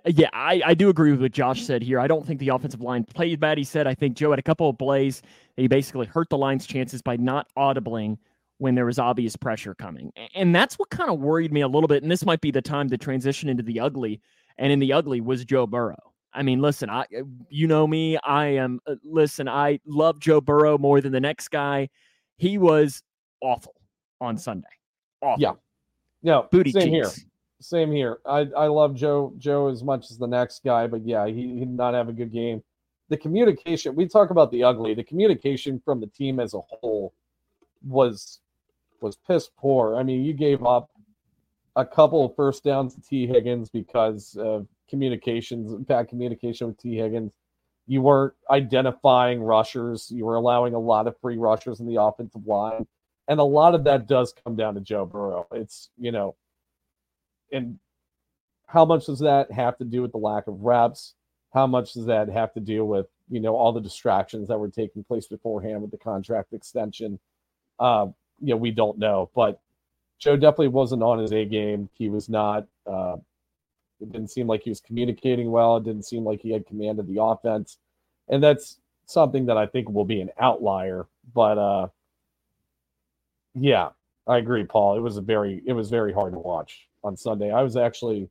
Yeah, 0.07 0.31
I, 0.33 0.62
I 0.64 0.74
do 0.74 0.88
agree 0.88 1.11
with 1.11 1.20
what 1.20 1.33
Josh 1.33 1.62
said 1.62 1.83
here. 1.83 2.00
I 2.00 2.07
don't 2.07 2.26
think 2.26 2.40
the 2.40 2.48
offensive 2.48 2.81
line 2.81 3.05
played 3.05 3.40
bad. 3.40 3.59
He 3.59 3.64
said, 3.64 3.87
I 3.87 3.94
think 3.94 4.16
Joe 4.16 4.31
had 4.31 4.38
a 4.38 4.42
couple 4.42 4.70
of 4.70 4.79
plays 4.79 5.20
that 5.20 5.62
he 5.62 5.68
basically 5.68 6.07
hurt 6.07 6.31
the 6.31 6.38
line's 6.38 6.66
chances 6.66 7.02
by 7.02 7.16
not 7.16 7.48
audibling 7.59 8.16
when 8.59 8.74
there 8.74 8.87
was 8.87 8.98
obvious 8.98 9.37
pressure 9.37 9.74
coming. 9.74 10.12
And 10.35 10.55
that's 10.55 10.79
what 10.79 10.88
kind 10.88 11.11
of 11.11 11.20
worried 11.20 11.52
me 11.52 11.61
a 11.61 11.68
little 11.68 11.88
bit. 11.88 12.02
And 12.02 12.11
this 12.11 12.24
might 12.24 12.40
be 12.40 12.50
the 12.50 12.62
time 12.62 12.88
to 12.88 12.96
transition 12.96 13.50
into 13.50 13.62
the 13.62 13.81
ugly. 13.81 14.20
And 14.57 14.72
in 14.72 14.79
the 14.79 14.94
ugly 14.94 15.20
was 15.20 15.44
Joe 15.44 15.66
Burrow. 15.66 16.14
I 16.37 16.42
mean, 16.42 16.61
listen, 16.61 16.90
I 16.90 17.07
you 17.49 17.66
know 17.66 17.87
me, 17.87 18.18
I 18.18 18.46
am 18.46 18.79
uh, 18.87 18.96
listen, 19.03 19.49
I 19.49 19.81
love 19.87 20.20
Joe 20.20 20.40
Burrow 20.40 20.77
more 20.77 21.01
than 21.01 21.11
the 21.11 21.20
next 21.20 21.49
guy. 21.49 21.88
He 22.37 22.59
was 22.59 23.03
awful 23.40 23.75
on 24.20 24.37
Sunday. 24.37 24.68
Awful. 25.22 25.42
Yeah. 25.42 25.53
No, 26.22 26.46
Booty 26.53 26.72
same 26.72 26.92
cheeks. 26.92 27.16
here. 27.16 27.27
Same 27.61 27.90
here. 27.90 28.18
I, 28.27 28.46
I 28.55 28.66
love 28.66 28.94
Joe 28.94 29.33
Joe 29.38 29.68
as 29.68 29.83
much 29.83 30.11
as 30.11 30.18
the 30.18 30.27
next 30.27 30.62
guy, 30.62 30.87
but 30.87 31.07
yeah, 31.07 31.27
he, 31.27 31.55
he 31.55 31.61
did 31.61 31.70
not 31.70 31.94
have 31.94 32.11
a 32.11 32.12
good 32.12 32.31
game. 32.31 32.62
The 33.09 33.16
communication 33.16 33.94
we 33.94 34.07
talk 34.07 34.29
about 34.29 34.51
the 34.51 34.62
ugly. 34.62 34.92
The 34.92 35.05
communication 35.05 35.81
from 35.83 36.01
the 36.01 36.07
team 36.07 36.38
as 36.38 36.53
a 36.53 36.61
whole 36.61 37.14
was 37.83 38.40
was 39.01 39.16
piss 39.16 39.49
poor. 39.57 39.96
I 39.96 40.03
mean, 40.03 40.22
you 40.22 40.35
gave 40.35 40.66
up 40.66 40.90
a 41.77 41.85
couple 41.87 42.27
of 42.27 42.37
first 42.37 42.62
downs 42.64 42.94
to 42.94 43.01
Tee 43.01 43.27
Higgins 43.27 43.70
because 43.70 44.37
of 44.38 44.66
communications, 44.88 45.72
bad 45.85 46.09
communication 46.09 46.66
with 46.66 46.79
Tee 46.79 46.96
Higgins. 46.96 47.33
You 47.87 48.03
weren't 48.03 48.35
identifying 48.51 49.40
rushers. 49.42 50.11
You 50.11 50.25
were 50.25 50.35
allowing 50.35 50.75
a 50.75 50.79
lot 50.79 51.07
of 51.07 51.16
free 51.20 51.38
rushers 51.38 51.81
in 51.81 51.87
the 51.87 52.01
offensive 52.01 52.46
line. 52.46 52.87
And 53.29 53.40
a 53.40 53.44
lot 53.44 53.75
of 53.75 53.85
that 53.85 54.07
does 54.07 54.35
come 54.44 54.57
down 54.57 54.75
to 54.75 54.81
Joe 54.81 55.05
Burrow. 55.05 55.46
It's, 55.53 55.90
you 55.99 56.12
know, 56.12 56.37
and 57.53 57.79
how 58.66 58.85
much 58.85 59.07
does 59.07 59.20
that 59.20 59.51
have 59.53 59.79
to 59.79 59.85
do 59.85 60.03
with 60.03 60.12
the 60.12 60.18
lack 60.18 60.49
of 60.49 60.62
reps? 60.62 61.14
How 61.53 61.66
much 61.66 61.92
does 61.92 62.07
that 62.07 62.29
have 62.29 62.53
to 62.55 62.61
do 62.61 62.85
with, 62.85 63.07
you 63.31 63.40
know, 63.40 63.55
all 63.55 63.72
the 63.72 63.81
distractions 63.81 64.49
that 64.49 64.59
were 64.59 64.68
taking 64.68 65.05
place 65.05 65.27
beforehand 65.27 65.83
with 65.83 65.90
the 65.90 65.99
contract 65.99 66.53
extension? 66.53 67.18
Uh, 67.79 68.09
you 68.40 68.55
know, 68.55 68.57
we 68.57 68.72
don't 68.72 68.99
know. 68.99 69.31
But 69.35 69.61
Joe 70.18 70.37
definitely 70.37 70.68
wasn't 70.68 71.03
on 71.03 71.18
his 71.18 71.33
A 71.33 71.44
game. 71.44 71.88
He 71.94 72.09
was 72.09 72.29
not, 72.29 72.66
uh, 72.87 73.16
it 74.00 74.12
didn't 74.12 74.28
seem 74.28 74.46
like 74.46 74.62
he 74.62 74.70
was 74.70 74.80
communicating 74.80 75.50
well. 75.50 75.76
It 75.76 75.85
didn't 75.85 76.04
seem 76.04 76.24
like 76.24 76.40
he 76.40 76.52
had 76.52 76.66
command 76.66 76.98
of 76.98 77.06
the 77.06 77.22
offense. 77.22 77.78
And 78.28 78.42
that's 78.42 78.78
something 79.06 79.46
that 79.46 79.56
I 79.56 79.66
think 79.66 79.88
will 79.88 80.04
be 80.04 80.20
an 80.20 80.30
outlier. 80.38 81.06
But 81.35 81.59
uh 81.59 81.88
yeah, 83.54 83.90
I 84.26 84.38
agree, 84.38 84.64
Paul. 84.64 84.96
It 84.96 85.00
was 85.00 85.16
a 85.16 85.22
very 85.22 85.62
it 85.66 85.72
was 85.72 85.88
very 85.88 86.12
hard 86.12 86.32
to 86.35 86.38
watch 86.38 86.88
on 87.02 87.16
Sunday. 87.16 87.50
I 87.50 87.62
was 87.62 87.76
actually 87.76 88.28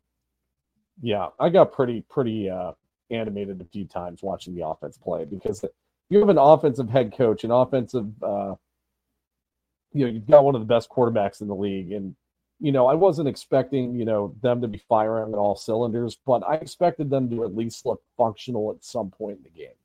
yeah, 1.01 1.29
I 1.39 1.49
got 1.49 1.71
pretty 1.71 2.03
pretty 2.09 2.49
uh 2.49 2.73
animated 3.11 3.61
a 3.61 3.65
few 3.65 3.85
times 3.85 4.23
watching 4.23 4.55
the 4.55 4.65
offense 4.65 4.97
play 4.97 5.25
because 5.25 5.63
you 6.09 6.19
have 6.19 6.29
an 6.29 6.37
offensive 6.37 6.89
head 6.89 7.15
coach, 7.15 7.43
an 7.43 7.51
offensive 7.51 8.11
uh 8.23 8.55
you 9.93 10.05
know, 10.05 10.11
you've 10.11 10.27
got 10.27 10.43
one 10.43 10.55
of 10.55 10.61
the 10.61 10.67
best 10.67 10.89
quarterbacks 10.89 11.41
in 11.41 11.47
the 11.47 11.55
league 11.55 11.91
and 11.93 12.15
you 12.59 12.71
know, 12.71 12.87
I 12.87 12.93
wasn't 12.93 13.27
expecting, 13.27 13.95
you 13.95 14.05
know, 14.05 14.33
them 14.41 14.61
to 14.61 14.67
be 14.67 14.81
firing 14.89 15.33
on 15.33 15.39
all 15.39 15.55
cylinders, 15.55 16.17
but 16.25 16.41
I 16.47 16.55
expected 16.55 17.09
them 17.09 17.29
to 17.29 17.43
at 17.43 17.55
least 17.55 17.85
look 17.85 18.01
functional 18.17 18.71
at 18.71 18.83
some 18.83 19.11
point 19.11 19.37
in 19.37 19.43
the 19.43 19.49
game. 19.49 19.75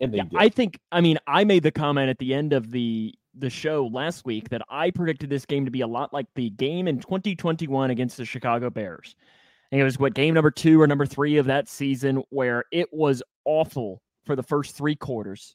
And 0.00 0.12
they 0.12 0.18
Yeah, 0.18 0.24
did. 0.24 0.38
I 0.38 0.48
think 0.48 0.78
I 0.92 1.00
mean 1.00 1.18
I 1.26 1.44
made 1.44 1.62
the 1.62 1.72
comment 1.72 2.08
at 2.08 2.18
the 2.18 2.32
end 2.34 2.52
of 2.52 2.70
the 2.70 3.14
the 3.34 3.50
show 3.50 3.86
last 3.86 4.24
week 4.24 4.48
that 4.48 4.62
I 4.68 4.90
predicted 4.90 5.30
this 5.30 5.46
game 5.46 5.64
to 5.64 5.70
be 5.70 5.82
a 5.82 5.86
lot 5.86 6.12
like 6.12 6.26
the 6.34 6.50
game 6.50 6.88
in 6.88 6.98
2021 7.00 7.90
against 7.90 8.16
the 8.16 8.24
Chicago 8.24 8.70
Bears. 8.70 9.14
And 9.70 9.80
it 9.80 9.84
was 9.84 9.98
what 10.00 10.14
game 10.14 10.34
number 10.34 10.50
2 10.50 10.80
or 10.80 10.86
number 10.88 11.06
3 11.06 11.36
of 11.36 11.46
that 11.46 11.68
season 11.68 12.24
where 12.30 12.64
it 12.72 12.88
was 12.92 13.22
awful 13.44 14.02
for 14.24 14.34
the 14.34 14.42
first 14.42 14.76
3 14.76 14.96
quarters. 14.96 15.54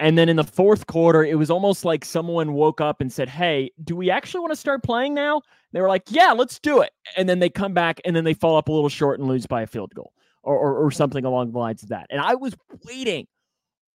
And 0.00 0.16
then 0.16 0.30
in 0.30 0.36
the 0.36 0.44
fourth 0.44 0.86
quarter, 0.86 1.22
it 1.22 1.36
was 1.38 1.50
almost 1.50 1.84
like 1.84 2.06
someone 2.06 2.54
woke 2.54 2.80
up 2.80 3.02
and 3.02 3.12
said, 3.12 3.28
Hey, 3.28 3.70
do 3.84 3.94
we 3.94 4.10
actually 4.10 4.40
want 4.40 4.52
to 4.52 4.56
start 4.56 4.82
playing 4.82 5.12
now? 5.12 5.42
They 5.72 5.80
were 5.82 5.88
like, 5.88 6.04
Yeah, 6.08 6.32
let's 6.32 6.58
do 6.58 6.80
it. 6.80 6.90
And 7.16 7.28
then 7.28 7.38
they 7.38 7.50
come 7.50 7.74
back 7.74 8.00
and 8.04 8.16
then 8.16 8.24
they 8.24 8.34
fall 8.34 8.56
up 8.56 8.68
a 8.68 8.72
little 8.72 8.88
short 8.88 9.20
and 9.20 9.28
lose 9.28 9.46
by 9.46 9.60
a 9.62 9.66
field 9.66 9.94
goal 9.94 10.12
or, 10.42 10.56
or, 10.56 10.86
or 10.86 10.90
something 10.90 11.26
along 11.26 11.52
the 11.52 11.58
lines 11.58 11.82
of 11.82 11.90
that. 11.90 12.06
And 12.08 12.20
I 12.20 12.34
was 12.34 12.56
waiting 12.86 13.26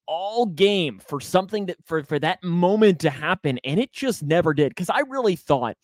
all 0.08 0.46
game 0.46 1.00
for 1.00 1.20
something 1.20 1.65
that 1.65 1.78
for 1.84 2.04
for 2.04 2.20
that 2.20 2.44
moment 2.44 3.00
to 3.00 3.10
happen 3.10 3.60
and 3.63 3.80
it 3.80 3.91
just 3.91 4.22
never 4.22 4.54
did 4.54 4.70
because 4.70 4.89
i 4.91 5.00
really 5.00 5.36
thought 5.36 5.76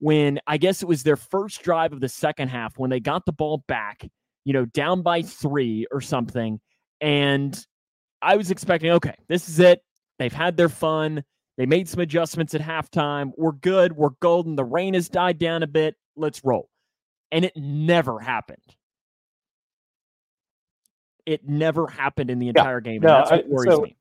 when 0.00 0.40
i 0.48 0.56
guess 0.56 0.82
it 0.82 0.88
was 0.88 1.04
their 1.04 1.16
first 1.16 1.62
drive 1.62 1.92
of 1.92 2.00
the 2.00 2.08
second 2.08 2.48
half 2.48 2.76
when 2.78 2.90
they 2.90 2.98
got 2.98 3.24
the 3.26 3.32
ball 3.32 3.62
back 3.68 4.08
you 4.44 4.52
know 4.52 4.64
down 4.64 5.02
by 5.02 5.22
three 5.22 5.86
or 5.92 6.00
something 6.00 6.58
and 7.00 7.64
i 8.22 8.36
was 8.36 8.50
expecting 8.50 8.90
okay 8.90 9.14
this 9.28 9.48
is 9.48 9.58
it. 9.60 9.82
They've 10.18 10.32
had 10.32 10.56
their 10.58 10.68
fun. 10.68 11.24
They 11.56 11.64
made 11.64 11.88
some 11.88 12.00
adjustments 12.00 12.54
at 12.54 12.60
halftime. 12.60 13.32
We're 13.38 13.52
good. 13.52 13.96
We're 13.96 14.10
golden. 14.20 14.54
The 14.54 14.64
rain 14.64 14.92
has 14.92 15.08
died 15.08 15.38
down 15.38 15.62
a 15.62 15.66
bit. 15.66 15.96
Let's 16.14 16.44
roll. 16.44 16.68
And 17.32 17.42
it 17.42 17.56
never 17.56 18.18
happened. 18.20 18.58
It 21.24 21.48
never 21.48 21.86
happened 21.86 22.30
in 22.30 22.38
the 22.38 22.48
entire 22.48 22.80
game. 22.82 23.00
no, 23.00 23.08
that's 23.08 23.30
what 23.30 23.44
I- 23.44 23.48
worries 23.48 23.72
so- 23.74 23.80
me. 23.82 23.96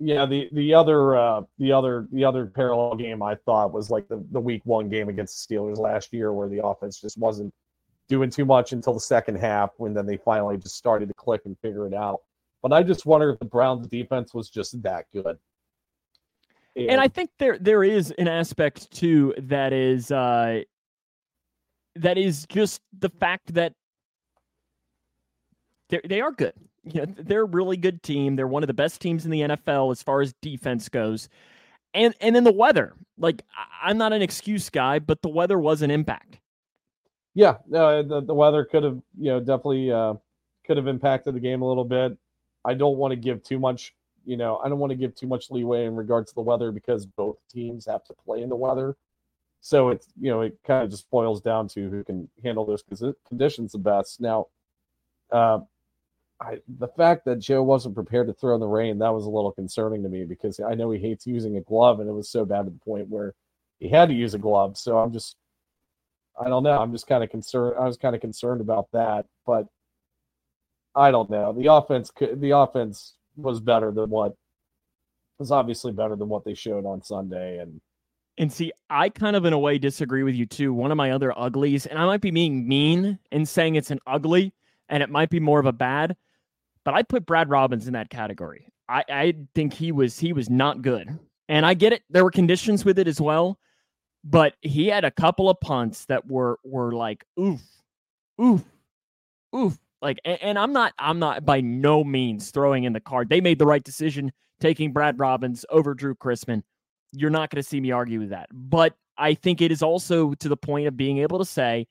Yeah, 0.00 0.26
the 0.26 0.48
the 0.52 0.74
other 0.74 1.16
uh 1.16 1.42
the 1.58 1.72
other 1.72 2.08
the 2.10 2.24
other 2.24 2.46
parallel 2.46 2.96
game 2.96 3.22
I 3.22 3.36
thought 3.36 3.72
was 3.72 3.90
like 3.90 4.08
the, 4.08 4.24
the 4.32 4.40
week 4.40 4.62
one 4.64 4.88
game 4.88 5.08
against 5.08 5.48
the 5.48 5.54
Steelers 5.54 5.78
last 5.78 6.12
year 6.12 6.32
where 6.32 6.48
the 6.48 6.64
offense 6.64 7.00
just 7.00 7.16
wasn't 7.16 7.54
doing 8.08 8.30
too 8.30 8.44
much 8.44 8.72
until 8.72 8.94
the 8.94 9.00
second 9.00 9.36
half 9.36 9.70
when 9.78 9.94
then 9.94 10.06
they 10.06 10.16
finally 10.16 10.56
just 10.56 10.76
started 10.76 11.08
to 11.08 11.14
click 11.14 11.42
and 11.44 11.56
figure 11.60 11.86
it 11.86 11.94
out. 11.94 12.20
But 12.62 12.72
I 12.72 12.82
just 12.82 13.06
wonder 13.06 13.30
if 13.30 13.38
the 13.38 13.44
Browns 13.44 13.86
defense 13.88 14.34
was 14.34 14.48
just 14.50 14.82
that 14.82 15.06
good. 15.12 15.38
And 16.76 17.00
I 17.00 17.08
think 17.08 17.30
there 17.38 17.56
there 17.58 17.84
is 17.84 18.10
an 18.18 18.26
aspect 18.26 18.90
too 18.90 19.32
that 19.38 19.72
is 19.72 20.10
uh 20.10 20.62
that 21.96 22.18
is 22.18 22.46
just 22.48 22.80
the 22.98 23.10
fact 23.10 23.54
that 23.54 23.74
they 25.88 26.00
they 26.04 26.20
are 26.20 26.32
good. 26.32 26.54
You 26.82 27.02
know, 27.02 27.14
they're 27.16 27.42
a 27.42 27.46
really 27.46 27.76
good 27.76 28.02
team. 28.02 28.36
They're 28.36 28.48
one 28.48 28.62
of 28.62 28.66
the 28.66 28.74
best 28.74 29.00
teams 29.00 29.24
in 29.24 29.30
the 29.30 29.40
NFL 29.40 29.92
as 29.92 30.02
far 30.02 30.20
as 30.20 30.34
defense 30.42 30.88
goes. 30.88 31.28
And 31.94 32.14
and 32.20 32.34
then 32.34 32.44
the 32.44 32.52
weather. 32.52 32.94
Like 33.18 33.42
I'm 33.82 33.96
not 33.96 34.12
an 34.12 34.22
excuse 34.22 34.68
guy, 34.68 34.98
but 34.98 35.22
the 35.22 35.28
weather 35.28 35.58
was 35.58 35.82
an 35.82 35.92
impact. 35.92 36.40
Yeah, 37.34 37.56
no, 37.68 38.02
the, 38.02 38.20
the 38.20 38.34
weather 38.34 38.64
could 38.64 38.84
have, 38.84 39.00
you 39.18 39.30
know, 39.30 39.40
definitely 39.40 39.90
uh, 39.90 40.14
could 40.66 40.76
have 40.76 40.86
impacted 40.86 41.34
the 41.34 41.40
game 41.40 41.62
a 41.62 41.68
little 41.68 41.84
bit. 41.84 42.16
I 42.64 42.74
don't 42.74 42.96
want 42.96 43.12
to 43.12 43.16
give 43.16 43.42
too 43.42 43.58
much, 43.58 43.94
you 44.24 44.36
know, 44.36 44.58
I 44.64 44.68
don't 44.68 44.78
want 44.78 44.90
to 44.90 44.96
give 44.96 45.14
too 45.14 45.26
much 45.26 45.50
leeway 45.50 45.86
in 45.86 45.96
regards 45.96 46.30
to 46.30 46.34
the 46.34 46.42
weather 46.42 46.70
because 46.72 47.06
both 47.06 47.36
teams 47.50 47.86
have 47.86 48.04
to 48.04 48.14
play 48.14 48.42
in 48.42 48.48
the 48.48 48.56
weather. 48.56 48.96
So 49.60 49.90
it's, 49.90 50.08
you 50.20 50.30
know, 50.30 50.42
it 50.42 50.58
kind 50.66 50.84
of 50.84 50.90
just 50.90 51.10
boils 51.10 51.40
down 51.40 51.68
to 51.68 51.90
who 51.90 52.04
can 52.04 52.28
handle 52.42 52.66
those 52.66 52.82
condi- 52.84 53.14
conditions 53.28 53.72
the 53.72 53.78
best. 53.78 54.20
Now, 54.20 54.48
uh, 55.32 55.60
I, 56.40 56.58
the 56.78 56.88
fact 56.88 57.24
that 57.26 57.38
Joe 57.40 57.62
wasn't 57.62 57.94
prepared 57.94 58.26
to 58.28 58.34
throw 58.34 58.54
in 58.54 58.60
the 58.60 58.66
rain, 58.68 58.98
that 58.98 59.14
was 59.14 59.26
a 59.26 59.30
little 59.30 59.52
concerning 59.52 60.02
to 60.02 60.08
me 60.08 60.24
because 60.24 60.60
I 60.60 60.74
know 60.74 60.90
he 60.90 61.00
hates 61.00 61.26
using 61.26 61.56
a 61.56 61.62
glove 61.62 62.00
and 62.00 62.08
it 62.08 62.12
was 62.12 62.30
so 62.30 62.44
bad 62.44 62.64
to 62.66 62.70
the 62.70 62.78
point 62.80 63.08
where 63.08 63.34
he 63.80 63.88
had 63.88 64.08
to 64.08 64.14
use 64.14 64.34
a 64.34 64.38
glove. 64.38 64.78
So 64.78 64.98
I'm 64.98 65.12
just, 65.12 65.36
I 66.40 66.48
don't 66.48 66.62
know. 66.62 66.80
I'm 66.80 66.92
just 66.92 67.06
kind 67.06 67.22
of 67.22 67.30
concerned. 67.30 67.76
I 67.78 67.84
was 67.84 67.96
kind 67.96 68.14
of 68.14 68.20
concerned 68.20 68.60
about 68.60 68.88
that, 68.92 69.26
but 69.46 69.66
I 70.94 71.10
don't 71.10 71.30
know. 71.30 71.52
The 71.52 71.72
offense, 71.72 72.10
could, 72.10 72.40
the 72.40 72.50
offense 72.50 73.14
was 73.36 73.60
better 73.60 73.90
than 73.90 74.10
what 74.10 74.34
was 75.38 75.50
obviously 75.50 75.92
better 75.92 76.16
than 76.16 76.28
what 76.28 76.44
they 76.44 76.54
showed 76.54 76.86
on 76.86 77.02
Sunday, 77.02 77.58
and 77.58 77.80
And 78.38 78.52
see, 78.52 78.72
I 78.90 79.08
kind 79.08 79.36
of 79.36 79.44
in 79.44 79.52
a 79.52 79.58
way 79.58 79.78
disagree 79.78 80.22
with 80.22 80.34
you 80.34 80.46
too. 80.46 80.72
One 80.72 80.90
of 80.90 80.96
my 80.96 81.12
other 81.12 81.36
uglies, 81.36 81.86
and 81.86 81.98
I 81.98 82.06
might 82.06 82.20
be 82.20 82.30
being 82.30 82.66
mean 82.66 83.18
in 83.30 83.46
saying 83.46 83.76
it's 83.76 83.90
an 83.90 84.00
ugly, 84.06 84.52
and 84.88 85.02
it 85.02 85.10
might 85.10 85.30
be 85.30 85.40
more 85.40 85.60
of 85.60 85.66
a 85.66 85.72
bad, 85.72 86.16
but 86.84 86.94
I 86.94 87.02
put 87.02 87.26
Brad 87.26 87.48
Robbins 87.48 87.86
in 87.86 87.94
that 87.94 88.10
category. 88.10 88.68
I, 88.88 89.04
I 89.08 89.34
think 89.54 89.72
he 89.72 89.92
was 89.92 90.18
he 90.18 90.32
was 90.32 90.50
not 90.50 90.82
good. 90.82 91.18
And 91.48 91.66
I 91.66 91.74
get 91.74 91.92
it. 91.92 92.02
There 92.10 92.24
were 92.24 92.30
conditions 92.30 92.84
with 92.84 92.98
it 92.98 93.06
as 93.06 93.20
well, 93.20 93.58
but 94.24 94.54
he 94.62 94.88
had 94.88 95.04
a 95.04 95.10
couple 95.10 95.48
of 95.48 95.60
punts 95.60 96.06
that 96.06 96.26
were 96.26 96.58
were 96.64 96.92
like 96.92 97.24
oof, 97.38 97.62
oof, 98.40 98.62
oof. 99.54 99.78
Like 100.02 100.18
and, 100.24 100.42
and 100.42 100.58
I'm 100.58 100.72
not 100.72 100.92
I'm 100.98 101.18
not 101.18 101.44
by 101.44 101.60
no 101.60 102.02
means 102.02 102.50
throwing 102.50 102.84
in 102.84 102.92
the 102.92 103.00
card. 103.00 103.28
They 103.28 103.40
made 103.40 103.58
the 103.58 103.66
right 103.66 103.84
decision 103.84 104.32
taking 104.60 104.92
Brad 104.92 105.18
Robbins 105.18 105.64
over 105.70 105.94
Drue 105.94 106.14
Chrisman 106.14 106.62
you're 107.16 107.30
not 107.30 107.50
going 107.50 107.62
to 107.62 107.68
see 107.68 107.80
me 107.80 107.90
argue 107.90 108.20
with 108.20 108.30
that. 108.30 108.48
But 108.52 108.94
I 109.16 109.34
think 109.34 109.60
it 109.60 109.70
is 109.70 109.82
also 109.82 110.34
to 110.34 110.48
the 110.48 110.56
point 110.56 110.86
of 110.86 110.96
being 110.96 111.18
able 111.18 111.38
to 111.38 111.44
say 111.44 111.86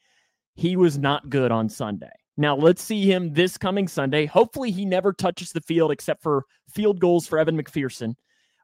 he 0.56 0.76
was 0.76 0.98
not 0.98 1.30
good 1.30 1.52
on 1.52 1.70
Sunday. 1.70 2.12
Now, 2.36 2.56
let's 2.56 2.82
see 2.82 3.10
him 3.12 3.34
this 3.34 3.58
coming 3.58 3.88
Sunday. 3.88 4.26
Hopefully, 4.26 4.72
he 4.72 4.86
never 4.86 5.14
touches 5.14 5.52
the 5.52 5.62
field 5.62 5.92
except 5.92 6.22
for 6.22 6.46
field 6.70 7.00
goals 7.00 7.28
for 7.28 7.38
Evan 7.38 7.62
McPherson 7.62 8.16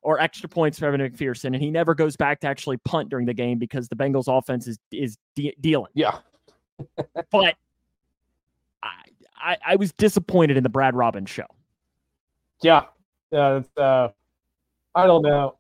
or 0.01 0.19
extra 0.19 0.47
points 0.49 0.79
for 0.79 0.85
Evan 0.85 1.01
McPherson, 1.01 1.47
and 1.47 1.57
he 1.57 1.69
never 1.69 1.93
goes 1.93 2.15
back 2.15 2.39
to 2.41 2.47
actually 2.47 2.77
punt 2.77 3.09
during 3.09 3.25
the 3.25 3.33
game 3.33 3.57
because 3.57 3.87
the 3.89 3.95
Bengals 3.95 4.25
offense 4.27 4.67
is 4.67 4.79
is 4.91 5.17
de- 5.35 5.55
dealing. 5.59 5.91
Yeah. 5.93 6.19
but 7.31 7.55
I, 8.81 9.03
I, 9.41 9.57
I 9.65 9.75
was 9.75 9.91
disappointed 9.93 10.57
in 10.57 10.63
the 10.63 10.69
Brad 10.69 10.95
Robbins 10.95 11.29
show. 11.29 11.45
Yeah, 12.61 12.85
yeah. 13.31 13.61
Uh, 13.77 14.09
I 14.95 15.07
don't 15.07 15.21
know. 15.21 15.57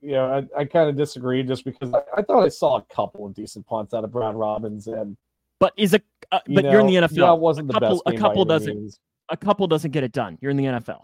You 0.00 0.12
know, 0.12 0.46
I, 0.56 0.60
I 0.60 0.64
kind 0.64 0.88
of 0.88 0.96
disagree 0.96 1.42
just 1.42 1.64
because 1.64 1.92
I, 1.92 2.00
I, 2.18 2.22
thought 2.22 2.44
I 2.44 2.48
saw 2.48 2.76
a 2.76 2.82
couple 2.94 3.26
of 3.26 3.34
decent 3.34 3.66
punts 3.66 3.94
out 3.94 4.04
of 4.04 4.12
Brad 4.12 4.36
Robbins, 4.36 4.86
and 4.86 5.16
but 5.58 5.72
is 5.76 5.94
a 5.94 6.00
uh, 6.30 6.38
but 6.46 6.64
you 6.64 6.70
are 6.70 6.80
in 6.80 6.86
the 6.86 6.94
NFL. 6.94 7.16
Yeah, 7.16 7.32
wasn't 7.32 7.70
a 7.70 7.72
the 7.72 7.80
best. 7.80 8.02
a 8.06 8.12
couple 8.12 8.44
doesn't. 8.44 8.76
Means. 8.76 9.00
A 9.30 9.36
couple 9.36 9.66
doesn't 9.66 9.90
get 9.90 10.04
it 10.04 10.12
done. 10.12 10.38
You're 10.40 10.50
in 10.50 10.56
the 10.56 10.64
NFL. 10.64 11.02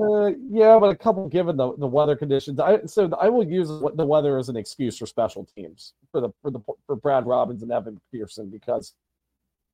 Uh, 0.00 0.32
yeah, 0.48 0.78
but 0.78 0.88
a 0.88 0.96
couple 0.96 1.28
given 1.28 1.56
the, 1.56 1.76
the 1.76 1.86
weather 1.86 2.16
conditions. 2.16 2.58
I 2.58 2.80
so 2.86 3.10
I 3.20 3.28
will 3.28 3.46
use 3.46 3.68
the 3.68 4.06
weather 4.06 4.38
as 4.38 4.48
an 4.48 4.56
excuse 4.56 4.96
for 4.96 5.06
special 5.06 5.46
teams 5.56 5.94
for 6.10 6.20
the 6.20 6.30
for 6.40 6.50
the 6.50 6.60
for 6.86 6.96
Brad 6.96 7.26
Robbins 7.26 7.62
and 7.62 7.70
Evan 7.70 8.00
Pearson 8.10 8.48
because 8.48 8.94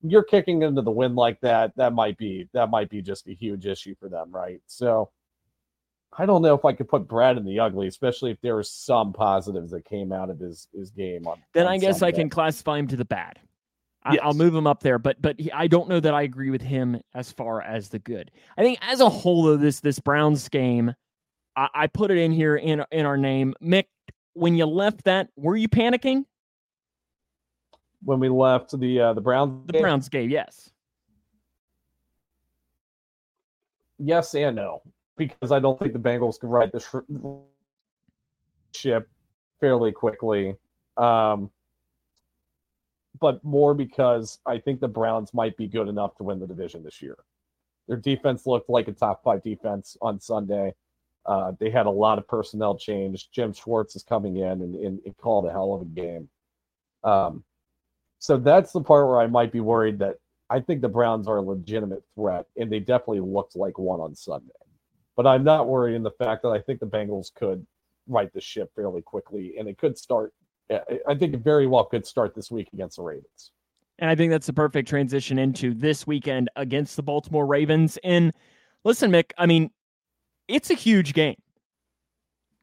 you're 0.03 0.25
kicking 0.25 0.63
into 0.63 0.83
the 0.83 0.91
wind 0.91 1.15
like 1.15 1.41
that. 1.43 1.73
That 1.77 1.93
might 1.93 2.19
be 2.19 2.49
that 2.53 2.71
might 2.71 2.91
be 2.91 3.01
just 3.01 3.29
a 3.29 3.35
huge 3.35 3.67
issue 3.67 3.95
for 4.01 4.09
them, 4.09 4.31
right? 4.33 4.61
So 4.67 5.11
I 6.17 6.27
don't 6.27 6.43
know 6.43 6.55
if 6.55 6.65
I 6.65 6.73
could 6.73 6.89
put 6.89 7.07
Brad 7.07 7.37
in 7.37 7.45
the 7.45 7.61
ugly, 7.61 7.87
especially 7.87 8.31
if 8.31 8.41
there 8.41 8.57
were 8.57 8.65
some 8.65 9.13
positives 9.13 9.71
that 9.71 9.85
came 9.85 10.13
out 10.13 10.31
of 10.31 10.41
his 10.41 10.69
his 10.75 10.91
game 10.91 11.27
on. 11.27 11.39
Then 11.53 11.67
on 11.67 11.75
I 11.75 11.79
guess 11.79 12.01
Sunday. 12.01 12.17
I 12.17 12.21
can 12.21 12.29
classify 12.31 12.79
him 12.79 12.89
to 12.89 12.97
the 12.97 13.05
bad. 13.05 13.39
Yes. 14.07 14.21
I'll 14.23 14.35
move 14.35 14.55
him 14.55 14.67
up 14.67 14.83
there, 14.83 14.99
but 14.99 15.21
but 15.21 15.39
he, 15.39 15.53
I 15.53 15.67
don't 15.67 15.89
know 15.89 16.01
that 16.01 16.15
I 16.15 16.23
agree 16.23 16.51
with 16.51 16.63
him 16.63 17.01
as 17.15 17.31
far 17.31 17.61
as 17.61 17.89
the 17.89 17.99
good. 17.99 18.31
I 18.57 18.63
think 18.63 18.79
as 18.81 19.01
a 19.01 19.09
whole, 19.09 19.43
though, 19.43 19.57
this 19.57 19.81
this 19.81 19.99
Browns 19.99 20.49
game, 20.49 20.95
I, 21.57 21.69
I 21.75 21.87
put 21.89 22.11
it 22.11 22.17
in 22.17 22.33
here 22.33 22.57
in 22.57 22.85
in 22.91 23.05
our 23.05 23.19
name. 23.19 23.55
Mick, 23.63 23.85
when 24.33 24.57
you 24.57 24.65
left 24.67 25.05
that, 25.05 25.29
were 25.37 25.57
you 25.57 25.69
panicking? 25.69 26.25
When 28.03 28.21
we 28.21 28.29
left 28.29 28.79
the 28.79 29.01
uh, 29.01 29.13
the 29.13 29.21
Browns, 29.21 29.67
the 29.67 29.73
game? 29.75 29.83
Browns 29.83 30.09
game, 30.09 30.31
yes, 30.31 30.71
yes 33.99 34.35
and 34.35 34.57
no, 34.57 34.81
because 35.19 35.53
I 35.53 35.59
don't 35.59 35.79
think 35.79 35.93
the 35.93 35.99
Bengals 35.99 36.41
can 36.41 36.49
right 36.49 36.71
the 36.73 37.43
ship 38.75 39.09
fairly 39.61 39.93
quickly. 39.93 40.57
Um, 40.97 41.51
but 43.21 43.43
more 43.45 43.75
because 43.75 44.39
I 44.47 44.59
think 44.59 44.81
the 44.81 44.89
Browns 44.89 45.35
might 45.35 45.57
be 45.57 45.67
good 45.67 45.89
enough 45.89 46.17
to 46.17 46.25
win 46.25 46.41
the 46.41 46.47
division 46.47 46.83
this 46.83 47.03
year. 47.03 47.17
Their 47.89 47.97
defense 47.97 48.47
looked 48.47 48.69
like 48.69 48.89
a 48.89 48.93
top 48.93 49.23
five 49.23 49.43
defense 49.43 49.97
on 50.03 50.21
Sunday. 50.21 50.75
Uh, 51.27 51.53
they 51.59 51.71
had 51.71 51.87
a 51.87 51.91
lot 51.91 52.19
of 52.19 52.27
personnel 52.29 52.77
change. 52.77 53.31
Jim 53.31 53.53
Schwartz 53.53 53.97
is 53.97 54.03
coming 54.03 54.37
in 54.37 54.63
and, 54.63 54.75
and, 54.75 55.01
and 55.05 55.17
called 55.17 55.47
a 55.47 55.53
hell 55.53 55.75
of 55.75 55.83
a 55.83 55.85
game. 55.85 56.29
Um, 57.05 57.45
so 58.19 58.37
that's 58.37 58.73
the 58.73 58.81
part 58.81 59.07
where 59.07 59.21
I 59.21 59.27
might 59.27 59.53
be 59.53 59.61
worried 59.61 59.99
that 60.01 60.17
I 60.51 60.61
think 60.61 60.81
the 60.81 60.89
Browns 60.89 61.29
are 61.29 61.39
a 61.39 61.43
legitimate 61.43 62.03
threat, 62.15 62.47
and 62.57 62.73
they 62.73 62.81
definitely 62.81 63.21
looked 63.21 63.57
like 63.57 63.79
one 63.79 64.01
on 64.01 64.15
Sunday. 64.15 64.53
But 65.17 65.27
I'm 65.27 65.45
not 65.45 65.69
worried 65.69 65.95
in 65.95 66.03
the 66.03 66.11
fact 66.13 66.43
that 66.43 66.49
I 66.51 66.61
think 66.61 66.81
the 66.81 66.87
Bengals 66.87 67.33
could 67.35 67.67
right 68.07 68.33
the 68.33 68.41
ship 68.41 68.71
fairly 68.75 69.03
quickly, 69.03 69.57
and 69.59 69.69
it 69.69 69.79
could 69.79 69.99
start 69.99 70.33
I 70.71 71.15
think 71.15 71.37
very 71.43 71.67
well 71.67 71.85
could 71.85 72.07
start 72.07 72.35
this 72.35 72.51
week 72.51 72.69
against 72.73 72.97
the 72.97 73.03
Ravens. 73.03 73.53
And 73.99 74.11
I 74.11 74.15
think 74.15 74.31
that's 74.31 74.47
the 74.47 74.53
perfect 74.53 74.89
transition 74.89 75.39
into 75.39 75.75
this 75.75 76.07
weekend 76.07 76.51
against 76.57 76.97
the 76.97 77.03
Baltimore 77.03 77.47
Ravens. 77.47 77.99
And 78.05 78.33
listen, 78.85 79.11
Mick, 79.11 79.33
I 79.39 79.47
mean, 79.47 79.71
it's 80.47 80.71
a 80.71 80.75
huge 80.75 81.15
game. 81.15 81.37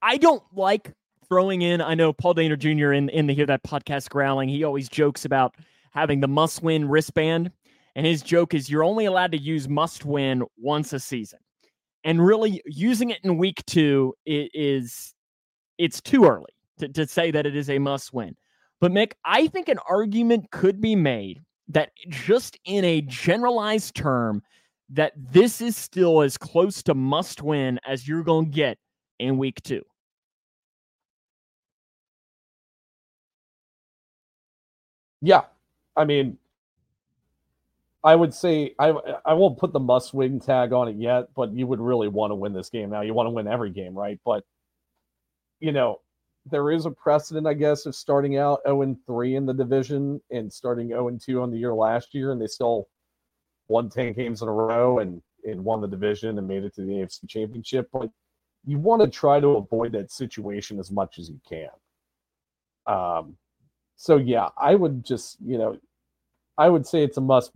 I 0.02 0.18
don't 0.18 0.44
like 0.54 0.94
throwing 1.28 1.62
in, 1.62 1.82
I 1.82 1.96
know 1.96 2.14
Paul 2.14 2.36
Dehner 2.36 2.58
Jr. 2.58 2.94
in, 2.94 3.10
in 3.10 3.28
the 3.28 3.34
Hear 3.34 3.48
That 3.48 3.64
podcast 3.64 4.10
growling, 4.10 4.48
he 4.48 4.64
always 4.64 4.88
jokes 4.88 5.26
about 5.26 5.56
having 5.92 6.20
the 6.20 6.28
must 6.28 6.62
win 6.62 6.88
wristband. 6.88 7.52
And 7.96 8.06
his 8.06 8.22
joke 8.22 8.54
is 8.54 8.70
you're 8.70 8.84
only 8.84 9.06
allowed 9.06 9.32
to 9.32 9.38
use 9.38 9.68
must 9.68 10.06
win 10.06 10.44
once 10.58 10.94
a 10.94 11.00
season. 11.00 11.40
And 12.04 12.24
really 12.24 12.62
using 12.66 13.10
it 13.10 13.20
in 13.24 13.38
week 13.38 13.66
two 13.66 14.14
is 14.26 15.14
it's 15.78 16.02
too 16.02 16.26
early 16.26 16.55
to, 16.80 16.88
to 16.90 17.08
say 17.08 17.32
that 17.32 17.46
it 17.46 17.56
is 17.56 17.70
a 17.70 17.80
must 17.80 18.14
win. 18.14 18.36
But 18.82 18.92
Mick, 18.92 19.14
I 19.24 19.48
think 19.48 19.70
an 19.70 19.80
argument 19.90 20.52
could 20.52 20.82
be 20.82 20.96
made 20.96 21.42
that 21.70 21.92
just 22.10 22.58
in 22.66 22.84
a 22.86 23.02
generalized 23.02 23.96
term, 23.96 24.44
that 24.90 25.14
this 25.18 25.62
is 25.62 25.76
still 25.76 26.22
as 26.22 26.38
close 26.38 26.84
to 26.84 26.94
must 26.94 27.42
win 27.42 27.80
as 27.88 28.08
you're 28.08 28.24
going 28.24 28.46
to 28.46 28.52
get 28.52 28.78
in 29.20 29.38
week 29.38 29.62
two. 29.64 29.82
Yeah. 35.22 35.42
I 35.96 36.06
mean, 36.06 36.38
I 38.04 38.16
would 38.16 38.36
say 38.36 38.76
I 38.78 38.90
I 39.26 39.34
won't 39.34 39.58
put 39.58 39.74
the 39.74 39.80
must 39.80 40.14
win 40.14 40.40
tag 40.40 40.74
on 40.74 40.88
it 40.88 40.96
yet, 40.98 41.34
but 41.36 41.52
you 41.54 41.66
would 41.66 41.80
really 41.80 42.08
want 42.08 42.30
to 42.30 42.36
win 42.36 42.54
this 42.54 42.70
game 42.70 42.92
now. 42.92 43.02
You 43.02 43.16
want 43.16 43.26
to 43.26 43.32
win 43.32 43.48
every 43.48 43.72
game, 43.72 43.96
right? 43.98 44.20
But 44.24 44.44
you 45.60 45.72
know, 45.72 46.02
there 46.46 46.72
is 46.72 46.86
a 46.86 46.92
precedent, 46.92 47.48
I 47.48 47.54
guess, 47.54 47.86
of 47.86 47.96
starting 47.96 48.38
out 48.38 48.62
0 48.68 48.96
3 49.06 49.36
in 49.36 49.46
the 49.46 49.54
division 49.54 50.22
and 50.32 50.52
starting 50.52 50.90
0 50.90 51.18
2 51.24 51.42
on 51.42 51.52
the 51.52 51.58
year 51.58 51.74
last 51.74 52.14
year, 52.14 52.32
and 52.32 52.42
they 52.42 52.48
still 52.48 52.88
won 53.68 53.90
10 53.90 54.14
games 54.14 54.42
in 54.42 54.48
a 54.48 54.52
row 54.52 55.00
and, 55.00 55.22
and 55.44 55.64
won 55.64 55.82
the 55.82 55.88
division 55.88 56.38
and 56.38 56.48
made 56.48 56.64
it 56.64 56.76
to 56.76 56.82
the 56.82 56.92
AFC 56.92 57.28
Championship. 57.28 57.90
But 57.92 58.10
you 58.66 58.78
want 58.78 59.02
to 59.02 59.08
try 59.08 59.40
to 59.40 59.58
avoid 59.58 59.92
that 59.94 60.12
situation 60.12 60.80
as 60.80 60.92
much 60.92 61.18
as 61.18 61.30
you 61.30 61.40
can. 61.48 61.70
Um, 62.86 63.38
so 63.96 64.18
yeah, 64.18 64.50
I 64.58 64.76
would 64.76 65.04
just, 65.04 65.38
you 65.44 65.58
know, 65.58 65.78
I 66.58 66.70
would 66.70 66.86
say 66.86 67.04
it's 67.04 67.18
a 67.18 67.22
must, 67.22 67.52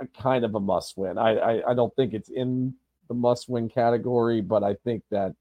a 0.00 0.06
kind 0.20 0.44
of 0.44 0.54
a 0.54 0.60
must 0.60 0.96
win. 0.96 1.18
I, 1.18 1.36
I, 1.36 1.70
I 1.70 1.74
don't 1.74 1.94
think 1.94 2.14
it's 2.14 2.30
in 2.30 2.74
the 3.08 3.14
must 3.14 3.48
win 3.48 3.68
category, 3.68 4.40
but 4.40 4.64
I 4.64 4.74
think 4.84 5.02
that 5.10 5.34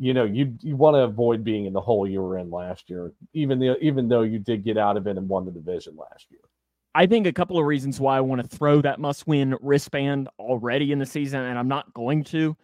you 0.00 0.14
know 0.14 0.24
you 0.24 0.56
you 0.60 0.76
want 0.76 0.94
to 0.94 1.00
avoid 1.00 1.44
being 1.44 1.66
in 1.66 1.74
the 1.74 1.80
hole 1.80 2.08
you 2.08 2.22
were 2.22 2.38
in 2.38 2.50
last 2.50 2.88
year, 2.88 3.12
even 3.34 3.58
the, 3.58 3.78
even 3.80 4.08
though 4.08 4.22
you 4.22 4.38
did 4.38 4.64
get 4.64 4.78
out 4.78 4.96
of 4.96 5.06
it 5.06 5.18
and 5.18 5.28
won 5.28 5.44
the 5.44 5.50
division 5.50 5.94
last 5.94 6.26
year. 6.30 6.40
I 6.94 7.06
think 7.06 7.26
a 7.26 7.32
couple 7.32 7.58
of 7.58 7.66
reasons 7.66 8.00
why 8.00 8.16
I 8.16 8.20
want 8.22 8.40
to 8.42 8.48
throw 8.48 8.80
that 8.80 8.98
must 8.98 9.26
win 9.26 9.56
wristband 9.60 10.28
already 10.38 10.90
in 10.90 10.98
the 10.98 11.06
season, 11.06 11.42
and 11.42 11.58
I'm 11.58 11.68
not 11.68 11.92
going 11.92 12.24
to. 12.24 12.56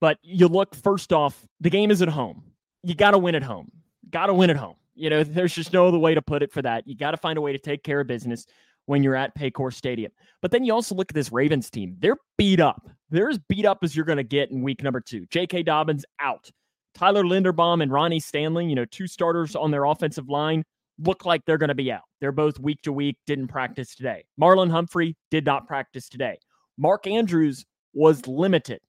But 0.00 0.18
you 0.22 0.48
look 0.48 0.74
first 0.74 1.12
off, 1.12 1.46
the 1.60 1.70
game 1.70 1.92
is 1.92 2.02
at 2.02 2.08
home. 2.08 2.42
You 2.82 2.96
got 2.96 3.12
to 3.12 3.18
win 3.18 3.36
at 3.36 3.44
home. 3.44 3.70
Got 4.10 4.26
to 4.26 4.34
win 4.34 4.50
at 4.50 4.56
home. 4.56 4.74
You 4.96 5.08
know, 5.08 5.22
there's 5.22 5.54
just 5.54 5.72
no 5.72 5.86
other 5.86 5.98
way 5.98 6.14
to 6.14 6.20
put 6.20 6.42
it 6.42 6.52
for 6.52 6.60
that. 6.62 6.86
You 6.86 6.96
got 6.96 7.12
to 7.12 7.16
find 7.16 7.38
a 7.38 7.40
way 7.40 7.52
to 7.52 7.58
take 7.58 7.84
care 7.84 8.00
of 8.00 8.08
business 8.08 8.44
when 8.86 9.04
you're 9.04 9.14
at 9.14 9.36
Paycor 9.36 9.72
Stadium. 9.72 10.10
But 10.40 10.50
then 10.50 10.64
you 10.64 10.74
also 10.74 10.96
look 10.96 11.12
at 11.12 11.14
this 11.14 11.30
Ravens 11.30 11.70
team. 11.70 11.96
They're 12.00 12.16
beat 12.36 12.58
up. 12.58 12.90
They're 13.10 13.30
as 13.30 13.38
beat 13.38 13.64
up 13.64 13.78
as 13.82 13.94
you're 13.94 14.04
going 14.04 14.16
to 14.16 14.24
get 14.24 14.50
in 14.50 14.62
week 14.62 14.82
number 14.82 15.00
two. 15.00 15.24
J.K. 15.26 15.62
Dobbins 15.62 16.04
out. 16.18 16.50
Tyler 16.94 17.24
Linderbaum 17.24 17.82
and 17.82 17.92
Ronnie 17.92 18.20
Stanley, 18.20 18.66
you 18.66 18.74
know, 18.74 18.84
two 18.84 19.06
starters 19.06 19.56
on 19.56 19.70
their 19.70 19.84
offensive 19.84 20.28
line, 20.28 20.64
look 20.98 21.24
like 21.24 21.44
they're 21.44 21.58
going 21.58 21.68
to 21.68 21.74
be 21.74 21.90
out. 21.90 22.02
They're 22.20 22.32
both 22.32 22.58
week 22.58 22.82
to 22.82 22.92
week, 22.92 23.16
didn't 23.26 23.48
practice 23.48 23.94
today. 23.94 24.24
Marlon 24.40 24.70
Humphrey 24.70 25.16
did 25.30 25.44
not 25.44 25.66
practice 25.66 26.08
today. 26.08 26.38
Mark 26.78 27.06
Andrews 27.06 27.64
was 27.94 28.26
limited. 28.26 28.80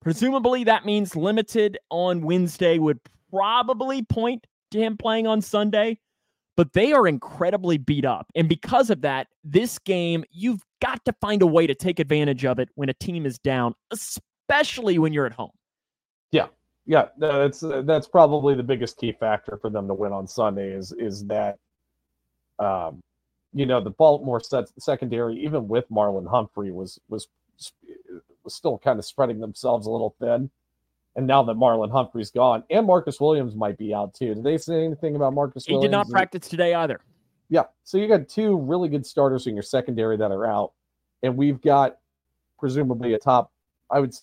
Presumably, 0.00 0.64
that 0.64 0.84
means 0.84 1.16
limited 1.16 1.78
on 1.90 2.22
Wednesday 2.22 2.78
would 2.78 3.00
probably 3.30 4.02
point 4.02 4.46
to 4.70 4.78
him 4.78 4.96
playing 4.96 5.26
on 5.26 5.40
Sunday, 5.40 5.98
but 6.56 6.72
they 6.72 6.92
are 6.92 7.08
incredibly 7.08 7.78
beat 7.78 8.04
up. 8.04 8.26
And 8.34 8.48
because 8.48 8.90
of 8.90 9.00
that, 9.00 9.28
this 9.42 9.78
game, 9.78 10.24
you've 10.30 10.62
got 10.82 11.04
to 11.06 11.12
find 11.20 11.42
a 11.42 11.46
way 11.46 11.66
to 11.66 11.74
take 11.74 11.98
advantage 11.98 12.44
of 12.44 12.58
it 12.58 12.68
when 12.74 12.88
a 12.88 12.94
team 12.94 13.24
is 13.24 13.38
down, 13.38 13.74
especially 13.90 14.98
when 14.98 15.12
you're 15.12 15.26
at 15.26 15.32
home. 15.32 15.50
Yeah, 16.32 16.48
yeah, 16.86 17.06
that's 17.18 17.64
that's 17.84 18.06
probably 18.06 18.54
the 18.54 18.62
biggest 18.62 18.98
key 18.98 19.12
factor 19.12 19.58
for 19.60 19.70
them 19.70 19.88
to 19.88 19.94
win 19.94 20.12
on 20.12 20.26
Sunday 20.26 20.70
is 20.72 20.92
is 20.92 21.24
that, 21.26 21.58
um, 22.58 23.00
you 23.54 23.64
know, 23.64 23.82
the 23.82 23.90
Baltimore 23.90 24.40
set, 24.40 24.66
secondary, 24.78 25.42
even 25.42 25.66
with 25.66 25.88
Marlon 25.90 26.28
Humphrey, 26.28 26.70
was 26.72 27.00
was 27.08 27.28
was 28.44 28.54
still 28.54 28.78
kind 28.78 28.98
of 28.98 29.04
spreading 29.04 29.40
themselves 29.40 29.86
a 29.86 29.90
little 29.90 30.14
thin, 30.20 30.50
and 31.16 31.26
now 31.26 31.42
that 31.42 31.56
Marlon 31.56 31.90
Humphrey's 31.90 32.30
gone, 32.30 32.62
and 32.68 32.86
Marcus 32.86 33.18
Williams 33.18 33.54
might 33.56 33.78
be 33.78 33.94
out 33.94 34.12
too. 34.14 34.34
Did 34.34 34.44
they 34.44 34.58
say 34.58 34.84
anything 34.84 35.16
about 35.16 35.32
Marcus? 35.32 35.64
He 35.64 35.72
Williams? 35.72 35.90
did 35.90 35.96
not 35.96 36.08
practice 36.10 36.48
today 36.48 36.74
either. 36.74 37.00
Yeah, 37.48 37.64
so 37.82 37.96
you 37.96 38.08
got 38.08 38.28
two 38.28 38.58
really 38.58 38.90
good 38.90 39.06
starters 39.06 39.46
in 39.46 39.54
your 39.54 39.62
secondary 39.62 40.18
that 40.18 40.30
are 40.30 40.46
out, 40.46 40.72
and 41.22 41.34
we've 41.34 41.62
got 41.62 41.96
presumably 42.58 43.14
a 43.14 43.18
top, 43.18 43.50
I 43.90 44.00
would 44.00 44.14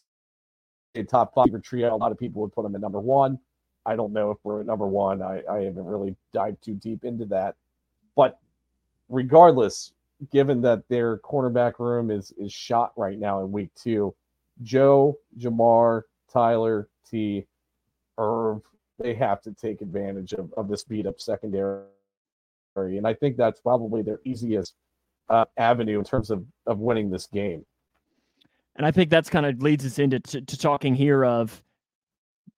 top 1.07 1.33
five 1.33 1.53
or 1.53 1.59
trio. 1.59 1.93
A 1.93 1.97
lot 1.97 2.11
of 2.11 2.19
people 2.19 2.41
would 2.41 2.53
put 2.53 2.65
him 2.65 2.75
at 2.75 2.81
number 2.81 2.99
one. 2.99 3.39
I 3.85 3.95
don't 3.95 4.13
know 4.13 4.31
if 4.31 4.37
we're 4.43 4.61
at 4.61 4.67
number 4.67 4.87
one. 4.87 5.21
I, 5.21 5.41
I 5.49 5.61
haven't 5.61 5.85
really 5.85 6.15
dived 6.33 6.63
too 6.63 6.75
deep 6.75 7.03
into 7.03 7.25
that. 7.25 7.55
But 8.15 8.39
regardless, 9.09 9.93
given 10.31 10.61
that 10.61 10.87
their 10.87 11.17
cornerback 11.19 11.79
room 11.79 12.11
is 12.11 12.31
is 12.37 12.53
shot 12.53 12.93
right 12.95 13.17
now 13.17 13.43
in 13.43 13.51
week 13.51 13.69
two, 13.75 14.13
Joe, 14.61 15.17
Ja'Marr, 15.39 16.03
Tyler, 16.31 16.89
Tee, 17.09 17.47
Irv, 18.17 18.61
they 18.99 19.13
have 19.15 19.41
to 19.41 19.51
take 19.53 19.81
advantage 19.81 20.33
of, 20.33 20.53
of 20.53 20.67
this 20.67 20.83
beat 20.83 21.07
up 21.07 21.19
secondary. 21.19 21.85
And 22.75 23.07
I 23.07 23.13
think 23.13 23.35
that's 23.35 23.59
probably 23.59 24.01
their 24.01 24.19
easiest 24.23 24.75
uh, 25.29 25.45
avenue 25.57 25.99
in 25.99 26.05
terms 26.05 26.29
of, 26.29 26.45
of 26.67 26.79
winning 26.79 27.09
this 27.09 27.25
game. 27.27 27.65
And 28.75 28.85
I 28.85 28.91
think 28.91 29.09
that's 29.09 29.29
kind 29.29 29.45
of 29.45 29.61
leads 29.61 29.85
us 29.85 29.99
into 29.99 30.19
to, 30.19 30.57
talking 30.57 30.95
here 30.95 31.25
of 31.25 31.61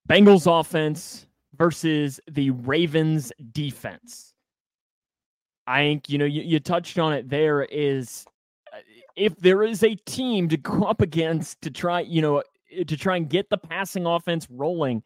Bengals 0.08 0.46
offense 0.48 1.26
versus 1.56 2.20
the 2.30 2.50
Ravens 2.50 3.32
defense. 3.52 4.32
I 5.66 5.80
think, 5.80 6.08
you 6.08 6.18
know, 6.18 6.24
you, 6.24 6.42
you 6.42 6.60
touched 6.60 6.98
on 6.98 7.12
it 7.12 7.28
there 7.28 7.64
is 7.64 8.26
uh, 8.72 8.78
if 9.16 9.36
there 9.38 9.62
is 9.62 9.82
a 9.82 9.94
team 10.06 10.48
to 10.50 10.56
go 10.56 10.82
up 10.84 11.00
against 11.00 11.62
to 11.62 11.70
try, 11.70 12.00
you 12.00 12.20
know, 12.20 12.42
to 12.86 12.96
try 12.96 13.16
and 13.16 13.28
get 13.28 13.48
the 13.50 13.58
passing 13.58 14.06
offense 14.06 14.46
rolling, 14.50 15.02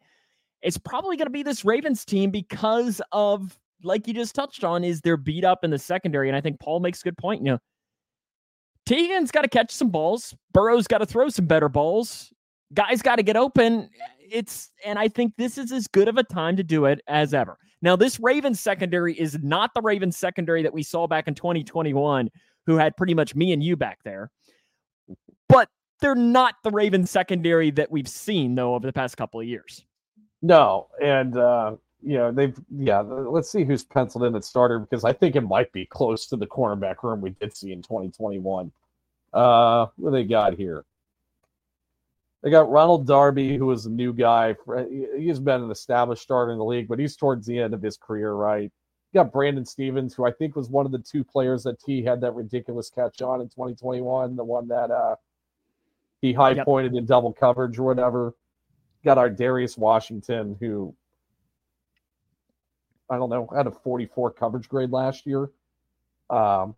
it's 0.61 0.77
probably 0.77 1.15
going 1.15 1.27
to 1.27 1.31
be 1.31 1.43
this 1.43 1.63
Ravens 1.63 2.03
team 2.03 2.29
because 2.29 3.01
of, 3.11 3.57
like 3.83 4.07
you 4.07 4.13
just 4.13 4.35
touched 4.35 4.63
on, 4.63 4.83
is 4.83 4.99
they're 5.01 5.17
beat 5.17 5.45
up 5.45 5.63
in 5.63 5.71
the 5.71 5.79
secondary. 5.79 6.27
And 6.27 6.35
I 6.35 6.41
think 6.41 6.59
Paul 6.59 6.81
makes 6.81 6.99
a 7.01 7.03
good 7.03 7.17
point. 7.17 7.41
You 7.41 7.51
know, 7.53 7.59
Teagan's 8.89 9.29
got 9.29 9.43
to 9.43 9.47
catch 9.47 9.71
some 9.71 9.89
balls. 9.89 10.35
Burrow's 10.51 10.87
got 10.87 10.97
to 10.97 11.05
throw 11.05 11.29
some 11.29 11.45
better 11.45 11.69
balls. 11.69 12.33
Guys 12.73 13.03
got 13.03 13.17
to 13.17 13.23
get 13.23 13.37
open. 13.37 13.87
It's 14.19 14.71
and 14.83 14.97
I 14.97 15.07
think 15.07 15.35
this 15.37 15.59
is 15.59 15.71
as 15.71 15.87
good 15.87 16.07
of 16.07 16.17
a 16.17 16.23
time 16.23 16.57
to 16.57 16.63
do 16.63 16.85
it 16.85 16.99
as 17.07 17.35
ever. 17.35 17.59
Now, 17.83 17.95
this 17.95 18.19
Ravens 18.19 18.59
secondary 18.59 19.13
is 19.13 19.37
not 19.43 19.75
the 19.75 19.81
Ravens 19.81 20.17
secondary 20.17 20.63
that 20.63 20.73
we 20.73 20.81
saw 20.81 21.05
back 21.05 21.27
in 21.27 21.35
2021, 21.35 22.31
who 22.65 22.77
had 22.77 22.97
pretty 22.97 23.13
much 23.13 23.35
me 23.35 23.53
and 23.53 23.63
you 23.63 23.75
back 23.75 23.99
there. 24.03 24.31
But 25.47 25.69
they're 26.01 26.15
not 26.15 26.55
the 26.63 26.71
Ravens 26.71 27.11
secondary 27.11 27.69
that 27.69 27.91
we've 27.91 28.09
seen 28.09 28.55
though 28.55 28.73
over 28.73 28.87
the 28.87 28.93
past 28.93 29.17
couple 29.17 29.39
of 29.39 29.45
years. 29.45 29.85
No, 30.41 30.87
and 30.99 31.37
uh, 31.37 31.75
you 32.01 32.17
know 32.17 32.31
they've 32.31 32.59
yeah. 32.75 33.01
Let's 33.01 33.51
see 33.51 33.65
who's 33.65 33.83
penciled 33.83 34.23
in 34.23 34.35
at 34.35 34.43
starter 34.43 34.79
because 34.79 35.03
I 35.03 35.13
think 35.13 35.35
it 35.35 35.41
might 35.41 35.71
be 35.73 35.85
close 35.85 36.25
to 36.25 36.35
the 36.35 36.47
cornerback 36.47 37.03
room 37.03 37.21
we 37.21 37.29
did 37.29 37.55
see 37.55 37.71
in 37.71 37.83
2021. 37.83 38.71
Uh, 39.33 39.87
what 39.97 40.11
they 40.11 40.23
got 40.23 40.55
here? 40.55 40.85
They 42.41 42.49
got 42.49 42.69
Ronald 42.69 43.05
Darby, 43.05 43.57
who 43.57 43.69
is 43.71 43.85
a 43.85 43.89
new 43.89 44.13
guy. 44.13 44.55
He's 45.17 45.39
been 45.39 45.61
an 45.61 45.71
established 45.71 46.21
starter 46.21 46.51
in 46.51 46.57
the 46.57 46.63
league, 46.63 46.87
but 46.87 46.99
he's 46.99 47.17
towards 47.17 47.45
the 47.45 47.59
end 47.59 47.73
of 47.73 47.81
his 47.81 47.97
career, 47.97 48.33
right? 48.33 48.71
You 49.11 49.21
got 49.21 49.33
Brandon 49.33 49.65
Stephens, 49.65 50.13
who 50.13 50.25
I 50.25 50.31
think 50.31 50.55
was 50.55 50.69
one 50.69 50.85
of 50.85 50.91
the 50.91 50.99
two 50.99 51.23
players 51.23 51.63
that 51.63 51.81
Tee 51.81 52.03
had 52.03 52.21
that 52.21 52.35
ridiculous 52.35 52.89
catch 52.89 53.21
on 53.21 53.41
in 53.41 53.49
2021, 53.49 54.35
the 54.35 54.43
one 54.43 54.67
that 54.69 54.89
uh, 54.89 55.15
he 56.21 56.31
high 56.31 56.63
pointed 56.63 56.93
yep. 56.93 56.99
in 57.01 57.05
double 57.05 57.33
coverage 57.33 57.77
or 57.77 57.83
whatever. 57.83 58.35
Got 59.03 59.17
our 59.17 59.29
Darius 59.29 59.77
Washington, 59.77 60.55
who 60.59 60.95
I 63.09 63.17
don't 63.17 63.29
know, 63.29 63.49
had 63.55 63.67
a 63.67 63.71
44 63.71 64.31
coverage 64.31 64.69
grade 64.69 64.91
last 64.91 65.25
year. 65.25 65.49
Um, 66.29 66.75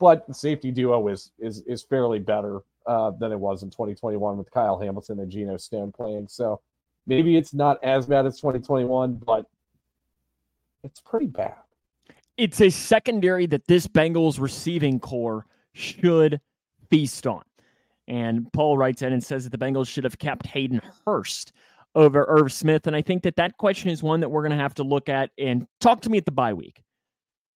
but 0.00 0.26
the 0.26 0.34
safety 0.34 0.72
duo 0.72 1.06
is 1.08 1.30
is 1.38 1.60
is 1.66 1.82
fairly 1.82 2.18
better 2.18 2.62
uh, 2.86 3.10
than 3.10 3.30
it 3.30 3.38
was 3.38 3.62
in 3.62 3.70
2021 3.70 4.38
with 4.38 4.50
Kyle 4.50 4.78
Hamilton 4.78 5.20
and 5.20 5.30
Geno 5.30 5.56
Stone 5.58 5.92
playing. 5.92 6.26
So 6.26 6.60
maybe 7.06 7.36
it's 7.36 7.54
not 7.54 7.82
as 7.84 8.06
bad 8.06 8.26
as 8.26 8.36
2021, 8.38 9.14
but 9.14 9.46
it's 10.82 11.00
pretty 11.00 11.26
bad. 11.26 11.54
It's 12.36 12.60
a 12.62 12.70
secondary 12.70 13.46
that 13.46 13.66
this 13.66 13.86
Bengals 13.86 14.40
receiving 14.40 14.98
core 14.98 15.46
should 15.74 16.40
feast 16.88 17.26
on. 17.26 17.42
And 18.08 18.50
Paul 18.52 18.78
writes 18.78 19.02
in 19.02 19.12
and 19.12 19.22
says 19.22 19.44
that 19.44 19.50
the 19.50 19.64
Bengals 19.64 19.88
should 19.88 20.04
have 20.04 20.18
kept 20.18 20.46
Hayden 20.46 20.80
Hurst 21.06 21.52
over 21.94 22.24
Irv 22.28 22.52
Smith. 22.52 22.86
And 22.86 22.96
I 22.96 23.02
think 23.02 23.22
that 23.24 23.36
that 23.36 23.56
question 23.58 23.90
is 23.90 24.02
one 24.02 24.20
that 24.20 24.30
we're 24.30 24.42
going 24.42 24.56
to 24.56 24.62
have 24.62 24.74
to 24.74 24.82
look 24.82 25.08
at 25.08 25.30
and 25.38 25.66
talk 25.80 26.00
to 26.02 26.10
me 26.10 26.18
at 26.18 26.24
the 26.24 26.32
bye 26.32 26.54
week. 26.54 26.82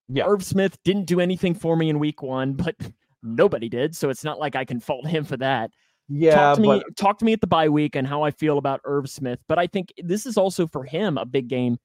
Yeah. 0.09 0.24
Irv 0.26 0.44
Smith 0.44 0.76
didn't 0.84 1.07
do 1.07 1.20
anything 1.20 1.55
for 1.55 1.76
me 1.76 1.88
in 1.88 1.98
week 1.98 2.22
one, 2.22 2.55
but 2.55 2.76
nobody 3.22 3.68
did. 3.68 3.96
So 3.96 4.11
it's 4.11 4.24
not 4.24 4.38
like 4.38 4.57
I 4.57 4.64
can 4.64 4.80
fault 4.80 5.07
him 5.07 5.24
for 5.24 5.36
that. 5.38 5.70
Yeah. 6.09 6.34
Talk 6.34 6.57
to 6.57 6.62
but... 6.62 6.76
me, 6.78 6.84
talk 6.96 7.18
to 7.18 7.24
me 7.24 7.32
at 7.32 7.40
the 7.40 7.46
bye 7.46 7.68
week 7.68 7.96
and 7.96 8.07
how 8.07 8.22
I 8.22 8.30
feel 8.30 8.59
about 8.59 8.80
Irv 8.84 9.09
Smith. 9.09 9.40
But 9.48 9.59
I 9.59 9.66
think 9.66 9.92
this 9.98 10.26
is 10.26 10.36
also 10.36 10.66
for 10.66 10.84
him 10.84 11.18
a 11.18 11.24
big 11.24 11.48
game 11.48 11.78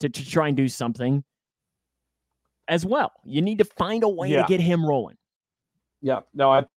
to, 0.00 0.08
to 0.08 0.30
try 0.30 0.48
and 0.48 0.56
do 0.56 0.68
something 0.68 1.24
as 2.68 2.84
well. 2.84 3.12
You 3.24 3.42
need 3.42 3.58
to 3.58 3.64
find 3.64 4.02
a 4.02 4.08
way 4.08 4.28
yeah. 4.28 4.42
to 4.42 4.48
get 4.48 4.60
him 4.60 4.84
rolling. 4.84 5.16
Yeah. 6.00 6.20
No, 6.34 6.50
I 6.50 6.60
think 6.60 6.68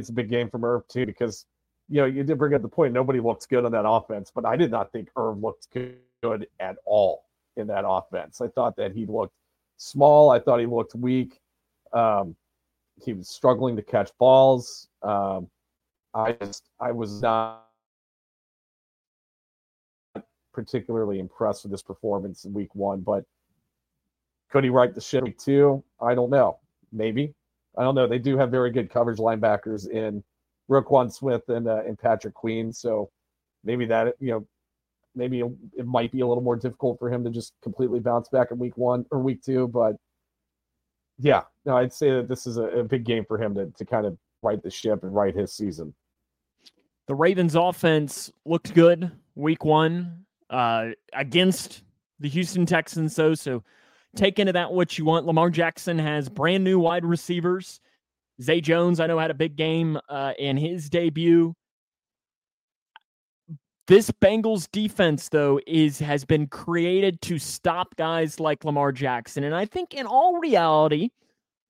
it's 0.00 0.10
a 0.10 0.12
big 0.12 0.30
game 0.30 0.48
from 0.50 0.64
Irv 0.64 0.86
too, 0.88 1.06
because 1.06 1.46
you 1.88 2.00
know, 2.00 2.06
you 2.06 2.22
did 2.22 2.38
bring 2.38 2.54
up 2.54 2.62
the 2.62 2.68
point. 2.68 2.94
Nobody 2.94 3.20
looks 3.20 3.46
good 3.46 3.64
on 3.64 3.72
that 3.72 3.86
offense, 3.86 4.30
but 4.34 4.46
I 4.46 4.56
did 4.56 4.70
not 4.70 4.90
think 4.92 5.10
Irv 5.16 5.38
looked 5.42 5.68
good 5.70 6.46
at 6.60 6.76
all 6.86 7.24
in 7.56 7.66
that 7.66 7.84
offense. 7.86 8.40
I 8.40 8.48
thought 8.48 8.76
that 8.76 8.92
he 8.92 9.06
looked 9.06 9.34
small. 9.76 10.30
I 10.30 10.38
thought 10.38 10.60
he 10.60 10.66
looked 10.66 10.94
weak. 10.94 11.40
Um, 11.92 12.36
he 13.02 13.12
was 13.12 13.28
struggling 13.28 13.76
to 13.76 13.82
catch 13.82 14.10
balls. 14.18 14.88
Um, 15.02 15.48
I 16.14 16.32
just 16.32 16.70
I 16.80 16.92
was 16.92 17.20
not 17.20 17.66
particularly 20.52 21.18
impressed 21.18 21.64
with 21.64 21.72
this 21.72 21.82
performance 21.82 22.44
in 22.44 22.52
week 22.52 22.74
one, 22.74 23.00
but 23.00 23.24
could 24.50 24.62
he 24.62 24.70
right 24.70 24.94
the 24.94 25.00
ship 25.00 25.24
week 25.24 25.38
two? 25.38 25.82
I 26.00 26.14
don't 26.14 26.30
know. 26.30 26.58
Maybe. 26.92 27.34
I 27.76 27.82
don't 27.82 27.96
know. 27.96 28.06
They 28.06 28.20
do 28.20 28.38
have 28.38 28.52
very 28.52 28.70
good 28.70 28.88
coverage 28.88 29.18
linebackers 29.18 29.88
in 29.90 30.22
Roquan 30.70 31.12
Smith 31.12 31.48
and 31.48 31.66
uh, 31.66 31.82
and 31.86 31.98
Patrick 31.98 32.34
Queen, 32.34 32.72
so 32.72 33.10
maybe 33.64 33.84
that 33.86 34.14
you 34.20 34.30
know 34.30 34.46
maybe 35.14 35.42
it 35.76 35.86
might 35.86 36.12
be 36.12 36.20
a 36.20 36.26
little 36.26 36.42
more 36.42 36.56
difficult 36.56 36.98
for 36.98 37.12
him 37.12 37.24
to 37.24 37.30
just 37.30 37.52
completely 37.62 38.00
bounce 38.00 38.28
back 38.28 38.50
in 38.50 38.58
week 38.58 38.76
one 38.76 39.04
or 39.10 39.20
week 39.20 39.42
two, 39.42 39.68
but 39.68 39.96
yeah, 41.18 41.42
no, 41.64 41.76
I'd 41.76 41.92
say 41.92 42.10
that 42.10 42.28
this 42.28 42.46
is 42.46 42.56
a, 42.56 42.64
a 42.64 42.84
big 42.84 43.04
game 43.04 43.24
for 43.26 43.40
him 43.40 43.54
to, 43.54 43.66
to 43.66 43.84
kind 43.84 44.06
of 44.06 44.18
right 44.42 44.62
the 44.62 44.70
ship 44.70 45.02
and 45.02 45.14
right 45.14 45.34
his 45.34 45.54
season. 45.54 45.94
The 47.06 47.14
Ravens 47.14 47.54
offense 47.54 48.32
looked 48.44 48.74
good 48.74 49.10
week 49.34 49.64
one 49.64 50.24
uh, 50.50 50.88
against 51.12 51.82
the 52.20 52.28
Houston 52.28 52.66
Texans, 52.66 53.14
though. 53.14 53.34
So 53.34 53.62
take 54.16 54.38
into 54.38 54.52
that 54.52 54.72
what 54.72 54.98
you 54.98 55.04
want. 55.04 55.26
Lamar 55.26 55.50
Jackson 55.50 55.98
has 55.98 56.28
brand 56.28 56.64
new 56.64 56.78
wide 56.78 57.04
receivers. 57.04 57.80
Zay 58.42 58.60
Jones, 58.60 59.00
I 59.00 59.06
know, 59.06 59.18
had 59.18 59.30
a 59.30 59.34
big 59.34 59.56
game 59.56 59.98
uh, 60.08 60.32
in 60.38 60.56
his 60.56 60.88
debut. 60.88 61.54
This 63.86 64.10
Bengals 64.10 64.66
defense, 64.72 65.28
though, 65.28 65.60
is 65.66 65.98
has 65.98 66.24
been 66.24 66.46
created 66.46 67.20
to 67.22 67.38
stop 67.38 67.94
guys 67.96 68.40
like 68.40 68.64
Lamar 68.64 68.92
Jackson. 68.92 69.44
And 69.44 69.54
I 69.54 69.66
think 69.66 69.92
in 69.92 70.06
all 70.06 70.38
reality, 70.38 71.10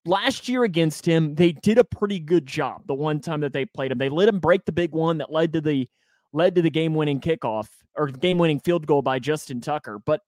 last 0.06 0.48
year 0.48 0.62
against 0.62 1.04
him, 1.04 1.34
they 1.34 1.50
did 1.52 1.76
a 1.76 1.82
pretty 1.84 2.20
good 2.20 2.46
job 2.46 2.82
the 2.86 2.94
one 2.94 3.18
time 3.18 3.40
that 3.40 3.52
they 3.52 3.66
played 3.66 3.90
him. 3.90 3.98
They 3.98 4.08
let 4.08 4.28
him 4.28 4.38
break 4.38 4.64
the 4.64 4.70
big 4.70 4.92
one 4.92 5.18
that 5.18 5.32
led 5.32 5.52
to 5.54 5.60
the 5.60 5.88
led 6.32 6.54
to 6.54 6.62
the 6.62 6.70
game-winning 6.70 7.20
kickoff 7.20 7.68
or 7.96 8.08
game-winning 8.08 8.60
field 8.60 8.86
goal 8.86 9.02
by 9.02 9.18
Justin 9.18 9.60
Tucker. 9.60 9.98
But 10.04 10.20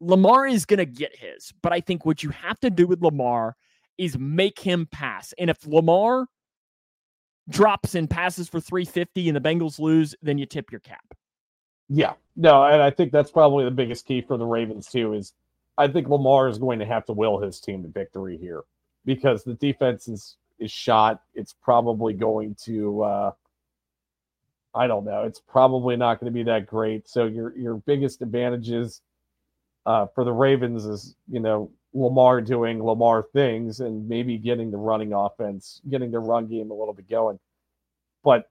Lamar 0.00 0.46
is 0.46 0.64
going 0.64 0.78
to 0.78 0.86
get 0.86 1.14
his. 1.14 1.52
But 1.62 1.72
I 1.72 1.80
think 1.80 2.06
what 2.06 2.22
you 2.22 2.30
have 2.30 2.60
to 2.60 2.70
do 2.70 2.86
with 2.86 3.02
Lamar 3.02 3.56
is 3.98 4.18
make 4.18 4.58
him 4.58 4.86
pass. 4.90 5.34
And 5.38 5.50
if 5.50 5.66
Lamar 5.66 6.26
drops 7.48 7.94
and 7.94 8.08
passes 8.08 8.48
for 8.48 8.60
350 8.60 9.28
and 9.28 9.36
the 9.36 9.40
Bengals 9.40 9.78
lose, 9.78 10.14
then 10.22 10.38
you 10.38 10.46
tip 10.46 10.70
your 10.70 10.80
cap. 10.80 11.14
Yeah. 11.88 12.14
No, 12.36 12.64
and 12.64 12.82
I 12.82 12.90
think 12.90 13.12
that's 13.12 13.30
probably 13.30 13.64
the 13.64 13.70
biggest 13.70 14.06
key 14.06 14.20
for 14.20 14.36
the 14.36 14.44
Ravens 14.44 14.88
too 14.88 15.14
is 15.14 15.32
I 15.76 15.88
think 15.88 16.08
Lamar 16.08 16.48
is 16.48 16.58
going 16.58 16.78
to 16.80 16.86
have 16.86 17.06
to 17.06 17.12
will 17.12 17.38
his 17.38 17.60
team 17.60 17.82
to 17.82 17.88
victory 17.88 18.36
here 18.36 18.62
because 19.04 19.44
the 19.44 19.54
defense 19.54 20.08
is 20.08 20.36
is 20.58 20.70
shot. 20.70 21.22
It's 21.34 21.52
probably 21.52 22.12
going 22.12 22.56
to 22.64 23.02
uh 23.02 23.32
I 24.74 24.86
don't 24.86 25.04
know. 25.04 25.22
It's 25.22 25.40
probably 25.40 25.96
not 25.96 26.20
going 26.20 26.32
to 26.32 26.36
be 26.36 26.44
that 26.44 26.66
great. 26.66 27.08
So 27.08 27.26
your 27.26 27.56
your 27.56 27.76
biggest 27.76 28.22
advantages 28.22 29.00
uh, 29.86 30.06
for 30.14 30.24
the 30.24 30.32
Ravens 30.32 30.84
is 30.84 31.16
you 31.30 31.40
know 31.40 31.70
Lamar 31.98 32.40
doing 32.40 32.82
Lamar 32.82 33.24
things 33.32 33.80
and 33.80 34.08
maybe 34.08 34.38
getting 34.38 34.70
the 34.70 34.76
running 34.76 35.12
offense, 35.12 35.80
getting 35.88 36.10
the 36.10 36.18
run 36.18 36.46
game 36.46 36.70
a 36.70 36.74
little 36.74 36.94
bit 36.94 37.08
going. 37.08 37.38
But 38.22 38.48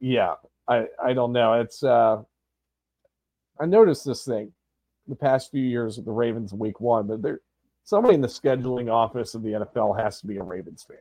yeah, 0.00 0.34
I 0.66 0.86
I 1.02 1.12
don't 1.12 1.32
know. 1.32 1.54
It's 1.54 1.82
uh 1.82 2.22
I 3.60 3.66
noticed 3.66 4.04
this 4.04 4.24
thing 4.24 4.52
the 5.06 5.16
past 5.16 5.50
few 5.50 5.62
years 5.62 5.96
with 5.96 6.06
the 6.06 6.12
Ravens 6.12 6.52
week 6.52 6.80
one, 6.80 7.06
but 7.06 7.22
there 7.22 7.40
somebody 7.84 8.14
in 8.14 8.20
the 8.20 8.28
scheduling 8.28 8.92
office 8.92 9.34
of 9.34 9.42
the 9.42 9.52
NFL 9.52 9.98
has 9.98 10.20
to 10.20 10.26
be 10.26 10.36
a 10.36 10.42
Ravens 10.42 10.84
fan. 10.86 10.98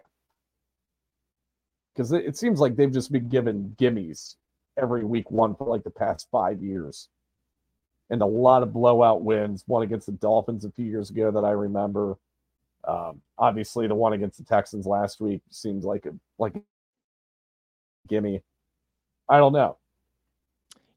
Because 1.94 2.12
it, 2.12 2.26
it 2.26 2.38
seems 2.38 2.60
like 2.60 2.76
they've 2.76 2.92
just 2.92 3.12
been 3.12 3.28
given 3.28 3.76
gimmies 3.80 4.36
every 4.78 5.04
week 5.04 5.30
one 5.30 5.56
for 5.56 5.68
like 5.68 5.84
the 5.84 5.90
past 5.90 6.28
five 6.32 6.62
years. 6.62 7.10
And 8.10 8.22
a 8.22 8.26
lot 8.26 8.64
of 8.64 8.74
blowout 8.74 9.24
wins. 9.24 9.64
One 9.68 9.84
against 9.84 10.06
the 10.06 10.14
Dolphins 10.14 10.66
a 10.66 10.72
few 10.72 10.86
years 10.86 11.10
ago 11.10 11.32
that 11.32 11.44
I 11.44 11.52
remember. 11.52 12.18
Um, 12.88 13.22
obviously, 13.38 13.88
the 13.88 13.96
one 13.96 14.14
against 14.14 14.38
the 14.38 14.46
Texans 14.46 14.86
last 14.86 15.20
week 15.20 15.42
seems 15.50 15.84
like 15.84 16.06
a 16.06 16.14
like 16.40 16.56
a 16.56 16.62
gimme. 18.08 18.42
I 19.30 19.38
don't 19.38 19.54
know. 19.54 19.78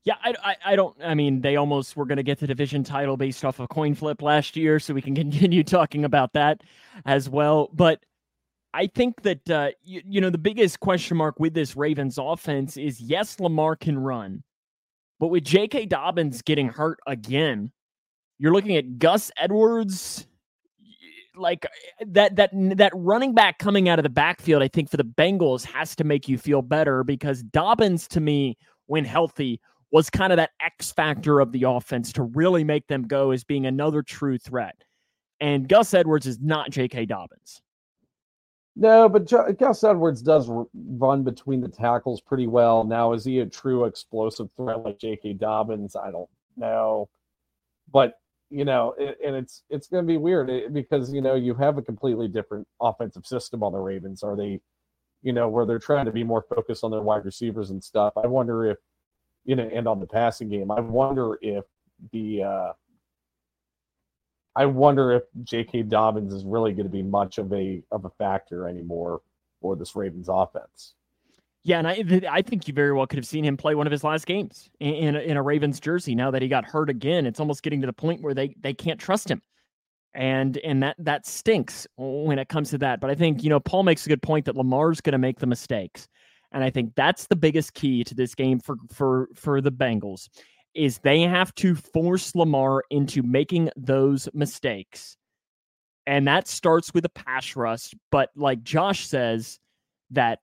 Yeah, 0.05 0.15
I, 0.25 0.35
I, 0.43 0.57
I, 0.65 0.77
don't. 0.77 0.97
I 1.03 1.15
mean, 1.15 1.43
they 1.43 1.57
almost 1.57 1.95
were 1.95 2.07
going 2.07 2.17
to 2.17 2.23
get 2.23 2.39
the 2.39 2.47
division 2.47 2.83
title 2.83 3.19
based 3.19 3.45
off 3.45 3.61
a 3.61 3.69
coin 3.69 3.95
flip 3.95 4.23
last 4.23 4.57
year, 4.57 4.79
so 4.79 4.95
we 4.95 5.03
can 5.03 5.15
continue 5.17 5.63
talking 5.63 6.05
about 6.05 6.33
that 6.33 6.63
as 7.05 7.29
well. 7.29 7.69
But 7.73 8.01
I 8.73 8.87
think 8.87 9.23
that 9.23 9.51
uh, 9.51 9.71
you, 9.83 10.03
you 10.07 10.21
know 10.21 10.31
the 10.31 10.39
biggest 10.39 10.81
question 10.81 11.17
mark 11.17 11.39
with 11.39 11.55
this 11.55 11.77
Ravens 11.77 12.19
offense 12.19 12.77
is 12.77 13.01
yes, 13.01 13.41
Lamar 13.41 13.77
can 13.77 13.99
run, 13.99 14.43
but 15.21 15.29
with 15.29 15.45
J.K. 15.45 15.87
Dobbins 15.87 16.41
getting 16.43 16.69
hurt 16.69 16.99
again, 17.07 17.71
you're 18.39 18.53
looking 18.53 18.77
at 18.77 18.99
Gus 18.99 19.31
Edwards, 19.37 20.27
like 21.37 21.67
eh, 22.01 22.05
that 22.09 22.37
that 22.37 22.51
that 22.79 22.93
running 22.97 23.35
back 23.35 23.59
coming 23.59 23.89
out 23.89 23.99
of 23.99 24.03
the 24.03 24.09
backfield. 24.09 24.63
I 24.63 24.69
think 24.69 24.91
for 24.91 24.97
the 24.97 25.05
Bengals 25.05 25.63
has 25.65 25.95
to 25.97 26.05
make 26.05 26.27
you 26.27 26.39
feel 26.39 26.63
better 26.63 27.05
because 27.05 27.43
Dobbins, 27.43 28.09
to 28.09 28.21
me, 28.21 28.57
when 28.87 29.05
healthy, 29.05 29.61
was 29.93 30.09
kind 30.09 30.33
of 30.33 30.39
that 30.39 30.51
X 30.65 30.91
factor 30.91 31.39
of 31.39 31.53
the 31.53 31.65
offense 31.65 32.13
to 32.15 32.23
really 32.23 32.65
make 32.65 32.87
them 32.87 33.07
go 33.07 33.31
as 33.31 33.45
being 33.45 33.67
another 33.67 34.03
true 34.03 34.39
threat. 34.39 34.75
And 35.39 35.69
Gus 35.69 35.93
Edwards 35.93 36.27
is 36.27 36.41
not 36.41 36.71
J.K. 36.71 37.07
Dobbins. 37.07 37.61
No, 38.81 39.11
but 39.11 39.29
Gus 39.59 39.85
Edwards 39.85 40.23
does 40.23 40.51
run 40.73 41.23
between 41.23 41.61
the 41.61 41.69
tackles 41.69 42.23
pretty 42.23 42.47
well. 42.47 42.83
Now, 42.83 43.13
is 43.13 43.27
he 43.27 43.41
a 43.41 43.47
true 43.47 43.85
explosive 43.85 44.49
threat 44.57 44.83
like 44.83 44.99
J.K. 44.99 45.35
Dobbins? 45.35 45.95
I 45.95 46.11
don't 46.11 46.31
know, 46.57 47.11
but 47.93 48.15
you 48.49 48.65
know, 48.65 48.95
it, 48.97 49.19
and 49.23 49.37
it's 49.37 49.65
it's 49.69 49.87
going 49.87 50.03
to 50.03 50.09
be 50.09 50.17
weird 50.17 50.49
eh, 50.49 50.69
because 50.73 51.13
you 51.13 51.21
know 51.21 51.35
you 51.35 51.55
have 51.57 51.77
a 51.77 51.83
completely 51.83 52.27
different 52.27 52.67
offensive 52.81 53.27
system 53.27 53.63
on 53.63 53.73
the 53.73 53.79
Ravens. 53.79 54.23
Are 54.23 54.35
they, 54.35 54.63
you 55.23 55.35
know, 55.35 55.47
where 55.47 55.67
they're 55.67 55.79
trying 55.79 56.07
to 56.07 56.13
be 56.13 56.25
more 56.25 56.47
focused 56.49 56.83
on 56.83 56.91
their 56.91 57.03
wide 57.03 57.27
receivers 57.27 57.69
and 57.69 57.85
stuff? 57.85 58.15
I 58.17 58.29
wonder 58.29 58.65
if, 58.65 58.79
you 59.45 59.57
know, 59.57 59.69
and 59.71 59.87
on 59.87 60.01
the 60.01 60.07
passing 60.07 60.49
game. 60.49 60.71
I 60.71 60.81
wonder 60.81 61.39
if 61.43 61.67
the 62.13 62.45
uh, 62.45 62.73
I 64.61 64.67
wonder 64.67 65.11
if 65.13 65.23
J.K. 65.43 65.85
Dobbins 65.85 66.35
is 66.35 66.45
really 66.45 66.73
going 66.73 66.85
to 66.85 66.93
be 66.93 67.03
much 67.03 67.39
of 67.39 67.51
a 67.51 67.83
of 67.91 68.05
a 68.05 68.11
factor 68.11 68.69
anymore 68.69 69.23
for 69.63 69.75
this 69.75 69.97
Ravens 69.97 70.29
offense. 70.31 70.93
Yeah, 71.63 71.79
and 71.79 71.89
I 71.89 72.05
I 72.31 72.43
think 72.43 72.69
you 72.69 72.75
very 72.75 72.93
well 72.93 73.07
could 73.07 73.17
have 73.19 73.27
seen 73.27 73.43
him 73.43 73.57
play 73.57 73.75
one 73.75 73.87
of 73.87 73.91
his 73.91 74.05
last 74.05 74.27
games 74.27 74.69
in 74.79 74.95
in 74.95 75.17
a, 75.17 75.21
in 75.21 75.37
a 75.39 75.43
Ravens 75.43 75.81
jersey. 75.81 76.15
Now 76.15 76.31
that 76.33 76.43
he 76.43 76.49
got 76.49 76.67
hurt 76.67 76.91
again, 76.91 77.25
it's 77.25 77.41
almost 77.41 77.63
getting 77.63 77.81
to 77.81 77.87
the 77.87 77.95
point 77.95 78.21
where 78.21 78.35
they 78.35 78.55
they 78.61 78.75
can't 78.75 79.01
trust 79.01 79.31
him, 79.31 79.41
and 80.13 80.59
and 80.59 80.83
that 80.83 80.97
that 80.99 81.25
stinks 81.25 81.87
when 81.97 82.39
it 82.39 82.51
comes 82.51 82.69
to 82.69 82.79
that. 82.79 83.01
But 83.01 83.09
I 83.09 83.15
think 83.15 83.43
you 83.43 83.49
know 83.49 83.61
Paul 83.61 83.85
makes 83.85 84.05
a 84.05 84.11
good 84.11 84.21
point 84.21 84.45
that 84.45 84.57
Lamar's 84.57 85.01
going 85.01 85.13
to 85.13 85.19
make 85.19 85.39
the 85.39 85.47
mistakes, 85.47 86.07
and 86.53 86.63
I 86.63 86.69
think 86.69 86.95
that's 86.97 87.29
the 87.29 87.37
biggest 87.37 87.73
key 87.73 88.05
to 88.05 88.15
this 88.15 88.35
game 88.35 88.61
for 88.61 88.77
for 88.93 89.31
for 89.35 89.63
the 89.63 89.73
Bengals 89.73 90.29
is 90.75 90.99
they 90.99 91.23
have 91.23 91.55
to 91.57 91.75
force 91.75 92.35
Lamar 92.35 92.85
into 92.91 93.23
making 93.23 93.71
those 93.77 94.29
mistakes. 94.33 95.17
And 96.07 96.27
that 96.27 96.49
starts 96.49 96.95
with 96.95 97.05
a 97.05 97.11
pass 97.11 97.57
rush. 97.57 97.95
But 98.11 98.31
like 98.37 98.63
Josh 98.63 99.07
says, 99.07 99.59
that 100.11 100.41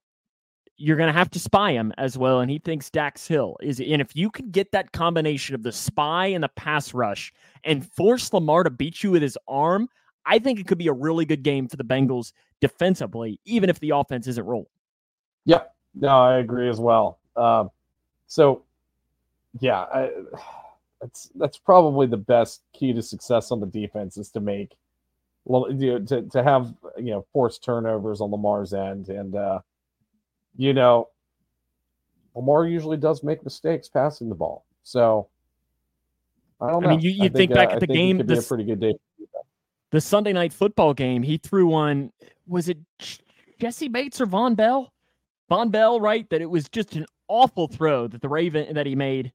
you're 0.78 0.98
going 0.98 1.12
to 1.12 1.18
have 1.18 1.32
to 1.32 1.40
spy 1.40 1.72
him 1.72 1.92
as 1.98 2.18
well. 2.18 2.40
And 2.40 2.52
he 2.52 2.60
thinks 2.60 2.90
Dax 2.90 3.28
Hill 3.28 3.58
is. 3.62 3.80
And 3.80 4.02
if 4.02 4.16
you 4.16 4.30
can 4.30 4.52
get 4.52 4.72
that 4.72 4.92
combination 4.92 5.56
of 5.56 5.64
the 5.64 5.72
spy 5.72 6.28
and 6.28 6.44
the 6.44 6.50
pass 6.50 6.94
rush 6.94 7.34
and 7.64 7.86
force 7.86 8.32
Lamar 8.32 8.64
to 8.64 8.70
beat 8.70 9.04
you 9.04 9.12
with 9.12 9.22
his 9.22 9.38
arm, 9.48 9.90
I 10.26 10.40
think 10.40 10.60
it 10.60 10.68
could 10.68 10.78
be 10.78 10.88
a 10.88 10.94
really 10.94 11.26
good 11.26 11.42
game 11.42 11.68
for 11.68 11.78
the 11.78 11.84
Bengals 11.84 12.32
defensively, 12.62 13.40
even 13.46 13.70
if 13.70 13.80
the 13.80 13.92
offense 13.92 14.28
isn't 14.28 14.46
rolling. 14.46 14.68
Yep. 15.46 15.74
No, 15.96 16.10
I 16.10 16.38
agree 16.38 16.70
as 16.70 16.80
well. 16.80 17.20
Um, 17.36 17.72
so 18.28 18.64
yeah, 19.60 19.82
I, 19.82 20.12
that's 21.02 21.30
that's 21.36 21.58
probably 21.58 22.08
the 22.08 22.18
best 22.18 22.64
key 22.74 22.94
to 22.94 23.02
success 23.02 23.52
on 23.52 23.60
the 23.60 23.68
defense 23.68 24.18
is 24.18 24.30
to 24.32 24.40
make 24.40 24.76
you 25.46 25.76
know, 25.78 26.00
to 26.00 26.22
to 26.24 26.44
have 26.44 26.74
you 26.98 27.12
know 27.12 27.26
forced 27.34 27.64
turnovers 27.64 28.22
on 28.22 28.32
Lamar's 28.32 28.74
end, 28.74 29.10
and 29.10 29.36
uh, 29.36 29.60
you 30.58 30.74
know 30.74 31.10
Lamar 32.36 32.68
usually 32.68 32.98
does 32.98 33.24
make 33.24 33.44
mistakes 33.44 33.90
passing 33.90 34.30
the 34.30 34.36
ball. 34.36 34.66
So 34.84 35.28
I 36.62 36.70
don't 36.72 36.84
know. 36.84 36.90
I 36.90 36.92
mean, 36.92 37.02
you, 37.02 37.12
you 37.12 37.22
think, 37.24 37.36
think, 37.36 37.54
back 37.54 37.70
uh, 37.70 37.74
at 37.74 37.80
the 37.80 37.88
game, 37.88 38.18
this, 38.26 38.46
a 38.46 38.48
pretty 38.48 38.64
good 38.64 38.80
day. 38.80 38.94
The 39.92 40.02
Sunday 40.02 40.34
night 40.34 40.54
football 40.54 40.94
game, 40.94 41.24
he 41.24 41.38
threw 41.38 41.68
one. 41.68 42.12
Was 42.48 42.70
it 42.70 42.78
Jessie 43.60 43.88
Bates 43.88 44.22
or 44.22 44.28
Vonn 44.28 44.56
Bell? 44.56 44.94
Vonn 45.50 45.72
Bell, 45.72 46.00
right? 46.00 46.30
That 46.30 46.42
it 46.42 46.50
was 46.50 46.68
just 46.70 46.96
an 46.96 47.06
awful 47.28 47.68
throw 47.68 48.08
that 48.08 48.22
the 48.22 48.30
Raven 48.30 48.74
that 48.74 48.86
he 48.86 48.96
made 48.96 49.32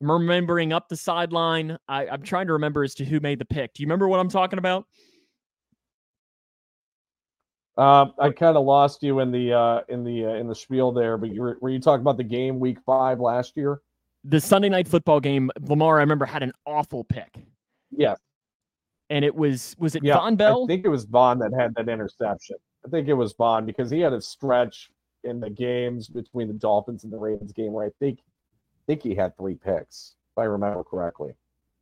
remembering 0.00 0.72
up 0.72 0.88
the 0.88 0.96
sideline. 0.96 1.76
I, 1.88 2.08
I'm 2.08 2.22
trying 2.22 2.46
to 2.46 2.52
remember 2.54 2.84
as 2.84 2.94
to 2.96 3.04
who 3.04 3.20
made 3.20 3.38
the 3.38 3.44
pick. 3.44 3.74
Do 3.74 3.82
you 3.82 3.86
remember 3.86 4.08
what 4.08 4.20
I'm 4.20 4.30
talking 4.30 4.58
about? 4.58 4.86
Um, 7.76 8.12
I 8.18 8.30
kind 8.30 8.56
of 8.56 8.64
lost 8.64 9.02
you 9.02 9.20
in 9.20 9.30
the 9.30 9.54
uh, 9.54 9.80
in 9.88 10.04
the 10.04 10.26
uh, 10.26 10.34
in 10.34 10.48
the 10.48 10.54
spiel 10.54 10.92
there, 10.92 11.16
but 11.16 11.32
you 11.32 11.40
were, 11.40 11.56
were 11.60 11.70
you 11.70 11.78
talking 11.78 12.02
about 12.02 12.16
the 12.16 12.24
game 12.24 12.60
week 12.60 12.78
five 12.84 13.20
last 13.20 13.56
year? 13.56 13.80
The 14.24 14.40
Sunday 14.40 14.68
night 14.68 14.86
football 14.86 15.18
game, 15.18 15.50
Lamar, 15.62 15.96
I 15.96 16.00
remember 16.00 16.26
had 16.26 16.42
an 16.42 16.52
awful 16.66 17.04
pick. 17.04 17.38
Yeah, 17.90 18.16
and 19.08 19.24
it 19.24 19.34
was 19.34 19.76
was 19.78 19.94
it 19.94 20.04
yeah, 20.04 20.16
Vonn 20.18 20.36
Bell? 20.36 20.64
I 20.64 20.66
think 20.66 20.84
it 20.84 20.88
was 20.88 21.06
Vonn 21.06 21.38
that 21.40 21.58
had 21.58 21.74
that 21.76 21.88
interception. 21.88 22.56
I 22.84 22.90
think 22.90 23.08
it 23.08 23.14
was 23.14 23.32
Vonn 23.34 23.64
because 23.64 23.90
he 23.90 24.00
had 24.00 24.12
a 24.12 24.20
stretch 24.20 24.90
in 25.24 25.40
the 25.40 25.50
games 25.50 26.08
between 26.08 26.48
the 26.48 26.54
Dolphins 26.54 27.04
and 27.04 27.12
the 27.12 27.18
Ravens 27.18 27.52
game 27.52 27.72
where 27.72 27.86
I 27.86 27.90
think 27.98 28.20
think 28.86 29.02
he 29.02 29.14
had 29.14 29.36
three 29.36 29.54
picks, 29.54 30.16
if 30.32 30.38
I 30.38 30.44
remember 30.44 30.82
correctly. 30.82 31.32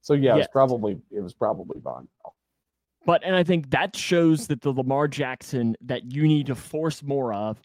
So 0.03 0.15
yeah, 0.15 0.23
yes. 0.23 0.35
it 0.35 0.39
was 0.39 0.49
probably 0.49 0.99
it 1.11 1.21
was 1.21 1.35
probably 1.35 1.81
Vonn. 1.81 2.07
But 3.07 3.23
and 3.25 3.35
I 3.35 3.43
think 3.43 3.71
that 3.71 3.97
shows 3.97 4.47
that 4.49 4.61
the 4.61 4.73
Lamar 4.73 5.09
Jackson 5.09 5.77
that 5.81 6.13
you 6.13 6.25
need 6.25 6.47
to 6.47 6.55
force 6.55 7.03
more 7.03 7.33
of. 7.33 7.61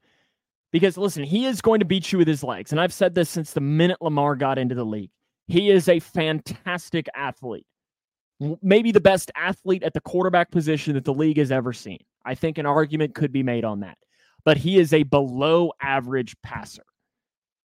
Because 0.71 0.97
listen, 0.97 1.23
he 1.23 1.45
is 1.45 1.61
going 1.61 1.79
to 1.79 1.85
beat 1.85 2.11
you 2.11 2.17
with 2.17 2.27
his 2.27 2.43
legs. 2.43 2.71
And 2.71 2.81
I've 2.81 2.93
said 2.93 3.13
this 3.13 3.29
since 3.29 3.53
the 3.53 3.61
minute 3.61 4.01
Lamar 4.01 4.35
got 4.35 4.57
into 4.57 4.73
the 4.73 4.85
league. 4.85 5.11
He 5.47 5.69
is 5.69 5.87
a 5.87 5.99
fantastic 5.99 7.07
athlete. 7.15 7.67
Maybe 8.61 8.91
the 8.91 9.01
best 9.01 9.31
athlete 9.35 9.83
at 9.83 9.93
the 9.93 10.01
quarterback 10.01 10.49
position 10.49 10.95
that 10.95 11.05
the 11.05 11.13
league 11.13 11.37
has 11.37 11.51
ever 11.51 11.73
seen. 11.73 11.99
I 12.25 12.33
think 12.35 12.57
an 12.57 12.65
argument 12.65 13.13
could 13.13 13.31
be 13.31 13.43
made 13.43 13.65
on 13.65 13.81
that. 13.81 13.97
But 14.45 14.57
he 14.57 14.77
is 14.77 14.93
a 14.93 15.03
below 15.03 15.71
average 15.81 16.35
passer 16.43 16.83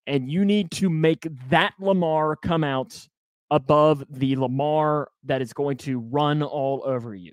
and 0.08 0.30
you 0.32 0.44
need 0.44 0.70
to 0.70 0.88
make 0.88 1.28
that 1.50 1.74
Lamar 1.78 2.34
come 2.34 2.64
out 2.64 3.06
above 3.50 4.04
the 4.10 4.36
Lamar 4.36 5.10
that 5.24 5.42
is 5.42 5.52
going 5.52 5.76
to 5.76 5.98
run 5.98 6.42
all 6.42 6.82
over 6.86 7.14
you. 7.14 7.32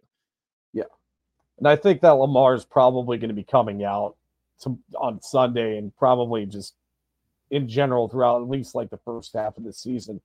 Yeah. 0.73 0.83
And 1.57 1.67
I 1.67 1.77
think 1.77 2.01
that 2.01 2.11
Lamar 2.11 2.53
is 2.53 2.65
probably 2.65 3.17
going 3.17 3.29
to 3.29 3.35
be 3.35 3.45
coming 3.45 3.85
out 3.85 4.17
to, 4.61 4.77
on 4.97 5.21
Sunday 5.21 5.77
and 5.77 5.95
probably 5.95 6.45
just 6.45 6.75
in 7.49 7.67
general 7.69 8.09
throughout 8.09 8.41
at 8.41 8.49
least 8.49 8.75
like 8.75 8.89
the 8.89 8.99
first 9.05 9.33
half 9.33 9.57
of 9.57 9.63
the 9.63 9.73
season, 9.73 10.19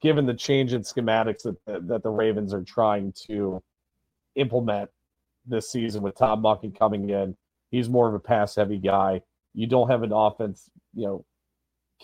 given 0.00 0.26
the 0.26 0.34
change 0.34 0.72
in 0.72 0.82
schematics 0.82 1.42
that, 1.42 1.56
that, 1.66 1.86
that 1.86 2.02
the 2.02 2.10
Ravens 2.10 2.52
are 2.52 2.64
trying 2.64 3.12
to 3.28 3.62
implement 4.34 4.90
this 5.46 5.70
season 5.70 6.02
with 6.02 6.16
Todd 6.16 6.42
Monken 6.42 6.76
coming 6.76 7.10
in. 7.10 7.36
He's 7.72 7.88
more 7.88 8.06
of 8.06 8.14
a 8.14 8.20
pass 8.20 8.54
heavy 8.54 8.78
guy. 8.78 9.22
You 9.54 9.66
don't 9.66 9.90
have 9.90 10.04
an 10.04 10.12
offense, 10.12 10.70
you 10.94 11.06
know, 11.06 11.24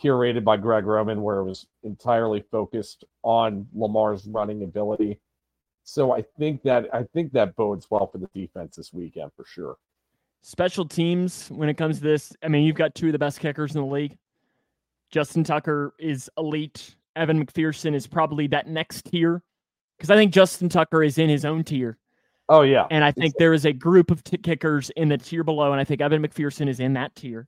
curated 0.02 0.42
by 0.42 0.56
Greg 0.56 0.86
Roman, 0.86 1.22
where 1.22 1.38
it 1.38 1.44
was 1.44 1.66
entirely 1.82 2.42
focused 2.50 3.04
on 3.22 3.68
Lamar's 3.74 4.26
running 4.26 4.64
ability. 4.64 5.20
So 5.84 6.12
I 6.12 6.24
think 6.38 6.62
that 6.62 6.86
I 6.92 7.04
think 7.14 7.32
that 7.32 7.54
bodes 7.54 7.86
well 7.90 8.06
for 8.06 8.18
the 8.18 8.28
defense 8.34 8.76
this 8.76 8.92
weekend 8.92 9.30
for 9.36 9.44
sure. 9.44 9.76
Special 10.42 10.86
teams 10.86 11.48
when 11.48 11.68
it 11.68 11.74
comes 11.74 11.98
to 11.98 12.02
this, 12.02 12.34
I 12.42 12.48
mean, 12.48 12.64
you've 12.64 12.76
got 12.76 12.94
two 12.94 13.06
of 13.06 13.12
the 13.12 13.18
best 13.18 13.40
kickers 13.40 13.74
in 13.74 13.80
the 13.82 13.86
league. 13.86 14.16
Justin 15.10 15.44
Tucker 15.44 15.94
is 15.98 16.30
elite. 16.38 16.94
Evan 17.16 17.44
McPherson 17.44 17.94
is 17.94 18.06
probably 18.06 18.46
that 18.48 18.68
next 18.68 19.06
tier 19.06 19.42
because 19.98 20.10
I 20.10 20.16
think 20.16 20.32
Justin 20.32 20.68
Tucker 20.68 21.02
is 21.02 21.18
in 21.18 21.28
his 21.28 21.44
own 21.44 21.64
tier. 21.64 21.98
Oh 22.48 22.62
yeah, 22.62 22.86
and 22.90 23.04
I 23.04 23.12
think 23.12 23.34
there 23.38 23.52
is 23.52 23.66
a 23.66 23.72
group 23.72 24.10
of 24.10 24.24
t- 24.24 24.38
kickers 24.38 24.90
in 24.96 25.08
the 25.08 25.18
tier 25.18 25.44
below, 25.44 25.72
and 25.72 25.80
I 25.80 25.84
think 25.84 26.00
Evan 26.00 26.22
McPherson 26.22 26.68
is 26.68 26.80
in 26.80 26.94
that 26.94 27.14
tier. 27.14 27.46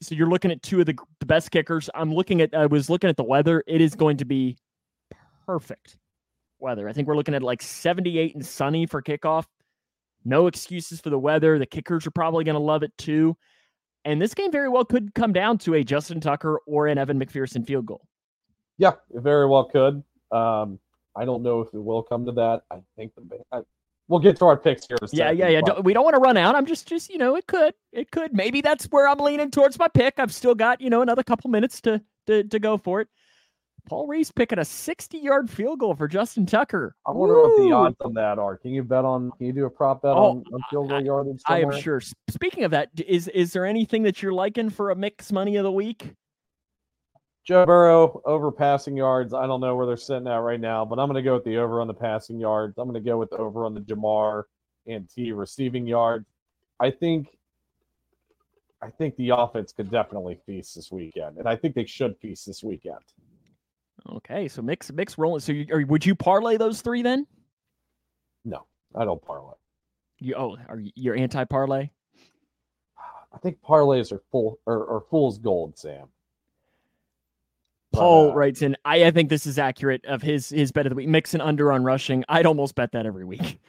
So 0.00 0.14
you're 0.14 0.28
looking 0.28 0.50
at 0.50 0.62
two 0.62 0.80
of 0.80 0.86
the, 0.86 0.96
the 1.20 1.26
best 1.26 1.50
kickers. 1.50 1.88
I'm 1.94 2.12
looking 2.12 2.40
at 2.40 2.54
I 2.54 2.66
was 2.66 2.90
looking 2.90 3.10
at 3.10 3.16
the 3.16 3.24
weather. 3.24 3.64
It 3.66 3.80
is 3.80 3.94
going 3.94 4.18
to 4.18 4.24
be 4.24 4.56
perfect 5.46 5.96
weather. 6.58 6.88
I 6.88 6.92
think 6.92 7.08
we're 7.08 7.16
looking 7.16 7.34
at 7.34 7.42
like 7.42 7.62
78 7.62 8.34
and 8.34 8.44
sunny 8.44 8.86
for 8.86 9.02
kickoff. 9.02 9.44
No 10.24 10.46
excuses 10.46 11.00
for 11.00 11.10
the 11.10 11.18
weather. 11.18 11.58
The 11.58 11.66
kickers 11.66 12.06
are 12.06 12.10
probably 12.10 12.44
going 12.44 12.54
to 12.54 12.60
love 12.60 12.82
it 12.82 12.96
too. 12.96 13.36
And 14.04 14.20
this 14.20 14.34
game 14.34 14.52
very 14.52 14.68
well 14.68 14.84
could 14.84 15.14
come 15.14 15.32
down 15.32 15.58
to 15.58 15.74
a 15.74 15.84
Justin 15.84 16.20
Tucker 16.20 16.60
or 16.66 16.86
an 16.86 16.98
Evan 16.98 17.18
McPherson 17.18 17.66
field 17.66 17.86
goal. 17.86 18.02
Yeah, 18.78 18.92
it 19.14 19.20
very 19.20 19.46
well 19.46 19.64
could. 19.64 20.02
Um, 20.30 20.78
I 21.16 21.24
don't 21.24 21.42
know 21.42 21.60
if 21.60 21.68
it 21.72 21.82
will 21.82 22.02
come 22.02 22.24
to 22.26 22.32
that. 22.32 22.62
I 22.70 22.76
think 22.96 23.12
the 23.14 23.38
I, 23.52 23.60
we'll 24.08 24.20
get 24.20 24.36
to 24.38 24.46
our 24.46 24.56
picks 24.56 24.86
here. 24.86 24.96
Yeah, 25.12 25.30
yeah, 25.30 25.48
yeah. 25.48 25.60
Don't, 25.60 25.84
we 25.84 25.92
don't 25.92 26.04
want 26.04 26.14
to 26.14 26.20
run 26.20 26.36
out. 26.36 26.54
I'm 26.54 26.66
just, 26.66 26.86
just 26.88 27.10
you 27.10 27.18
know, 27.18 27.36
it 27.36 27.46
could, 27.46 27.74
it 27.92 28.10
could. 28.10 28.34
Maybe 28.34 28.60
that's 28.60 28.86
where 28.86 29.08
I'm 29.08 29.18
leaning 29.18 29.50
towards 29.50 29.78
my 29.78 29.88
pick. 29.88 30.14
I've 30.18 30.32
still 30.34 30.54
got 30.54 30.80
you 30.80 30.90
know 30.90 31.02
another 31.02 31.22
couple 31.22 31.50
minutes 31.50 31.80
to 31.82 32.02
to 32.26 32.44
to 32.44 32.58
go 32.58 32.76
for 32.76 33.00
it. 33.00 33.08
Paul 33.86 34.06
Reese 34.06 34.30
picking 34.30 34.58
a 34.58 34.64
60 34.64 35.18
yard 35.18 35.50
field 35.50 35.80
goal 35.80 35.94
for 35.94 36.08
Justin 36.08 36.46
Tucker. 36.46 36.96
I 37.06 37.10
wonder 37.10 37.34
Woo! 37.34 37.42
what 37.42 37.62
the 37.62 37.72
odds 37.72 37.96
on 38.00 38.14
that 38.14 38.38
are. 38.38 38.56
Can 38.56 38.70
you 38.70 38.82
bet 38.82 39.04
on? 39.04 39.30
Can 39.32 39.46
you 39.46 39.52
do 39.52 39.66
a 39.66 39.70
prop 39.70 40.02
bet 40.02 40.12
oh, 40.12 40.30
on, 40.30 40.44
on, 40.52 40.60
field 40.70 40.88
goal 40.88 41.04
yardage? 41.04 41.42
Somewhere? 41.46 41.72
I 41.72 41.76
am 41.76 41.80
sure. 41.80 42.00
Speaking 42.30 42.64
of 42.64 42.70
that, 42.70 42.90
is 43.06 43.28
is 43.28 43.52
there 43.52 43.66
anything 43.66 44.02
that 44.04 44.22
you're 44.22 44.32
liking 44.32 44.70
for 44.70 44.90
a 44.90 44.96
mix 44.96 45.32
money 45.32 45.56
of 45.56 45.64
the 45.64 45.72
week? 45.72 46.14
Joe 47.44 47.66
Burrow 47.66 48.22
over 48.24 48.50
passing 48.50 48.96
yards. 48.96 49.34
I 49.34 49.46
don't 49.46 49.60
know 49.60 49.76
where 49.76 49.86
they're 49.86 49.96
sitting 49.98 50.26
at 50.26 50.36
right 50.36 50.60
now, 50.60 50.84
but 50.84 50.98
I'm 50.98 51.08
going 51.08 51.22
to 51.22 51.28
go 51.28 51.34
with 51.34 51.44
the 51.44 51.58
over 51.58 51.80
on 51.80 51.86
the 51.86 51.94
passing 51.94 52.40
yards. 52.40 52.78
I'm 52.78 52.88
going 52.88 53.02
to 53.02 53.06
go 53.06 53.18
with 53.18 53.30
the 53.30 53.36
over 53.36 53.66
on 53.66 53.74
the 53.74 53.80
Ja'Marr 53.80 54.44
and 54.86 55.08
Tee 55.08 55.32
receiving 55.32 55.86
yards. 55.86 56.26
I 56.80 56.90
think 56.90 57.28
I 58.82 58.90
think 58.90 59.16
the 59.16 59.30
offense 59.30 59.72
could 59.72 59.90
definitely 59.90 60.38
feast 60.46 60.74
this 60.74 60.90
weekend, 60.90 61.38
and 61.38 61.48
I 61.48 61.56
think 61.56 61.74
they 61.74 61.86
should 61.86 62.16
feast 62.18 62.46
this 62.46 62.62
weekend. 62.62 62.98
Okay, 64.10 64.48
so 64.48 64.62
mix 64.62 64.90
mix 64.92 65.18
rolling. 65.18 65.40
So 65.40 65.52
you, 65.52 65.66
or 65.70 65.84
would 65.86 66.04
you 66.04 66.14
parlay 66.14 66.56
those 66.56 66.80
three 66.80 67.02
then? 67.02 67.26
No, 68.44 68.66
I 68.94 69.04
don't 69.04 69.22
parlay. 69.22 69.54
You 70.18 70.34
oh, 70.36 70.56
are 70.68 70.80
you 70.94 71.14
anti 71.14 71.44
parlay? 71.44 71.90
I 73.32 73.38
think 73.38 73.58
parlays 73.60 74.12
are 74.12 74.22
full 74.30 74.58
or, 74.66 74.84
or 74.84 75.04
fool's 75.10 75.38
gold, 75.38 75.76
Sam. 75.78 76.08
Paul 77.94 78.30
uh, 78.30 78.34
writes 78.34 78.62
in, 78.62 78.76
I, 78.84 79.04
I 79.04 79.10
think 79.10 79.28
this 79.28 79.46
is 79.46 79.58
accurate 79.58 80.04
of 80.06 80.22
his 80.22 80.48
his 80.48 80.72
bet 80.72 80.86
of 80.86 80.90
the 80.90 80.96
week. 80.96 81.08
Mix 81.08 81.32
Mixon 81.32 81.40
under 81.40 81.72
on 81.72 81.84
rushing. 81.84 82.24
I'd 82.28 82.46
almost 82.46 82.74
bet 82.74 82.92
that 82.92 83.06
every 83.06 83.24
week. 83.24 83.58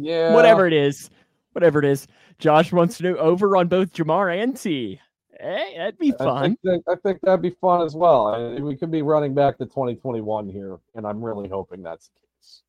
Yeah. 0.00 0.32
whatever 0.32 0.64
it 0.64 0.72
is. 0.72 1.10
Whatever 1.52 1.80
it 1.80 1.84
is. 1.84 2.06
Josh 2.38 2.72
wants 2.72 2.98
to 2.98 3.02
do 3.02 3.16
over 3.16 3.56
on 3.56 3.66
both 3.66 3.92
Ja'Marr 3.92 4.40
and 4.40 4.56
Tee. 4.56 5.00
Hey, 5.40 5.74
that'd 5.76 5.98
be 5.98 6.12
fun. 6.12 6.56
I 6.62 6.68
think, 6.68 6.84
I 6.88 6.94
think 6.96 7.20
that'd 7.22 7.42
be 7.42 7.56
fun 7.60 7.82
as 7.84 7.96
well. 7.96 8.28
I, 8.28 8.60
we 8.60 8.76
could 8.76 8.92
be 8.92 9.02
running 9.02 9.34
back 9.34 9.58
to 9.58 9.64
2021 9.64 10.48
here, 10.48 10.78
and 10.94 11.04
I'm 11.04 11.20
really 11.20 11.48
hoping 11.48 11.82
that's 11.82 12.08
the 12.10 12.20
case. 12.20 12.62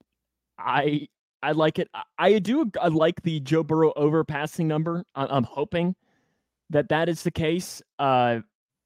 I 0.58 1.08
I 1.41 1.54
like 1.54 1.80
it. 1.80 1.89
I 2.18 2.39
do 2.39 2.72
I 2.82 2.88
like 2.89 3.22
the 3.22 3.39
Joe 3.39 3.64
Burrow 3.64 3.93
overpassing 3.95 4.66
number. 4.66 5.04
I'm 5.16 5.43
hoping 5.43 5.95
that 6.70 6.89
that 6.89 7.10
is 7.10 7.24
the 7.24 7.32
case. 7.32 7.82
Uh, 7.97 8.39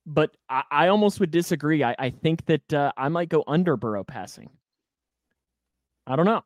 but 0.05 0.35
I, 0.49 0.63
I 0.71 0.87
almost 0.87 1.19
would 1.19 1.31
disagree. 1.31 1.83
I, 1.83 1.95
I 1.97 2.09
think 2.09 2.45
that 2.45 2.73
uh, 2.73 2.91
I 2.97 3.09
might 3.09 3.29
go 3.29 3.43
under 3.47 3.77
Burrow 3.77 4.03
passing. 4.03 4.49
I 6.05 6.15
don't 6.15 6.25
know. 6.25 6.43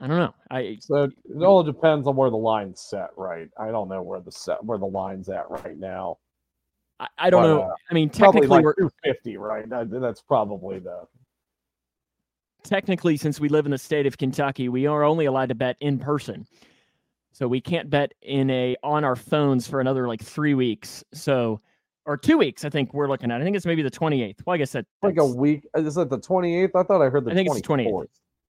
I 0.00 0.08
don't 0.08 0.18
know. 0.18 0.34
I 0.50 0.78
so 0.80 1.04
it 1.04 1.42
all 1.44 1.62
depends 1.62 2.08
on 2.08 2.16
where 2.16 2.28
the 2.28 2.36
line's 2.36 2.80
set, 2.80 3.10
right? 3.16 3.48
I 3.56 3.70
don't 3.70 3.88
know 3.88 4.02
where 4.02 4.20
the 4.20 4.32
set 4.32 4.62
where 4.64 4.78
the 4.78 4.86
line's 4.86 5.28
at 5.28 5.48
right 5.48 5.78
now. 5.78 6.18
I, 6.98 7.06
I 7.18 7.30
don't 7.30 7.42
but, 7.42 7.48
know. 7.48 7.62
Uh, 7.62 7.74
I 7.88 7.94
mean, 7.94 8.10
technically 8.10 8.48
like 8.48 8.64
we're 8.64 8.74
250, 8.74 9.36
right? 9.36 9.68
That, 9.68 9.90
that's 9.90 10.20
probably 10.20 10.80
the. 10.80 11.02
Technically, 12.64 13.16
since 13.16 13.38
we 13.38 13.48
live 13.48 13.64
in 13.64 13.70
the 13.70 13.78
state 13.78 14.06
of 14.06 14.18
Kentucky, 14.18 14.68
we 14.68 14.86
are 14.86 15.04
only 15.04 15.26
allowed 15.26 15.50
to 15.50 15.54
bet 15.54 15.76
in 15.80 16.00
person, 16.00 16.46
so 17.32 17.46
we 17.46 17.60
can't 17.60 17.88
bet 17.88 18.12
in 18.22 18.50
a 18.50 18.76
on 18.82 19.04
our 19.04 19.16
phones 19.16 19.68
for 19.68 19.80
another 19.80 20.08
like 20.08 20.22
three 20.22 20.54
weeks. 20.54 21.04
So 21.14 21.60
or 22.06 22.16
two 22.16 22.38
weeks. 22.38 22.64
I 22.64 22.70
think 22.70 22.92
we're 22.94 23.08
looking 23.08 23.30
at. 23.30 23.40
I 23.40 23.44
think 23.44 23.56
it's 23.56 23.66
maybe 23.66 23.82
the 23.82 23.90
28th. 23.90 24.40
Well, 24.46 24.54
I 24.54 24.58
guess 24.58 24.72
that 24.72 24.86
like 25.02 25.18
a 25.18 25.26
week. 25.26 25.66
Uh, 25.76 25.82
is 25.82 25.96
it 25.96 26.10
the 26.10 26.18
28th? 26.18 26.70
I 26.74 26.82
thought 26.82 27.02
I 27.02 27.08
heard 27.08 27.24
the. 27.24 27.30
I 27.30 27.34
think 27.34 27.50
24th. 27.50 27.58
it's 27.58 27.68
28th. 27.68 28.06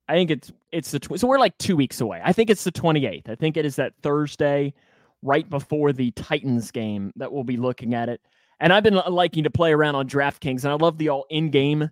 I 0.09 0.13
think 0.13 0.31
it's 0.31 0.51
it's 0.71 0.91
the 0.91 0.99
tw- 0.99 1.19
so 1.19 1.27
we're 1.27 1.39
like 1.39 1.57
two 1.57 1.75
weeks 1.75 2.01
away. 2.01 2.21
I 2.23 2.33
think 2.33 2.49
it's 2.49 2.63
the 2.63 2.71
28th. 2.71 3.29
I 3.29 3.35
think 3.35 3.57
it 3.57 3.65
is 3.65 3.77
that 3.77 3.93
Thursday, 4.01 4.73
right 5.21 5.49
before 5.49 5.93
the 5.93 6.11
Titans 6.11 6.71
game 6.71 7.13
that 7.15 7.31
we'll 7.31 7.43
be 7.45 7.57
looking 7.57 7.93
at 7.93 8.09
it. 8.09 8.21
And 8.59 8.73
I've 8.73 8.83
been 8.83 8.97
uh, 8.97 9.09
liking 9.09 9.43
to 9.45 9.49
play 9.49 9.73
around 9.73 9.95
on 9.95 10.07
DraftKings, 10.07 10.63
and 10.63 10.71
I 10.71 10.75
love 10.75 10.97
the 10.97 11.09
all 11.09 11.25
in 11.29 11.49
game. 11.49 11.89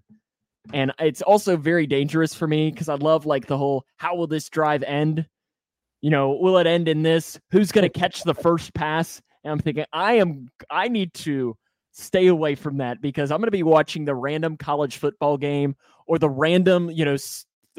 And 0.74 0.94
it's 1.00 1.22
also 1.22 1.58
very 1.58 1.88
dangerous 1.88 2.36
for 2.36 2.48
me 2.48 2.70
because 2.70 2.88
I 2.88 2.96
love 2.96 3.26
like 3.26 3.48
the 3.48 3.58
whole 3.58 3.86
how 3.98 4.16
will 4.16 4.28
this 4.28 4.50
drive 4.50 4.84
end? 4.84 5.26
You 6.02 6.10
know, 6.10 6.32
will 6.32 6.58
it 6.58 6.68
end 6.68 6.88
in 6.88 7.04
this? 7.04 7.40
Who's 7.52 7.72
going 7.72 7.84
to 7.92 8.00
catch 8.00 8.24
the 8.24 8.36
first 8.36 8.74
pass? 8.74 9.22
And 9.44 9.52
I'm 9.52 9.60
thinking, 9.60 9.86
I 9.92 10.14
am, 10.14 10.50
I 10.70 10.88
need 10.88 11.14
to 11.16 11.58
stay 11.92 12.28
away 12.28 12.56
from 12.56 12.78
that 12.78 13.02
because 13.02 13.32
I'm 13.32 13.40
going 13.40 13.48
to 13.48 13.52
be 13.52 13.64
watching 13.64 14.06
the 14.06 14.16
random 14.16 14.58
college 14.58 14.98
football 14.98 15.38
game 15.38 15.76
or 16.08 16.20
the 16.20 16.30
random, 16.30 16.90
you 16.90 17.06
know, 17.06 17.18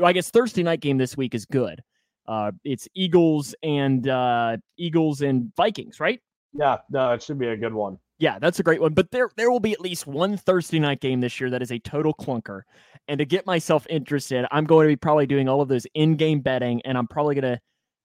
I 0.02 0.12
guess 0.12 0.30
Thursday 0.30 0.62
night 0.62 0.80
game 0.80 0.98
this 0.98 1.16
week 1.16 1.34
is 1.34 1.44
good. 1.44 1.82
Uh, 2.26 2.52
it's 2.64 2.88
Eagles 2.94 3.54
and 3.62 4.08
uh, 4.08 4.56
Eagles 4.76 5.22
and 5.22 5.52
Vikings, 5.56 6.00
right? 6.00 6.20
Yeah, 6.52 6.78
no, 6.90 7.12
it 7.12 7.22
should 7.22 7.38
be 7.38 7.48
a 7.48 7.56
good 7.56 7.74
one. 7.74 7.98
Yeah, 8.18 8.38
that's 8.38 8.60
a 8.60 8.62
great 8.62 8.80
one. 8.80 8.94
But 8.94 9.10
there, 9.10 9.30
there 9.36 9.50
will 9.50 9.60
be 9.60 9.72
at 9.72 9.80
least 9.80 10.06
one 10.06 10.36
Thursday 10.36 10.78
night 10.78 11.00
game 11.00 11.20
this 11.20 11.40
year 11.40 11.50
that 11.50 11.62
is 11.62 11.72
a 11.72 11.78
total 11.80 12.14
clunker. 12.14 12.62
And 13.08 13.18
to 13.18 13.24
get 13.24 13.46
myself 13.46 13.86
interested, 13.90 14.46
I'm 14.52 14.64
going 14.64 14.86
to 14.86 14.92
be 14.92 14.96
probably 14.96 15.26
doing 15.26 15.48
all 15.48 15.60
of 15.60 15.68
those 15.68 15.86
in-game 15.94 16.40
betting, 16.40 16.80
and 16.84 16.96
I'm 16.96 17.08
probably 17.08 17.34
going 17.34 17.54
to 17.54 17.60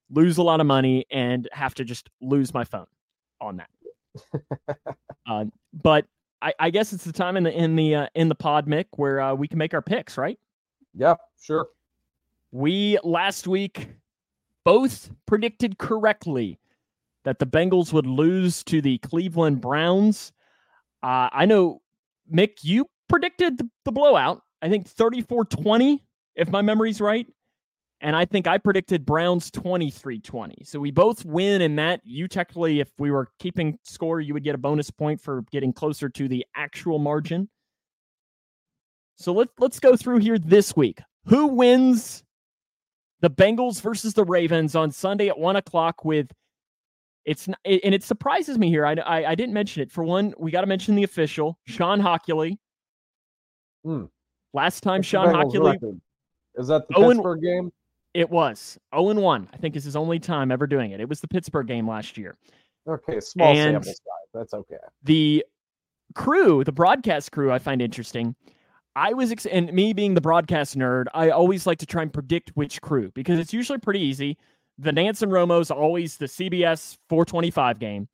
lose 0.09 0.37
a 0.37 0.43
lot 0.43 0.59
of 0.59 0.65
money 0.65 1.05
and 1.11 1.47
have 1.51 1.75
to 1.75 1.83
just 1.83 2.09
lose 2.21 2.53
my 2.53 2.63
phone 2.63 2.87
on 3.41 3.57
that. 3.57 3.69
uh, 5.27 5.45
but 5.73 6.05
I, 6.41 6.53
I, 6.59 6.69
guess 6.69 6.93
it's 6.93 7.03
the 7.03 7.13
time 7.13 7.38
in 7.38 7.43
the 7.43 7.51
in 7.51 7.75
the 7.75 7.95
uh, 7.95 8.07
in 8.15 8.29
the 8.29 8.35
pod 8.35 8.67
Mick 8.67 8.85
where 8.95 9.21
uh, 9.21 9.33
we 9.33 9.47
can 9.47 9.57
make 9.57 9.73
our 9.73 9.81
picks, 9.81 10.17
right? 10.17 10.39
Yeah, 10.93 11.15
sure. 11.41 11.67
We 12.51 12.97
last 13.03 13.47
week 13.47 13.89
both 14.65 15.09
predicted 15.25 15.77
correctly 15.77 16.59
that 17.23 17.39
the 17.39 17.45
Bengals 17.45 17.93
would 17.93 18.07
lose 18.07 18.63
to 18.65 18.81
the 18.81 18.97
Cleveland 18.99 19.61
Browns. 19.61 20.31
Uh, 21.03 21.29
I 21.31 21.45
know, 21.45 21.81
Mick, 22.33 22.63
you 22.63 22.89
predicted 23.09 23.57
the, 23.57 23.69
the 23.85 23.91
blowout. 23.91 24.41
I 24.61 24.69
think 24.69 24.88
34 24.88 25.45
20, 25.45 26.03
if 26.35 26.49
my 26.49 26.61
memory's 26.61 26.99
right. 26.99 27.27
And 28.01 28.15
I 28.15 28.25
think 28.25 28.45
I 28.45 28.57
predicted 28.59 29.05
Browns 29.05 29.49
23 29.49 30.19
20. 30.19 30.63
So 30.63 30.79
we 30.79 30.91
both 30.91 31.25
win 31.25 31.61
in 31.61 31.75
that. 31.77 32.01
You 32.03 32.27
technically, 32.27 32.79
if 32.79 32.89
we 32.99 33.09
were 33.09 33.29
keeping 33.39 33.79
score, 33.83 34.21
you 34.21 34.33
would 34.33 34.43
get 34.43 34.53
a 34.53 34.59
bonus 34.59 34.91
point 34.91 35.19
for 35.19 35.43
getting 35.51 35.73
closer 35.73 36.07
to 36.09 36.27
the 36.27 36.45
actual 36.55 36.99
margin. 36.99 37.49
So 39.15 39.33
let, 39.33 39.49
let's 39.57 39.79
go 39.79 39.95
through 39.95 40.19
here 40.19 40.37
this 40.37 40.75
week. 40.75 40.99
Who 41.25 41.47
wins 41.47 42.23
the 43.21 43.31
Bengals 43.31 43.81
versus 43.81 44.13
the 44.13 44.23
Ravens 44.23 44.75
on 44.75 44.91
Sunday 44.91 45.27
at 45.27 45.39
one 45.39 45.55
o'clock 45.55 46.05
with 46.05 46.31
it's 47.25 47.47
and 47.47 47.57
it 47.65 48.03
surprises 48.03 48.57
me 48.57 48.69
here. 48.69 48.85
I, 48.85 48.93
I, 48.93 49.31
I 49.31 49.35
didn't 49.35 49.53
mention 49.53 49.81
it. 49.81 49.91
For 49.91 50.03
one, 50.03 50.33
we 50.37 50.49
got 50.49 50.61
to 50.61 50.67
mention 50.67 50.95
the 50.95 51.03
official, 51.03 51.59
Shawn 51.65 51.99
Hochuli. 51.99 52.57
Hmm. 53.83 54.05
Last 54.53 54.81
time 54.81 55.01
Shawn 55.01 55.33
Hochuli. 55.33 55.99
Is 56.55 56.67
that 56.67 56.87
the 56.87 56.95
Owen, 56.95 57.17
Pittsburgh 57.17 57.41
game? 57.41 57.71
It 58.13 58.29
was 58.29 58.77
0 58.95 59.09
and 59.09 59.21
1. 59.21 59.49
I 59.53 59.57
think 59.57 59.75
is 59.75 59.83
his 59.83 59.95
only 59.95 60.19
time 60.19 60.51
ever 60.51 60.67
doing 60.67 60.91
it. 60.91 60.99
It 60.99 61.09
was 61.09 61.19
the 61.19 61.27
Pittsburgh 61.27 61.67
game 61.67 61.87
last 61.87 62.17
year. 62.17 62.37
Okay, 62.87 63.19
small 63.19 63.49
and 63.49 63.75
sample 63.75 63.91
size. 63.91 64.29
That's 64.33 64.53
okay. 64.53 64.77
The 65.03 65.45
crew, 66.15 66.63
the 66.63 66.71
broadcast 66.71 67.31
crew, 67.31 67.51
I 67.51 67.59
find 67.59 67.81
interesting. 67.81 68.35
I 68.95 69.13
was, 69.13 69.31
ex- 69.31 69.45
and 69.45 69.71
me 69.73 69.93
being 69.93 70.15
the 70.15 70.21
broadcast 70.21 70.75
nerd, 70.77 71.05
I 71.13 71.29
always 71.29 71.67
like 71.67 71.77
to 71.79 71.85
try 71.85 72.01
and 72.01 72.11
predict 72.11 72.51
which 72.55 72.81
crew 72.81 73.11
because 73.13 73.37
it's 73.37 73.53
usually 73.53 73.77
pretty 73.77 73.99
easy. 73.99 74.37
The 74.79 74.91
Nantz 74.91 75.21
and 75.21 75.31
Romo's 75.31 75.69
always 75.69 76.17
the 76.17 76.25
CBS 76.25 76.97
425 77.09 77.79
game. 77.79 78.07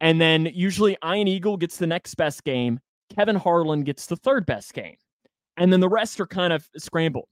And 0.00 0.20
then 0.20 0.46
usually 0.52 0.96
Ian 1.04 1.26
Eagle 1.26 1.56
gets 1.56 1.78
the 1.78 1.86
next 1.86 2.14
best 2.16 2.44
game. 2.44 2.80
Kevin 3.16 3.36
Harlan 3.36 3.82
gets 3.82 4.06
the 4.06 4.16
third 4.16 4.46
best 4.46 4.74
game. 4.74 4.96
And 5.56 5.72
then 5.72 5.80
the 5.80 5.88
rest 5.88 6.20
are 6.20 6.26
kind 6.26 6.52
of 6.52 6.68
scrambled. 6.76 7.28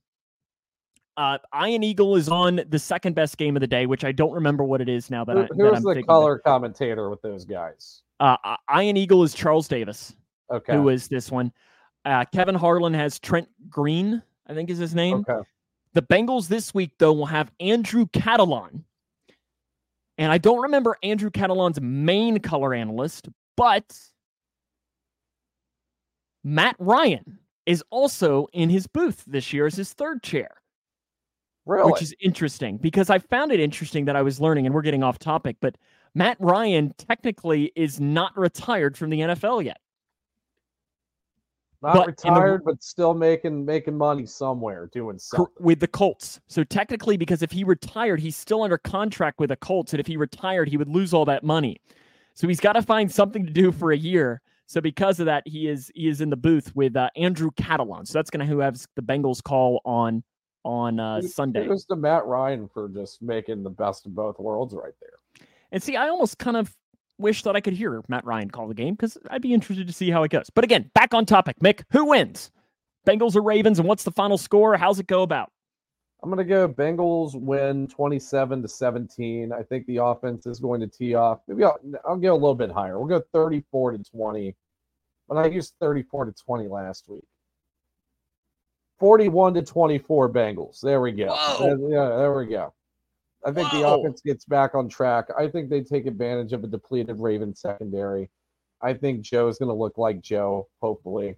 Uh, 1.17 1.37
Ian 1.65 1.83
Eagle 1.83 2.15
is 2.15 2.27
on 2.27 2.61
the 2.67 2.79
second 2.79 3.13
best 3.13 3.37
game 3.37 3.55
of 3.55 3.61
the 3.61 3.67
day, 3.67 3.85
which 3.85 4.03
I 4.03 4.11
don't 4.11 4.33
remember 4.33 4.63
what 4.63 4.81
it 4.81 4.89
is 4.89 5.09
now 5.09 5.23
that, 5.25 5.35
Who, 5.35 5.67
I, 5.67 5.69
who's 5.75 5.83
the 5.83 6.03
color 6.03 6.39
commentator 6.39 7.09
with 7.09 7.21
those 7.21 7.45
guys? 7.45 8.01
Uh, 8.19 8.35
Ian 8.77 8.97
Eagle 8.97 9.23
is 9.23 9.33
Charles 9.33 9.67
Davis. 9.67 10.13
Okay. 10.51 10.73
Who 10.73 10.89
is 10.89 11.07
this 11.07 11.31
one? 11.31 11.51
Uh, 12.03 12.25
Kevin 12.33 12.55
Harlan 12.55 12.93
has 12.93 13.17
Trent 13.19 13.47
Green, 13.69 14.21
I 14.47 14.53
think 14.53 14.69
is 14.69 14.77
his 14.77 14.93
name. 14.93 15.25
Okay. 15.27 15.47
The 15.93 16.01
Bengals 16.01 16.47
this 16.47 16.73
week, 16.73 16.91
though, 16.99 17.13
will 17.13 17.25
have 17.25 17.51
Andrew 17.59 18.05
Catalon. 18.07 18.83
And 20.17 20.31
I 20.31 20.37
don't 20.37 20.61
remember 20.61 20.97
Andrew 21.01 21.29
Catalon's 21.29 21.79
main 21.81 22.39
color 22.39 22.73
analyst, 22.73 23.29
but 23.55 23.97
Matt 26.43 26.75
Ryan 26.79 27.39
is 27.65 27.83
also 27.89 28.47
in 28.53 28.69
his 28.69 28.87
booth 28.87 29.23
this 29.25 29.51
year 29.51 29.65
as 29.65 29.75
his 29.75 29.93
third 29.93 30.21
chair. 30.21 30.51
Really? 31.65 31.91
Which 31.91 32.01
is 32.01 32.13
interesting 32.19 32.77
because 32.77 33.09
I 33.09 33.19
found 33.19 33.51
it 33.51 33.59
interesting 33.59 34.05
that 34.05 34.15
I 34.15 34.21
was 34.21 34.39
learning, 34.39 34.65
and 34.65 34.75
we're 34.75 34.83
getting 34.83 35.03
off 35.03 35.17
topic, 35.17 35.57
but 35.61 35.77
Matt 36.13 36.37
Ryan 36.39 36.93
technically 36.97 37.71
is 37.75 37.99
not 37.99 38.37
retired 38.37 38.97
from 38.97 39.09
the 39.09 39.19
NFL 39.21 39.63
yet. 39.65 39.77
Not 41.81 41.93
But 41.93 41.99
in 42.01 42.05
the- 42.05 42.31
retired, 42.31 42.63
but 42.65 42.83
still 42.83 43.13
making 43.13 43.65
making 43.65 43.97
money 43.97 44.25
somewhere, 44.25 44.89
doing 44.93 45.19
something. 45.19 45.53
with 45.59 45.79
the 45.79 45.87
Colts. 45.87 46.39
So 46.47 46.63
technically, 46.63 47.17
because 47.17 47.41
if 47.41 47.51
he 47.51 47.63
retired, 47.63 48.19
he's 48.19 48.35
still 48.35 48.63
under 48.63 48.77
contract 48.77 49.39
with 49.39 49.49
the 49.49 49.55
Colts, 49.57 49.93
and 49.93 49.99
if 49.99 50.07
he 50.07 50.17
retired, 50.17 50.69
he 50.69 50.77
would 50.77 50.89
lose 50.89 51.13
all 51.13 51.25
that 51.25 51.43
money. 51.43 51.81
So 52.33 52.47
he's 52.47 52.59
got 52.59 52.73
to 52.73 52.81
find 52.81 53.11
something 53.11 53.45
to 53.45 53.51
do 53.51 53.71
for 53.71 53.91
a 53.91 53.97
year. 53.97 54.41
So 54.67 54.81
because 54.81 55.19
of 55.19 55.27
that, 55.27 55.43
he 55.47 55.67
is 55.67 55.91
he 55.93 56.07
is 56.07 56.21
in 56.21 56.29
the 56.29 56.37
booth 56.37 56.75
with 56.75 56.95
uh, 56.95 57.09
Andrew 57.15 57.51
Catalon. 57.51 58.07
So 58.07 58.13
that's 58.17 58.29
going 58.29 58.45
to 58.45 58.51
who 58.51 58.59
has 58.59 58.87
the 58.95 59.01
Bengals 59.03 59.43
call 59.43 59.81
on 59.85 60.23
on 60.65 60.99
uh, 60.99 61.21
Sunday. 61.21 61.61
Kudos 61.61 61.85
to 61.85 61.95
Matt 61.95 62.25
Ryan 62.25 62.67
for 62.67 62.89
just 62.89 63.21
making 63.21 63.63
the 63.63 63.69
best 63.69 64.05
of 64.05 64.15
both 64.15 64.39
worlds 64.39 64.73
right 64.73 64.93
there. 64.99 65.47
And 65.71 65.81
see, 65.81 65.95
I 65.95 66.09
almost 66.09 66.39
kind 66.39 66.57
of 66.57 66.75
wish 67.17 67.43
that 67.43 67.55
I 67.55 67.61
could 67.61 67.73
hear 67.73 68.01
Matt 68.09 68.25
Ryan 68.25 68.49
call 68.49 68.67
the 68.67 68.73
game 68.73 68.95
because 68.95 69.17
I'd 69.29 69.41
be 69.41 69.53
interested 69.53 69.87
to 69.87 69.93
see 69.93 70.09
how 70.09 70.23
it 70.23 70.31
goes. 70.31 70.49
But 70.49 70.63
again, 70.63 70.89
back 70.95 71.13
on 71.13 71.25
topic, 71.25 71.57
Mick. 71.63 71.83
Who 71.91 72.05
wins? 72.05 72.51
Bengals 73.07 73.35
or 73.35 73.43
Ravens? 73.43 73.77
And 73.79 73.87
what's 73.87 74.03
the 74.03 74.11
final 74.11 74.37
score? 74.37 74.75
How's 74.75 74.99
it 74.99 75.07
go 75.07 75.21
about? 75.21 75.51
I'm 76.23 76.29
gonna 76.31 76.43
go 76.43 76.67
Bengals 76.67 77.39
win 77.39 77.87
27 77.87 78.63
to 78.63 78.67
17. 78.67 79.51
I 79.51 79.61
think 79.61 79.85
the 79.85 79.97
offense 79.97 80.47
is 80.47 80.59
going 80.59 80.81
to 80.81 80.87
tee 80.87 81.13
off. 81.13 81.41
Maybe 81.47 81.63
I'll, 81.63 81.79
I'll 82.03 82.17
go 82.17 82.33
a 82.33 82.33
little 82.33 82.55
bit 82.55 82.71
higher. 82.71 82.97
We'll 82.97 83.19
go 83.19 83.23
34 83.31 83.91
to 83.91 84.03
20. 84.03 84.55
But 85.27 85.37
I 85.37 85.47
used 85.47 85.75
34 85.79 86.25
to 86.25 86.31
20 86.31 86.67
last 86.67 87.05
week. 87.07 87.23
41 88.99 89.55
to 89.55 89.61
24 89.61 90.31
Bengals. 90.31 90.79
There 90.81 91.01
we 91.01 91.11
go. 91.11 91.27
Whoa. 91.27 91.89
Yeah, 91.89 92.17
there 92.17 92.33
we 92.33 92.45
go. 92.47 92.73
I 93.45 93.51
think 93.51 93.69
the 93.71 93.87
offense 93.87 94.21
gets 94.21 94.45
back 94.45 94.73
on 94.73 94.89
track. 94.89 95.25
I 95.37 95.47
think 95.47 95.69
they 95.69 95.81
take 95.81 96.07
advantage 96.07 96.51
of 96.53 96.63
a 96.63 96.67
depleted 96.67 97.19
Ravens 97.19 97.61
secondary. 97.61 98.29
I 98.81 98.93
think 98.93 99.21
Joe 99.21 99.47
is 99.47 99.59
going 99.59 99.69
to 99.69 99.75
look 99.75 99.97
like 99.97 100.21
Joe, 100.21 100.67
hopefully. 100.81 101.35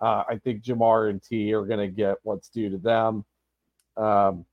Uh, 0.00 0.24
I 0.28 0.38
think 0.38 0.62
Ja'Marr 0.62 1.10
and 1.10 1.22
Tee 1.22 1.52
are 1.52 1.64
going 1.64 1.80
to 1.80 1.88
get 1.88 2.16
what's 2.22 2.48
due 2.48 2.70
to 2.70 2.78
them. 2.78 3.24
Um, 3.96 4.46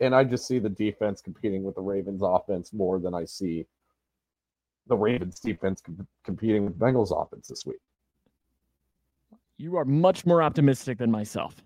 and 0.00 0.14
I 0.14 0.24
just 0.24 0.46
see 0.48 0.58
the 0.58 0.68
defense 0.68 1.22
competing 1.22 1.62
with 1.62 1.76
the 1.76 1.80
Ravens 1.80 2.22
offense 2.24 2.72
more 2.72 2.98
than 2.98 3.14
I 3.14 3.24
see 3.24 3.66
the 4.88 4.96
Ravens 4.96 5.38
defense 5.38 5.80
com- 5.80 6.06
competing 6.24 6.64
with 6.64 6.78
Bengals 6.78 7.12
offense 7.16 7.46
this 7.46 7.64
week. 7.64 7.78
You 9.58 9.76
are 9.76 9.84
much 9.84 10.26
more 10.26 10.42
optimistic 10.42 10.98
than 10.98 11.10
myself. 11.10 11.62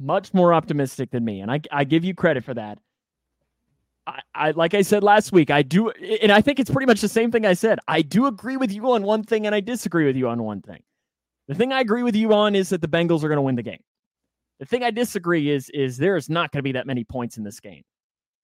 Much 0.00 0.32
more 0.32 0.54
optimistic 0.54 1.10
than 1.10 1.24
me. 1.24 1.40
And 1.40 1.50
I, 1.50 1.60
I 1.70 1.84
give 1.84 2.04
you 2.04 2.14
credit 2.14 2.42
for 2.42 2.54
that. 2.54 2.78
I, 4.06 4.20
I 4.34 4.50
like 4.52 4.72
I 4.72 4.80
said 4.80 5.02
last 5.02 5.30
week, 5.30 5.50
I 5.50 5.60
do 5.62 5.90
and 5.90 6.32
I 6.32 6.40
think 6.40 6.58
it's 6.58 6.70
pretty 6.70 6.86
much 6.86 7.02
the 7.02 7.08
same 7.08 7.30
thing 7.30 7.44
I 7.44 7.52
said. 7.52 7.78
I 7.86 8.00
do 8.00 8.26
agree 8.26 8.56
with 8.56 8.72
you 8.72 8.90
on 8.92 9.02
one 9.02 9.22
thing 9.22 9.44
and 9.46 9.54
I 9.54 9.60
disagree 9.60 10.06
with 10.06 10.16
you 10.16 10.28
on 10.28 10.42
one 10.42 10.62
thing. 10.62 10.82
The 11.48 11.54
thing 11.54 11.72
I 11.72 11.80
agree 11.80 12.02
with 12.02 12.16
you 12.16 12.32
on 12.32 12.54
is 12.54 12.70
that 12.70 12.80
the 12.80 12.88
Bengals 12.88 13.22
are 13.22 13.28
going 13.28 13.36
to 13.36 13.42
win 13.42 13.56
the 13.56 13.62
game. 13.62 13.82
The 14.58 14.66
thing 14.66 14.82
I 14.82 14.90
disagree 14.90 15.50
is 15.50 15.68
is 15.70 15.98
there 15.98 16.16
is 16.16 16.30
not 16.30 16.50
going 16.50 16.60
to 16.60 16.62
be 16.62 16.72
that 16.72 16.86
many 16.86 17.04
points 17.04 17.36
in 17.36 17.44
this 17.44 17.60
game. 17.60 17.82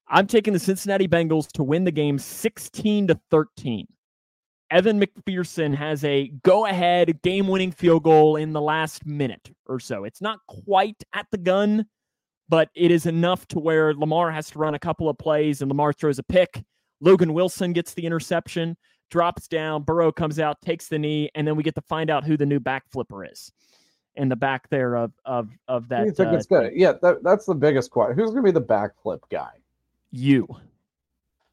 I'm 0.09 0.26
taking 0.26 0.52
the 0.52 0.59
Cincinnati 0.59 1.09
Bengals 1.09 1.48
to 1.52 1.62
win 1.62 1.84
the 1.84 1.90
game 1.90 2.18
16 2.18 3.09
to 3.09 3.20
13. 3.30 3.86
Evan 4.70 5.00
McPherson 5.00 5.74
has 5.74 6.02
a 6.04 6.28
go 6.42 6.66
ahead 6.66 7.22
game 7.22 7.46
winning 7.46 7.70
field 7.70 8.02
goal 8.02 8.36
in 8.36 8.52
the 8.52 8.60
last 8.60 9.06
minute 9.06 9.50
or 9.66 9.78
so. 9.78 10.04
It's 10.04 10.20
not 10.20 10.40
quite 10.48 11.02
at 11.12 11.26
the 11.30 11.38
gun, 11.38 11.86
but 12.48 12.68
it 12.74 12.90
is 12.90 13.06
enough 13.06 13.46
to 13.48 13.60
where 13.60 13.94
Lamar 13.94 14.30
has 14.30 14.50
to 14.50 14.58
run 14.58 14.74
a 14.74 14.78
couple 14.78 15.08
of 15.08 15.18
plays 15.18 15.62
and 15.62 15.70
Lamar 15.70 15.92
throws 15.92 16.18
a 16.18 16.22
pick. 16.22 16.64
Logan 17.00 17.32
Wilson 17.32 17.72
gets 17.72 17.94
the 17.94 18.04
interception, 18.04 18.76
drops 19.10 19.46
down, 19.46 19.82
Burrow 19.82 20.10
comes 20.10 20.40
out, 20.40 20.60
takes 20.62 20.88
the 20.88 20.98
knee, 20.98 21.30
and 21.34 21.46
then 21.46 21.56
we 21.56 21.62
get 21.62 21.74
to 21.74 21.82
find 21.82 22.10
out 22.10 22.24
who 22.24 22.36
the 22.36 22.46
new 22.46 22.58
back 22.58 22.84
flipper 22.90 23.24
is 23.24 23.52
in 24.16 24.28
the 24.28 24.36
back 24.36 24.68
there 24.70 24.96
of 24.96 25.12
of 25.26 25.50
of 25.68 25.88
that. 25.88 26.06
you 26.06 26.12
think 26.12 26.30
uh, 26.30 26.36
it's 26.36 26.46
good? 26.46 26.72
Yeah, 26.74 26.94
that, 27.02 27.22
that's 27.22 27.44
the 27.44 27.54
biggest 27.54 27.90
question. 27.90 28.16
Who's 28.16 28.30
going 28.30 28.44
to 28.44 28.52
be 28.52 28.58
the 28.58 28.62
backflip 28.62 29.20
guy? 29.30 29.50
you. 30.10 30.48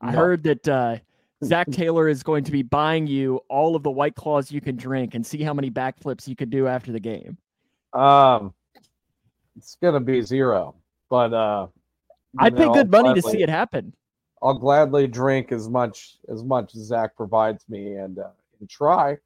I 0.01 0.11
heard 0.11 0.43
that 0.43 0.68
uh, 0.68 0.97
Zac 1.44 1.70
Taylor 1.72 2.08
is 2.08 2.24
going 2.24 2.44
to 2.44 2.52
be 2.52 2.62
buying 2.62 3.08
you 3.08 3.39
all 3.50 3.76
of 3.76 3.84
the 3.84 3.91
White 3.91 4.16
Claws 4.16 4.52
you 4.52 4.62
can 4.62 4.76
drink 4.76 5.16
and 5.16 5.26
see 5.26 5.44
how 5.44 5.54
many 5.54 5.70
backflips 5.70 6.28
you 6.28 6.36
could 6.36 6.50
do 6.50 6.68
after 6.68 6.91
the 6.91 7.00
game. 7.00 7.38
Um, 7.94 8.54
it's 9.56 9.76
going 9.76 9.94
to 9.94 10.00
be 10.00 10.22
zero, 10.22 10.76
but 11.10 11.34
uh, 11.34 11.68
I'd 12.39 12.56
pay 12.56 12.66
know, 12.66 12.74
good 12.74 12.89
money 12.89 13.20
to 13.20 13.28
see 13.28 13.44
it 13.44 13.50
happen. 13.50 13.94
I'll 14.41 14.56
gladly 14.56 15.08
drink 15.08 15.52
as 15.52 15.70
much 15.70 16.18
as 16.30 16.44
much 16.44 16.76
as 16.76 16.84
Zach 16.84 17.16
provides 17.16 17.64
me 17.70 17.96
and 17.96 18.20
uh, 18.20 18.30
and 18.60 18.70
try. 18.70 19.18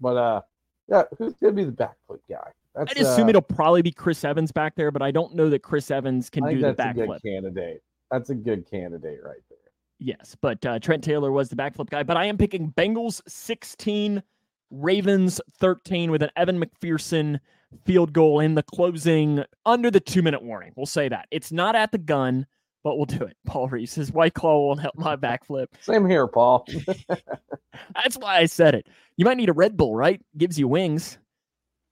But 0.00 0.16
uh, 0.16 0.40
yeah, 0.88 1.02
who's 1.18 1.34
gonna 1.34 1.52
be 1.52 1.64
the 1.64 1.72
backflip 1.72 2.20
guy? 2.28 2.50
That's, 2.74 2.90
I'd 2.90 3.02
assume 3.02 3.26
uh, 3.26 3.30
it'll 3.30 3.42
probably 3.42 3.82
be 3.82 3.92
Chris 3.92 4.24
Evans 4.24 4.50
back 4.50 4.74
there, 4.74 4.90
but 4.90 5.02
I 5.02 5.12
don't 5.12 5.34
know 5.34 5.48
that 5.50 5.62
Chris 5.62 5.90
Evans 5.90 6.28
can 6.28 6.48
do 6.48 6.60
the 6.60 6.72
that's 6.72 6.90
a 6.90 6.94
good 6.94 7.08
backflip. 7.08 7.22
candidate. 7.22 7.82
That's 8.10 8.30
a 8.30 8.34
good 8.34 8.68
candidate 8.68 9.20
right 9.24 9.40
there. 9.48 9.53
Yes, 9.98 10.36
but 10.40 10.64
uh, 10.66 10.78
Trent 10.78 11.04
Taylor 11.04 11.32
was 11.32 11.48
the 11.48 11.56
backflip 11.56 11.90
guy. 11.90 12.02
But 12.02 12.16
I 12.16 12.26
am 12.26 12.36
picking 12.36 12.72
Bengals 12.72 13.22
16, 13.28 14.22
Ravens 14.70 15.40
13 15.58 16.10
with 16.10 16.22
an 16.22 16.30
Evan 16.36 16.62
McPherson 16.62 17.38
field 17.84 18.12
goal 18.12 18.40
in 18.40 18.54
the 18.54 18.62
closing 18.62 19.44
under 19.66 19.90
the 19.90 20.00
two 20.00 20.22
minute 20.22 20.42
warning. 20.42 20.72
We'll 20.76 20.86
say 20.86 21.08
that. 21.08 21.26
It's 21.30 21.52
not 21.52 21.74
at 21.74 21.92
the 21.92 21.98
gun, 21.98 22.46
but 22.82 22.96
we'll 22.96 23.06
do 23.06 23.24
it. 23.24 23.36
Paul 23.46 23.68
Reese 23.68 23.92
says 23.92 24.12
White 24.12 24.34
Claw 24.34 24.68
won't 24.68 24.80
help 24.80 24.96
my 24.96 25.16
backflip. 25.16 25.66
Same 25.80 26.08
here, 26.08 26.26
Paul. 26.26 26.66
That's 27.94 28.16
why 28.18 28.38
I 28.38 28.46
said 28.46 28.74
it. 28.74 28.88
You 29.16 29.24
might 29.24 29.36
need 29.36 29.48
a 29.48 29.54
Red 29.54 29.76
Bull, 29.76 29.94
right? 29.96 30.20
Gives 30.36 30.58
you 30.58 30.68
wings. 30.68 31.18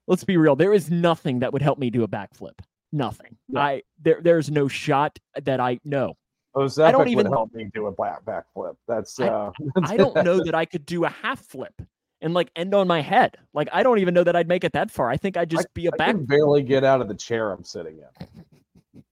Let's 0.06 0.24
be 0.24 0.36
real. 0.36 0.56
There 0.56 0.74
is 0.74 0.90
nothing 0.90 1.38
that 1.40 1.52
would 1.52 1.62
help 1.62 1.78
me 1.78 1.90
do 1.90 2.02
a 2.02 2.08
backflip. 2.08 2.58
Nothing. 2.92 3.38
Yeah. 3.48 3.60
I 3.60 3.82
there 4.00 4.20
there's 4.22 4.50
no 4.50 4.68
shot 4.68 5.18
that 5.42 5.60
I 5.60 5.78
know. 5.84 6.14
Ozempic 6.54 6.84
I 6.84 6.92
don't 6.92 7.00
would 7.00 7.08
even- 7.08 7.26
help 7.26 7.52
me 7.54 7.70
do 7.72 7.86
a 7.86 7.92
back 7.92 8.24
backflip. 8.24 8.76
That's 8.86 9.18
I- 9.20 9.28
uh, 9.28 9.52
I 9.84 9.96
don't 9.96 10.22
know 10.24 10.42
that 10.44 10.54
I 10.54 10.64
could 10.64 10.84
do 10.86 11.04
a 11.04 11.08
half 11.08 11.40
flip 11.40 11.74
and 12.20 12.34
like 12.34 12.50
end 12.56 12.74
on 12.74 12.86
my 12.86 13.00
head. 13.00 13.36
Like 13.54 13.68
I 13.72 13.82
don't 13.82 13.98
even 13.98 14.14
know 14.14 14.24
that 14.24 14.36
I'd 14.36 14.48
make 14.48 14.62
it 14.64 14.72
that 14.74 14.90
far. 14.90 15.08
I 15.10 15.16
think 15.16 15.36
I'd 15.36 15.50
just 15.50 15.72
be 15.74 15.86
a 15.86 15.90
I 15.94 15.96
back. 15.96 16.08
can 16.14 16.24
barely 16.26 16.62
get 16.62 16.84
out 16.84 17.00
of 17.00 17.08
the 17.08 17.14
chair 17.14 17.50
I'm 17.52 17.64
sitting 17.64 17.98
in. 17.98 18.28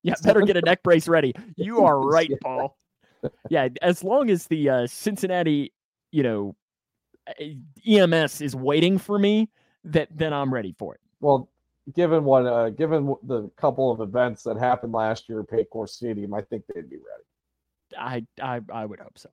Yeah, 0.03 0.15
better 0.23 0.41
get 0.43 0.57
a 0.57 0.63
neck 0.63 0.83
brace 0.83 1.09
ready. 1.09 1.35
You 1.57 1.85
are 1.85 2.01
right, 2.09 2.31
Paul. 2.43 2.75
Yeah, 3.51 3.69
as 3.83 4.03
long 4.03 4.31
as 4.31 4.47
the 4.47 4.71
uh, 4.71 4.87
Cincinnati, 4.87 5.75
you 6.11 6.23
know, 6.23 6.57
EMS 7.87 8.41
is 8.41 8.57
waiting 8.57 8.97
for 8.97 9.19
me, 9.19 9.51
that 9.85 10.09
then 10.11 10.33
I'm 10.33 10.53
ready 10.55 10.75
for 10.79 10.95
it. 10.95 11.01
Well, 11.21 11.51
given 11.95 12.25
what, 12.25 12.47
uh, 12.47 12.71
given 12.71 13.15
the 13.25 13.51
couple 13.57 13.91
of 13.91 14.01
events 14.01 14.43
that 14.45 14.57
happened 14.57 14.93
last 14.93 15.29
year 15.29 15.41
at 15.41 15.49
Paycor 15.51 15.87
Stadium, 15.89 16.33
I 16.33 16.41
think 16.43 16.65
they'd 16.75 16.89
be 16.89 16.97
ready. 16.97 17.25
I 17.99 18.25
I 18.41 18.61
I 18.73 18.87
would 18.87 19.01
hope 19.01 19.19
so. 19.19 19.29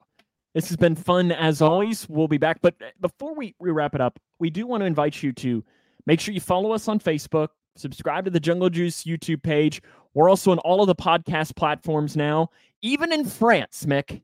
This 0.53 0.70
has 0.70 0.78
been 0.78 0.95
fun 0.95 1.32
as 1.32 1.62
always. 1.62 2.10
We'll 2.10 2.28
be 2.28 2.39
back, 2.39 2.60
but 2.62 2.76
uh, 2.82 2.86
before 2.99 3.36
we, 3.36 3.53
we 3.60 3.70
wrap 3.70 3.93
it 3.93 4.01
up, 4.01 4.20
we 4.39 4.49
do 4.49 4.66
want 4.66 4.82
to 4.82 4.86
invite 4.86 5.22
you 5.22 5.32
to 5.34 5.64
make 6.08 6.20
sure 6.20 6.34
you 6.34 6.41
follow 6.41 6.72
us 6.72 6.88
on 6.88 6.99
Facebook, 6.99 7.49
subscribe 7.76 8.26
to 8.26 8.32
the 8.32 8.39
Jungle 8.39 8.70
Juice 8.70 9.03
YouTube 9.03 9.43
page. 9.43 9.82
We're 10.16 10.30
also 10.30 10.51
on 10.51 10.58
all 10.60 10.82
of 10.82 10.88
the 10.88 10.95
podcast 10.95 11.55
platforms 11.55 12.16
now, 12.16 12.49
even 12.82 13.14
in 13.14 13.24
France, 13.26 13.86
Mick. 13.86 14.22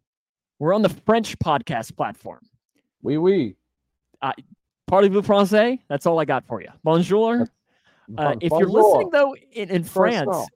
We're 0.58 0.74
on 0.74 0.82
the 0.82 0.90
French 0.90 1.38
podcast 1.38 1.96
platform. 1.96 2.40
Oui, 3.04 3.18
oui. 3.18 3.56
Parlez-vous 4.90 5.22
français? 5.22 5.80
That's 5.88 6.06
all 6.06 6.20
I 6.20 6.26
got 6.26 6.48
for 6.48 6.62
you. 6.62 6.70
Bonjour. 6.84 7.48
Uh, 8.18 8.36
if 8.42 8.52
you're 8.52 8.68
listening 8.68 9.10
though 9.12 9.36
in, 9.52 9.70
in 9.70 9.84
France 9.84 10.48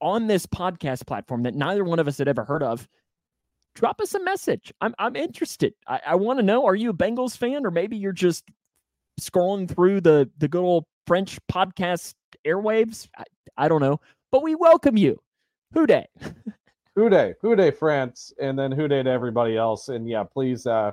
on 0.00 0.26
this 0.26 0.46
podcast 0.46 1.06
platform 1.06 1.42
that 1.42 1.54
neither 1.54 1.84
one 1.84 1.98
of 1.98 2.08
us 2.08 2.18
had 2.18 2.28
ever 2.28 2.44
heard 2.44 2.62
of, 2.62 2.88
drop 3.76 4.00
us 4.00 4.14
a 4.14 4.20
message. 4.24 4.72
I'm 4.80 4.94
I'm 4.98 5.14
interested. 5.14 5.74
I, 5.86 6.00
I 6.08 6.14
want 6.16 6.40
to 6.40 6.42
know: 6.42 6.66
Are 6.66 6.74
you 6.74 6.90
a 6.90 6.94
Bengals 6.94 7.36
fan, 7.36 7.64
or 7.64 7.70
maybe 7.70 7.96
you're 7.96 8.12
just 8.12 8.44
scrolling 9.20 9.70
through 9.72 10.00
the 10.00 10.28
the 10.38 10.48
good 10.48 10.64
old 10.64 10.86
French 11.06 11.38
podcast 11.50 12.14
airwaves? 12.44 13.06
I, 13.16 13.24
I 13.56 13.68
don't 13.68 13.80
know, 13.80 14.00
but 14.32 14.42
we 14.42 14.56
welcome 14.56 14.96
you. 14.96 15.20
Who 15.74 15.86
Dey? 15.86 16.06
Who 16.96 17.10
Dey, 17.10 17.34
Houday, 17.42 17.76
France, 17.76 18.32
and 18.40 18.58
then 18.58 18.72
Who 18.72 18.88
Dey 18.88 19.02
to 19.02 19.10
everybody 19.10 19.56
else. 19.56 19.90
And 19.90 20.08
yeah, 20.08 20.24
please, 20.24 20.66
uh, 20.66 20.92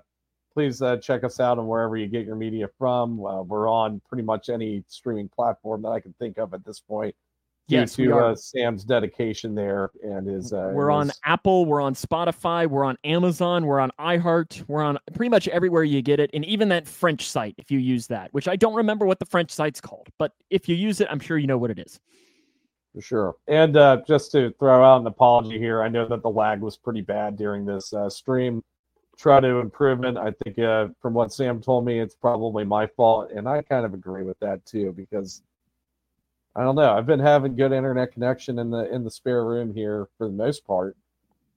please 0.53 0.81
uh, 0.81 0.97
check 0.97 1.23
us 1.23 1.39
out 1.39 1.57
on 1.57 1.65
wherever 1.65 1.95
you 1.95 2.07
get 2.07 2.25
your 2.25 2.35
media 2.35 2.67
from. 2.77 3.25
Uh, 3.25 3.41
we're 3.43 3.69
on 3.69 4.01
pretty 4.09 4.23
much 4.23 4.49
any 4.49 4.83
streaming 4.89 5.29
platform 5.29 5.81
that 5.83 5.89
I 5.91 6.01
can 6.01 6.13
think 6.19 6.37
of 6.37 6.53
at 6.53 6.65
this 6.65 6.81
point. 6.81 7.15
Due 7.69 7.77
Yes, 7.77 7.95
to 7.95 8.13
uh, 8.13 8.35
Sam's 8.35 8.83
dedication 8.83 9.55
there 9.55 9.89
and 10.03 10.27
his. 10.27 10.51
Uh, 10.51 10.71
we're 10.73 10.91
on 10.91 11.11
Apple, 11.23 11.65
we're 11.65 11.79
on 11.79 11.93
Spotify, 11.93 12.67
we're 12.67 12.83
on 12.83 12.97
Amazon, 13.05 13.65
we're 13.65 13.79
on 13.79 13.89
iHeart, 13.97 14.65
we're 14.67 14.83
on 14.83 14.97
pretty 15.13 15.29
much 15.29 15.47
everywhere 15.47 15.85
you 15.85 16.01
get 16.01 16.19
it, 16.19 16.29
and 16.33 16.43
even 16.43 16.67
that 16.69 16.85
French 16.85 17.29
site 17.29 17.55
if 17.57 17.71
you 17.71 17.79
use 17.79 18.05
that, 18.07 18.33
which 18.33 18.49
I 18.49 18.57
don't 18.57 18.73
remember 18.73 19.05
what 19.05 19.19
the 19.19 19.25
French 19.25 19.49
site's 19.49 19.79
called, 19.79 20.09
but 20.19 20.33
if 20.49 20.67
you 20.67 20.75
use 20.75 20.99
it, 20.99 21.07
I'm 21.09 21.21
sure 21.21 21.37
you 21.37 21.47
know 21.47 21.57
what 21.57 21.71
it 21.71 21.79
is. 21.79 22.01
For 22.93 23.01
sure. 23.01 23.35
And 23.47 23.77
uh, 23.77 24.01
just 24.05 24.31
to 24.33 24.53
throw 24.59 24.83
out 24.83 24.99
an 24.99 25.07
apology 25.07 25.57
here, 25.57 25.81
I 25.81 25.87
know 25.87 26.05
that 26.07 26.21
the 26.21 26.29
lag 26.29 26.59
was 26.59 26.75
pretty 26.77 27.01
bad 27.01 27.37
during 27.37 27.65
this 27.65 27.93
uh, 27.93 28.09
stream. 28.09 28.61
try 29.17 29.39
to 29.39 29.59
improve 29.59 30.03
it. 30.03 30.17
I 30.17 30.31
think 30.43 30.59
uh, 30.59 30.89
from 31.01 31.13
what 31.13 31.31
Sam 31.31 31.61
told 31.61 31.85
me, 31.85 31.99
it's 31.99 32.15
probably 32.15 32.65
my 32.65 32.87
fault, 32.87 33.31
and 33.33 33.47
I 33.47 33.61
kind 33.61 33.85
of 33.85 33.93
agree 33.93 34.23
with 34.23 34.39
that 34.41 34.65
too 34.65 34.93
because 34.95 35.43
I 36.55 36.63
don't 36.63 36.75
know. 36.75 36.91
I've 36.91 37.07
been 37.07 37.19
having 37.19 37.55
good 37.55 37.71
internet 37.71 38.11
connection 38.11 38.59
in 38.59 38.69
the 38.69 38.93
in 38.93 39.03
the 39.03 39.11
spare 39.11 39.45
room 39.45 39.73
here 39.73 40.07
for 40.17 40.27
the 40.27 40.33
most 40.33 40.65
part, 40.65 40.95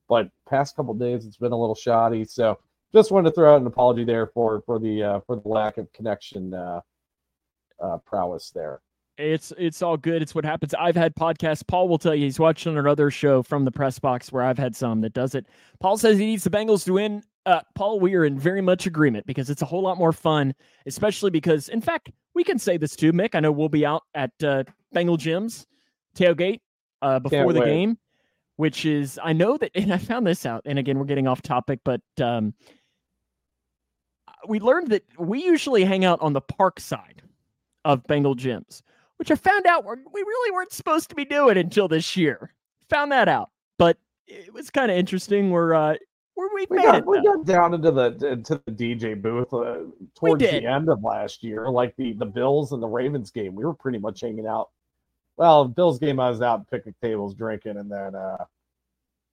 but 0.08 0.30
past 0.48 0.76
couple 0.76 0.94
days 0.94 1.26
it's 1.26 1.36
been 1.36 1.52
a 1.52 1.58
little 1.58 1.74
shoddy. 1.74 2.24
So 2.24 2.58
just 2.94 3.10
wanted 3.10 3.30
to 3.30 3.34
throw 3.34 3.54
out 3.54 3.60
an 3.60 3.66
apology 3.66 4.04
there 4.04 4.26
for 4.28 4.62
for 4.62 4.78
the 4.78 5.02
uh, 5.02 5.20
for 5.26 5.36
the 5.36 5.48
lack 5.48 5.76
of 5.76 5.92
connection 5.92 6.54
uh, 6.54 6.80
uh, 7.82 7.98
prowess 7.98 8.50
there. 8.50 8.80
It's 9.18 9.52
it's 9.58 9.82
all 9.82 9.96
good. 9.96 10.22
It's 10.22 10.34
what 10.34 10.44
happens. 10.44 10.74
I've 10.74 10.96
had 10.96 11.14
podcasts. 11.14 11.66
Paul 11.66 11.88
will 11.88 11.98
tell 11.98 12.14
you 12.14 12.24
he's 12.24 12.38
watching 12.38 12.76
another 12.76 13.10
show 13.10 13.42
from 13.42 13.64
the 13.64 13.70
press 13.70 13.98
box 13.98 14.32
where 14.32 14.42
I've 14.42 14.58
had 14.58 14.76
some 14.76 15.00
that 15.02 15.12
does 15.12 15.34
it. 15.34 15.46
Paul 15.80 15.96
says 15.96 16.18
he 16.18 16.26
needs 16.26 16.44
the 16.44 16.50
Bengals 16.50 16.84
to 16.84 16.94
win. 16.94 17.22
Uh, 17.46 17.60
Paul, 17.74 18.00
we 18.00 18.14
are 18.14 18.24
in 18.24 18.38
very 18.38 18.60
much 18.60 18.86
agreement 18.86 19.24
because 19.24 19.48
it's 19.50 19.62
a 19.62 19.64
whole 19.64 19.80
lot 19.82 19.98
more 19.98 20.12
fun, 20.12 20.52
especially 20.86 21.30
because, 21.30 21.68
in 21.68 21.80
fact, 21.80 22.10
we 22.34 22.42
can 22.42 22.58
say 22.58 22.76
this 22.76 22.96
too, 22.96 23.12
Mick. 23.12 23.34
I 23.36 23.40
know 23.40 23.52
we'll 23.52 23.68
be 23.68 23.86
out 23.86 24.02
at 24.14 24.32
uh, 24.42 24.64
Bengal 24.96 25.16
Jim's 25.16 25.66
tailgate 26.16 26.60
uh, 27.02 27.18
before 27.18 27.38
Can't 27.44 27.54
the 27.54 27.60
wait. 27.60 27.66
game, 27.66 27.98
which 28.56 28.86
is 28.86 29.18
I 29.22 29.32
know 29.32 29.58
that, 29.58 29.70
and 29.74 29.92
I 29.92 29.98
found 29.98 30.26
this 30.26 30.46
out. 30.46 30.62
And 30.64 30.78
again, 30.78 30.98
we're 30.98 31.04
getting 31.04 31.26
off 31.26 31.42
topic, 31.42 31.80
but 31.84 32.00
um, 32.20 32.54
we 34.48 34.58
learned 34.58 34.88
that 34.88 35.04
we 35.18 35.44
usually 35.44 35.84
hang 35.84 36.04
out 36.04 36.20
on 36.22 36.32
the 36.32 36.40
park 36.40 36.80
side 36.80 37.22
of 37.84 38.06
Bengal 38.06 38.34
Jim's 38.34 38.82
which 39.18 39.30
I 39.30 39.34
found 39.34 39.66
out 39.66 39.84
we 39.84 40.22
really 40.22 40.52
weren't 40.52 40.72
supposed 40.72 41.08
to 41.10 41.14
be 41.14 41.24
doing 41.24 41.56
until 41.56 41.88
this 41.88 42.16
year. 42.16 42.52
Found 42.90 43.12
that 43.12 43.28
out, 43.28 43.50
but 43.78 43.96
it 44.26 44.52
was 44.52 44.70
kind 44.70 44.90
of 44.90 44.96
interesting. 44.96 45.50
We're 45.50 45.74
uh, 45.74 45.94
we're 46.36 46.54
we, 46.54 46.66
we 46.68 46.82
got. 46.82 47.06
We 47.06 47.22
got 47.22 47.44
down 47.44 47.74
into 47.74 47.90
the 47.90 48.06
into 48.30 48.60
the 48.66 48.72
DJ 48.72 49.20
booth 49.20 49.52
uh, 49.52 49.78
towards 50.14 50.42
the 50.42 50.66
end 50.66 50.88
of 50.88 51.02
last 51.02 51.42
year, 51.42 51.68
like 51.70 51.96
the 51.96 52.12
the 52.12 52.26
Bills 52.26 52.72
and 52.72 52.82
the 52.82 52.88
Ravens 52.88 53.30
game. 53.30 53.54
We 53.54 53.64
were 53.64 53.74
pretty 53.74 53.98
much 53.98 54.20
hanging 54.20 54.46
out. 54.46 54.68
Well, 55.36 55.66
Bills 55.66 55.98
game, 55.98 56.18
I 56.18 56.30
was 56.30 56.40
out 56.40 56.68
picnic 56.70 56.94
tables 57.02 57.34
drinking, 57.34 57.76
and 57.76 57.90
then 57.90 58.14
uh, 58.14 58.44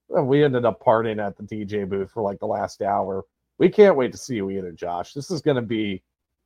we 0.10 0.44
ended 0.44 0.66
up 0.66 0.84
partying 0.84 1.26
at 1.26 1.38
the 1.38 1.44
DJ 1.44 1.88
booth 1.88 2.12
for 2.12 2.22
like 2.22 2.40
the 2.40 2.46
last 2.46 2.82
hour. 2.82 3.24
We 3.58 3.70
can't 3.70 3.96
wait 3.96 4.12
to 4.12 4.18
see 4.18 4.36
you 4.36 4.50
either, 4.50 4.72
Josh. 4.72 5.14
This 5.14 5.32
is 5.32 5.42
going 5.42 5.56
to 5.56 5.62
be 5.62 6.02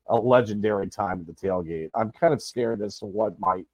a 0.10 0.16
legendary 0.16 0.88
time 0.88 1.20
at 1.20 1.28
the 1.28 1.34
tailgate. 1.34 1.89
I'm 1.95 2.12
kind 2.12 2.34
of 2.34 2.41
scared 2.41 2.82
as 2.82 2.99
to 2.99 3.05
what 3.05 3.39
might 3.39 3.66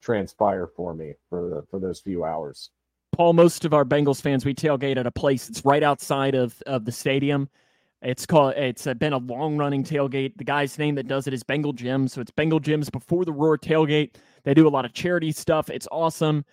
transpire 0.00 0.66
for 0.66 0.94
me 0.94 1.14
for 1.28 1.48
the, 1.48 1.62
for 1.70 1.78
those 1.78 2.00
few 2.00 2.24
hours. 2.24 2.70
Paul, 3.12 3.34
most 3.34 3.64
of 3.64 3.74
our 3.74 3.84
Bengals 3.84 4.22
fans, 4.22 4.44
we 4.44 4.54
tailgate 4.54 4.96
at 4.96 5.06
a 5.06 5.10
place 5.10 5.46
that's 5.46 5.64
right 5.64 5.82
outside 5.82 6.34
of, 6.34 6.60
of 6.66 6.84
the 6.84 6.92
stadium. 6.92 7.48
It's 8.02 8.24
called. 8.24 8.54
It's 8.56 8.86
been 8.98 9.12
a 9.12 9.18
long 9.18 9.58
running 9.58 9.84
tailgate. 9.84 10.36
The 10.36 10.44
guy's 10.44 10.78
name 10.78 10.94
that 10.94 11.06
does 11.06 11.26
it 11.26 11.34
is 11.34 11.42
Bengal 11.42 11.74
Jim. 11.74 12.08
So 12.08 12.20
it's 12.20 12.30
Bengal 12.30 12.58
Jim's 12.58 12.88
before 12.88 13.24
the 13.24 13.32
Roar 13.32 13.58
tailgate. 13.58 14.14
They 14.44 14.54
do 14.54 14.66
a 14.66 14.70
lot 14.70 14.86
of 14.86 14.94
charity 14.94 15.32
stuff. 15.32 15.68
It's 15.68 15.86
awesome, 15.92 16.44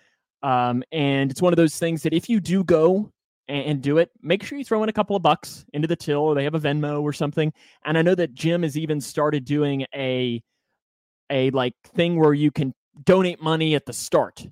um, 0.42 0.84
and 0.92 1.30
it's 1.30 1.40
one 1.40 1.52
of 1.52 1.56
those 1.56 1.78
things 1.78 2.02
that 2.02 2.12
if 2.12 2.28
you 2.28 2.38
do 2.38 2.62
go 2.62 3.10
and, 3.48 3.64
and, 3.64 3.82
do 3.82 3.96
it, 3.96 4.10
make 4.20 4.42
sure 4.42 4.58
you 4.58 4.64
throw 4.64 4.82
in 4.82 4.90
a 4.90 4.92
couple 4.92 5.16
of 5.16 5.22
bucks 5.22 5.64
into 5.72 5.88
the 5.88 5.96
till 5.96 6.20
or 6.20 6.34
they 6.34 6.44
have 6.44 6.54
a 6.54 6.60
Venmo 6.60 7.02
or 7.02 7.14
something. 7.14 7.50
And 7.84 7.96
I 7.96 8.02
know 8.02 8.14
that 8.14 8.34
Jim 8.34 8.62
has 8.62 8.76
even 8.76 9.00
started 9.00 9.46
doing 9.46 9.86
a 9.94 10.42
a 11.30 11.50
like 11.50 11.74
thing 11.94 12.18
where 12.18 12.34
you 12.34 12.50
can 12.50 12.74
donate 13.04 13.42
money 13.42 13.74
at 13.74 13.86
the 13.86 13.92
start 13.92 14.46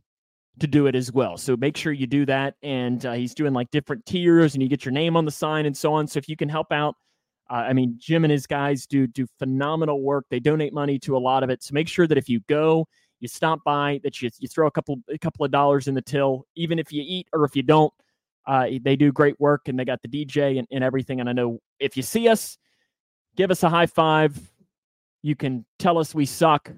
to 0.61 0.67
do 0.67 0.87
it 0.87 0.95
as 0.95 1.13
well. 1.13 1.37
So 1.37 1.57
make 1.57 1.77
sure 1.77 1.93
you 1.93 2.07
do 2.07 2.25
that. 2.27 2.55
And 2.63 3.05
uh, 3.05 3.13
he's 3.13 3.35
doing 3.35 3.53
like 3.53 3.71
different 3.71 4.05
tiers, 4.07 4.55
and 4.55 4.63
you 4.63 4.69
get 4.69 4.85
your 4.85 4.93
name 4.93 5.17
on 5.17 5.25
the 5.25 5.31
sign 5.31 5.67
and 5.67 5.77
so 5.77 5.93
on. 5.93 6.07
So 6.07 6.19
if 6.19 6.29
you 6.29 6.37
can 6.37 6.49
help 6.49 6.73
out, 6.73 6.95
uh, 7.49 7.55
I 7.55 7.73
mean, 7.73 7.97
Jim 7.99 8.25
and 8.25 8.33
his 8.33 8.47
guys 8.47 8.87
do 8.87 9.07
do 9.07 9.27
phenomenal 9.39 10.03
work. 10.03 10.25
They 10.31 10.41
donate 10.41 10.73
money 10.73 10.99
to 11.01 11.17
a 11.17 11.19
lot 11.19 11.43
of 11.43 11.51
it. 11.51 11.63
So 11.63 11.75
make 11.75 11.89
sure 11.89 12.07
that 12.07 12.19
if 12.19 12.29
you 12.29 12.41
go, 12.49 12.89
you 13.21 13.29
stop 13.29 13.63
by, 13.65 14.01
that 14.03 14.21
you 14.21 14.31
you 14.39 14.49
throw 14.49 14.67
a 14.67 14.71
couple 14.71 14.99
a 15.09 15.19
couple 15.19 15.45
of 15.45 15.51
dollars 15.53 15.89
in 15.89 15.95
the 15.95 16.03
till, 16.03 16.47
even 16.57 16.79
if 16.79 16.93
you 16.93 17.03
eat 17.07 17.29
or 17.33 17.45
if 17.45 17.55
you 17.55 17.63
don't. 17.63 17.93
Uh, 18.47 18.69
they 18.83 18.95
do 18.95 19.11
great 19.11 19.39
work 19.41 19.67
and 19.67 19.77
they 19.77 19.85
got 19.85 20.01
the 20.03 20.09
DJ 20.09 20.59
and, 20.59 20.69
and 20.71 20.85
everything. 20.85 21.19
And 21.19 21.29
I 21.29 21.33
know 21.33 21.59
if 21.81 21.97
you 21.97 22.03
see 22.05 22.29
us, 22.29 22.59
give 23.37 23.51
us 23.51 23.65
a 23.65 23.69
high 23.69 23.87
five. 23.87 24.39
You 25.23 25.35
can 25.35 25.65
tell 25.81 25.99
us 25.99 26.15
we 26.15 26.27
suck. 26.27 26.71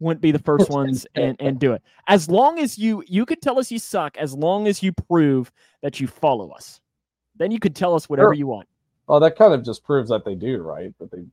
Wouldn't 0.00 0.20
be 0.20 0.32
the 0.32 0.38
first 0.38 0.70
ones 0.70 1.06
and, 1.14 1.36
and 1.40 1.58
do 1.58 1.72
it. 1.72 1.82
As 2.08 2.28
long 2.28 2.58
as 2.58 2.78
you 2.78 3.04
you 3.06 3.24
could 3.26 3.40
tell 3.42 3.58
us 3.58 3.70
you 3.70 3.78
suck, 3.78 4.16
as 4.16 4.34
long 4.34 4.66
as 4.66 4.82
you 4.82 4.92
prove 4.92 5.52
that 5.82 6.00
you 6.00 6.06
follow 6.06 6.50
us. 6.50 6.80
Then 7.36 7.50
you 7.50 7.58
could 7.58 7.76
tell 7.76 7.94
us 7.94 8.08
whatever 8.08 8.28
sure. 8.28 8.34
you 8.34 8.46
want. 8.46 8.68
Well, 9.06 9.20
that 9.20 9.36
kind 9.36 9.54
of 9.54 9.64
just 9.64 9.84
proves 9.84 10.10
that 10.10 10.24
they 10.24 10.34
do, 10.34 10.58
right? 10.58 10.92
That 10.98 11.10
they 11.10 11.24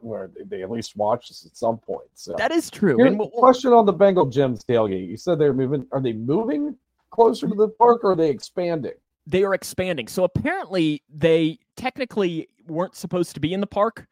where 0.00 0.30
they, 0.44 0.62
at 0.62 0.70
least 0.70 0.96
watch 0.96 1.30
us 1.30 1.46
at 1.46 1.56
some 1.56 1.78
point. 1.78 2.08
So 2.14 2.34
that 2.36 2.52
is 2.52 2.70
true. 2.70 3.04
And 3.04 3.18
we'll, 3.18 3.30
question 3.30 3.72
on 3.72 3.86
the 3.86 3.92
Bengal 3.92 4.26
Jim's 4.26 4.62
tailgate. 4.64 5.08
You 5.08 5.16
said 5.16 5.38
they're 5.38 5.54
moving. 5.54 5.86
Are 5.92 6.00
they 6.00 6.12
moving 6.12 6.76
closer 7.10 7.48
to 7.48 7.54
the 7.54 7.68
park 7.68 8.04
or 8.04 8.12
are 8.12 8.16
they 8.16 8.30
expanding? 8.30 8.92
they 9.26 9.42
are 9.42 9.54
expanding. 9.54 10.08
So 10.08 10.24
apparently 10.24 11.02
they 11.12 11.58
technically 11.76 12.48
weren't 12.68 12.94
supposed 12.94 13.34
to 13.34 13.40
be 13.40 13.52
in 13.52 13.60
the 13.60 13.66
park. 13.66 14.06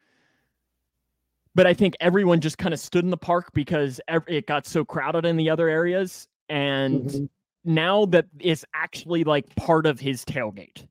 But 1.55 1.65
I 1.65 1.73
think 1.73 1.95
everyone 2.01 2.41
just 2.41 2.57
kind 2.57 2.73
of 2.73 2.79
stood 2.79 3.05
in 3.05 3.09
the 3.09 3.17
park 3.17 3.53
because 3.53 4.01
it 4.27 4.45
got 4.45 4.67
so 4.67 4.83
crowded 4.83 5.25
in 5.25 5.37
the 5.37 5.49
other 5.49 5.69
areas. 5.69 6.27
And 6.49 7.05
mm-hmm. 7.05 7.25
now 7.63 8.05
that 8.07 8.25
it's 8.39 8.65
actually 8.73 9.23
like 9.23 9.55
part 9.55 9.85
of 9.85 9.99
his 9.99 10.25
tailgate. 10.25 10.85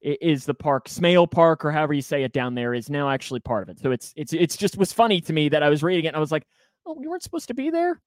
It 0.00 0.18
is 0.20 0.44
the 0.44 0.54
park 0.54 0.88
Smale 0.88 1.26
Park 1.26 1.64
or 1.64 1.72
however 1.72 1.92
you 1.92 2.02
say 2.02 2.22
it 2.22 2.32
down 2.32 2.54
there 2.54 2.72
is 2.72 2.88
now 2.90 3.10
actually 3.10 3.40
part 3.40 3.64
of 3.64 3.68
it. 3.68 3.80
So 3.80 3.90
it's 3.90 4.12
it's 4.16 4.32
it's 4.32 4.56
just 4.56 4.76
was 4.76 4.92
funny 4.92 5.20
to 5.22 5.32
me 5.32 5.48
that 5.48 5.62
I 5.62 5.68
was 5.68 5.82
reading 5.82 6.04
it 6.04 6.08
and 6.08 6.16
I 6.16 6.20
was 6.20 6.30
like, 6.30 6.44
oh, 6.86 6.94
we 6.94 7.08
weren't 7.08 7.22
supposed 7.22 7.48
to 7.48 7.54
be 7.54 7.70
there. 7.70 8.00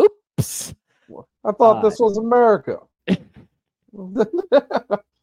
Oops. 0.00 0.74
I 1.44 1.52
thought 1.52 1.78
uh, 1.78 1.88
this 1.88 1.98
was 1.98 2.16
America. 2.16 2.78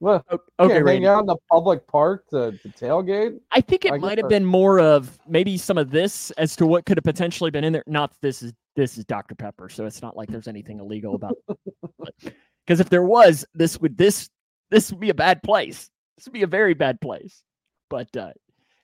well, 0.00 0.24
okay, 0.58 0.82
hang 0.82 1.06
out 1.06 1.20
in 1.20 1.26
the 1.26 1.36
public 1.50 1.86
park 1.86 2.26
to, 2.30 2.52
to 2.52 2.68
tailgate. 2.70 3.38
I 3.52 3.60
think 3.60 3.84
it 3.84 3.92
I 3.92 3.98
might 3.98 4.18
have 4.18 4.30
been 4.30 4.44
more 4.46 4.80
of 4.80 5.18
maybe 5.28 5.58
some 5.58 5.76
of 5.76 5.90
this 5.90 6.30
as 6.32 6.56
to 6.56 6.66
what 6.66 6.86
could 6.86 6.96
have 6.96 7.04
potentially 7.04 7.50
been 7.50 7.64
in 7.64 7.72
there. 7.72 7.84
Not 7.86 8.12
this 8.22 8.42
is 8.42 8.52
this 8.76 8.96
is 8.96 9.04
Dr 9.04 9.34
Pepper, 9.34 9.68
so 9.68 9.84
it's 9.84 10.00
not 10.00 10.16
like 10.16 10.28
there's 10.28 10.48
anything 10.48 10.80
illegal 10.80 11.14
about. 11.14 11.36
Because 12.66 12.78
if 12.78 12.88
there 12.88 13.02
was, 13.02 13.44
this 13.52 13.80
would 13.80 13.98
this 13.98 14.30
this 14.70 14.92
would 14.92 15.00
be 15.00 15.10
a 15.10 15.14
bad 15.14 15.42
place. 15.42 15.90
This 16.16 16.26
would 16.26 16.32
be 16.32 16.44
a 16.44 16.46
very 16.46 16.74
bad 16.74 17.00
place. 17.00 17.42
But 17.88 18.14
uh, 18.16 18.30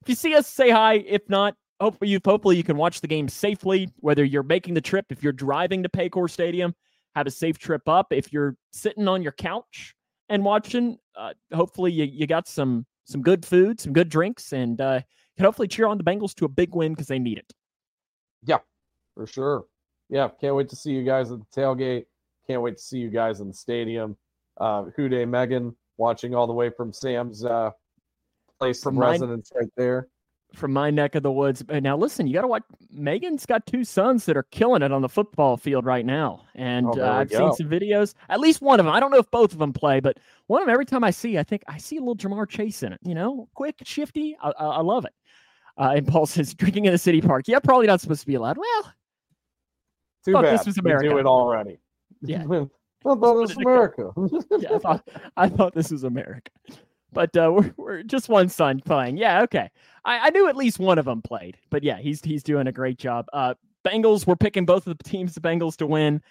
if 0.03 0.09
you 0.09 0.15
see 0.15 0.35
us, 0.35 0.49
say 0.49 0.71
hi. 0.71 0.95
If 0.95 1.29
not, 1.29 1.55
hopefully 1.81 2.11
you 2.11 2.19
hopefully 2.25 2.57
you 2.57 2.65
can 2.65 2.77
watch 2.77 3.01
the 3.01 3.07
game 3.07 3.29
safely. 3.29 3.89
Whether 4.01 4.25
you're 4.25 4.43
making 4.43 4.75
the 4.75 4.81
trip, 4.81 5.07
if 5.11 5.23
you're 5.23 5.33
driving 5.33 5.83
to 5.85 5.89
Paycor 5.89 6.29
Stadium, 6.29 6.75
have 7.15 7.27
a 7.27 7.31
safe 7.31 7.59
trip 7.59 7.89
up. 7.89 8.09
If 8.11 8.33
you're 8.33 8.57
sitting 8.73 9.07
on 9.07 9.23
your 9.23 9.33
couch 9.33 9.95
and 10.29 10.45
watching, 10.45 10.99
uh, 11.17 11.33
hopefully 11.55 11.93
you, 11.93 12.05
you 12.05 12.27
got 12.27 12.49
some 12.49 12.87
some 13.05 13.23
good 13.23 13.45
food, 13.45 13.81
some 13.81 13.93
good 13.93 14.09
drinks, 14.09 14.53
and 14.53 14.81
uh, 14.81 15.01
can 15.37 15.45
hopefully 15.45 15.69
cheer 15.69 15.87
on 15.87 15.97
the 15.97 16.05
Bengals 16.05 16.35
to 16.35 16.45
a 16.45 16.49
big 16.49 16.75
win 16.75 16.93
because 16.93 17.07
they 17.07 17.19
need 17.19 17.39
it. 17.39 17.53
Yeah, 18.45 18.59
for 19.15 19.27
sure. 19.27 19.67
Yeah, 20.09 20.29
can't 20.41 20.55
wait 20.55 20.69
to 20.71 20.77
see 20.77 20.91
you 20.91 21.05
guys 21.05 21.31
at 21.31 21.39
the 21.39 21.61
tailgate. 21.61 22.07
Can't 22.47 22.63
wait 22.63 22.77
to 22.77 22.83
see 22.83 22.99
you 22.99 23.11
guys 23.11 23.41
in 23.41 23.49
the 23.49 23.55
stadium. 23.55 24.17
Uh, 24.59 24.85
Hude 24.97 25.29
Megan 25.29 25.75
watching 25.97 26.35
all 26.35 26.47
the 26.47 26.53
way 26.53 26.71
from 26.71 26.93
Sam's 26.93 27.45
uh, 27.45 27.71
place 28.59 28.83
from 28.83 28.99
residence 28.99 29.51
right 29.55 29.71
there 29.77 30.09
from 30.57 30.73
my 30.73 30.91
neck 30.91 31.15
of 31.15 31.23
the 31.23 31.31
woods. 31.31 31.63
Now, 31.69 31.97
listen, 31.97 32.27
you 32.27 32.33
got 32.33 32.43
to 32.43 32.49
watch. 32.49 32.63
Megan's 32.91 33.47
got 33.47 33.67
two 33.67 33.85
sons 33.85 34.25
that 34.25 34.37
are 34.37 34.45
killing 34.45 34.83
it 34.83 34.91
on 34.91 35.03
the 35.03 35.09
football 35.09 35.57
field 35.57 35.85
right 35.85 36.05
now, 36.05 36.45
and 36.55 36.87
oh, 36.87 37.01
uh, 37.01 37.19
I've 37.21 37.31
go. 37.31 37.39
seen 37.39 37.53
some 37.53 37.69
videos. 37.69 38.15
At 38.29 38.41
least 38.41 38.63
one 38.63 38.81
of 38.81 38.87
them. 38.87 38.95
I 38.95 38.99
don't 38.99 39.11
know 39.11 39.19
if 39.19 39.31
both 39.31 39.53
of 39.53 39.59
them 39.59 39.73
play, 39.73 40.01
but 40.01 40.19
one 40.47 40.63
of 40.63 40.67
them. 40.67 40.73
Every 40.73 40.87
time 40.87 41.05
I 41.05 41.11
see, 41.11 41.39
I 41.39 41.43
think 41.43 41.63
I 41.69 41.79
see 41.79 41.99
a 41.99 42.01
little 42.01 42.17
Ja'Marr 42.17 42.49
Chase 42.49 42.83
in 42.83 42.93
it. 42.93 43.01
You 43.05 43.15
know, 43.15 43.49
quick, 43.55 43.77
shifty. 43.85 44.37
I, 44.43 44.49
I, 44.59 44.65
I 44.65 44.81
love 44.81 45.05
it. 45.05 45.13
Uh, 45.79 45.93
and 45.97 46.09
Paul 46.09 46.27
says, 46.27 46.55
drinking 46.55 46.87
in 46.87 46.93
the 46.93 46.99
city 46.99 47.21
park. 47.21 47.45
Yeah, 47.47 47.59
probably 47.61 47.87
not 47.87 48.01
supposed 48.01 48.23
to 48.23 48.27
be 48.27 48.35
allowed. 48.35 48.57
Well, 48.57 48.93
too 50.25 50.33
bad. 50.33 50.59
This 50.59 50.67
was 50.67 50.79
America. 50.79 51.11
Do 51.11 51.19
it 51.19 51.27
already. 51.27 51.79
Yeah. 52.23 52.43
I 52.43 53.15
thought 53.15 53.37
it 53.37 53.41
was 53.41 53.57
America. 53.57 54.11
yeah, 54.59 54.75
I 54.75 54.79
thought, 54.79 55.09
I 55.37 55.49
thought 55.49 55.75
this 55.75 55.93
was 55.93 56.03
America 56.03 56.51
but 57.17 57.37
uh, 57.37 57.51
we're, 57.57 57.75
we're 57.77 58.03
just 58.05 58.29
one 58.29 58.49
son 58.49 58.81
playing. 58.81 59.17
Yeah, 59.17 59.43
okay. 59.43 59.71
I, 60.05 60.29
I 60.29 60.31
knew 60.31 60.49
at 60.49 60.55
least 60.55 60.79
one 60.79 60.99
of 60.99 61.07
them 61.07 61.23
played, 61.23 61.57
but 61.71 61.83
yeah, 61.83 61.99
he's 61.99 62.21
he's 62.23 62.45
doing 62.45 62.69
a 62.69 62.73
great 62.73 62.99
job. 62.99 63.27
Uh, 63.33 63.55
Bengals, 63.85 64.27
we're 64.27 64.37
picking 64.37 64.67
both 64.67 64.87
of 64.87 64.97
the 64.99 65.05
teams, 65.05 65.35
the 65.35 65.41
Bengals, 65.41 65.77
to 65.79 65.87
win. 65.87 66.23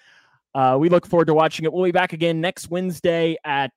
Uh, 0.54 0.78
we 0.80 0.88
look 0.88 1.06
forward 1.06 1.26
to 1.26 1.34
watching 1.34 1.66
it. 1.66 1.74
We'll 1.74 1.84
be 1.84 1.92
back 1.92 2.14
again 2.14 2.40
next 2.40 2.70
Wednesday 2.70 3.36
at 3.44 3.74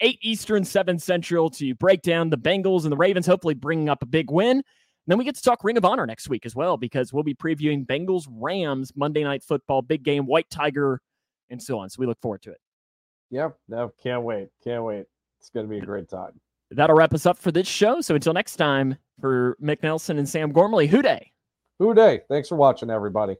8 0.00 0.18
Eastern, 0.22 0.64
7 0.64 0.98
Central 0.98 1.50
to 1.50 1.74
break 1.76 2.02
down 2.02 2.30
the 2.30 2.38
Bengals 2.38 2.84
and 2.84 2.92
the 2.92 2.96
Ravens, 2.96 3.26
hopefully 3.26 3.54
bringing 3.54 3.88
up 3.88 4.02
a 4.02 4.06
big 4.06 4.30
win. 4.30 4.62
Then 5.06 5.18
we 5.18 5.24
get 5.24 5.34
to 5.36 5.42
talk 5.42 5.64
Ring 5.64 5.76
of 5.76 5.84
Honor 5.84 6.06
next 6.06 6.28
week 6.28 6.46
as 6.46 6.54
well, 6.54 6.76
because 6.76 7.12
we'll 7.12 7.24
be 7.24 7.34
previewing 7.34 7.84
Bengals 7.86 8.26
Rams 8.30 8.92
Monday 8.94 9.24
Night 9.24 9.42
Football, 9.42 9.82
big 9.82 10.02
game, 10.02 10.26
White 10.26 10.48
Tiger, 10.50 11.00
and 11.50 11.62
so 11.62 11.78
on. 11.78 11.90
So 11.90 11.96
we 11.98 12.06
look 12.06 12.20
forward 12.20 12.42
to 12.42 12.52
it. 12.52 12.60
Yep. 13.30 13.56
No, 13.68 13.92
can't 14.02 14.22
wait. 14.22 14.48
Can't 14.62 14.84
wait. 14.84 15.06
It's 15.44 15.50
going 15.50 15.66
to 15.66 15.70
be 15.70 15.76
a 15.76 15.84
great 15.84 16.08
time. 16.08 16.40
That'll 16.70 16.96
wrap 16.96 17.12
us 17.12 17.26
up 17.26 17.36
for 17.36 17.52
this 17.52 17.68
show. 17.68 18.00
So 18.00 18.14
until 18.14 18.32
next 18.32 18.56
time, 18.56 18.96
for 19.20 19.58
Mick 19.62 19.82
Nelson 19.82 20.16
and 20.16 20.26
Sam 20.26 20.50
Gormley, 20.50 20.86
Who 20.86 21.02
Dey. 21.02 21.30
Who 21.78 21.92
Dey. 21.92 22.22
Thanks 22.30 22.48
for 22.48 22.56
watching, 22.56 22.88
everybody. 22.88 23.36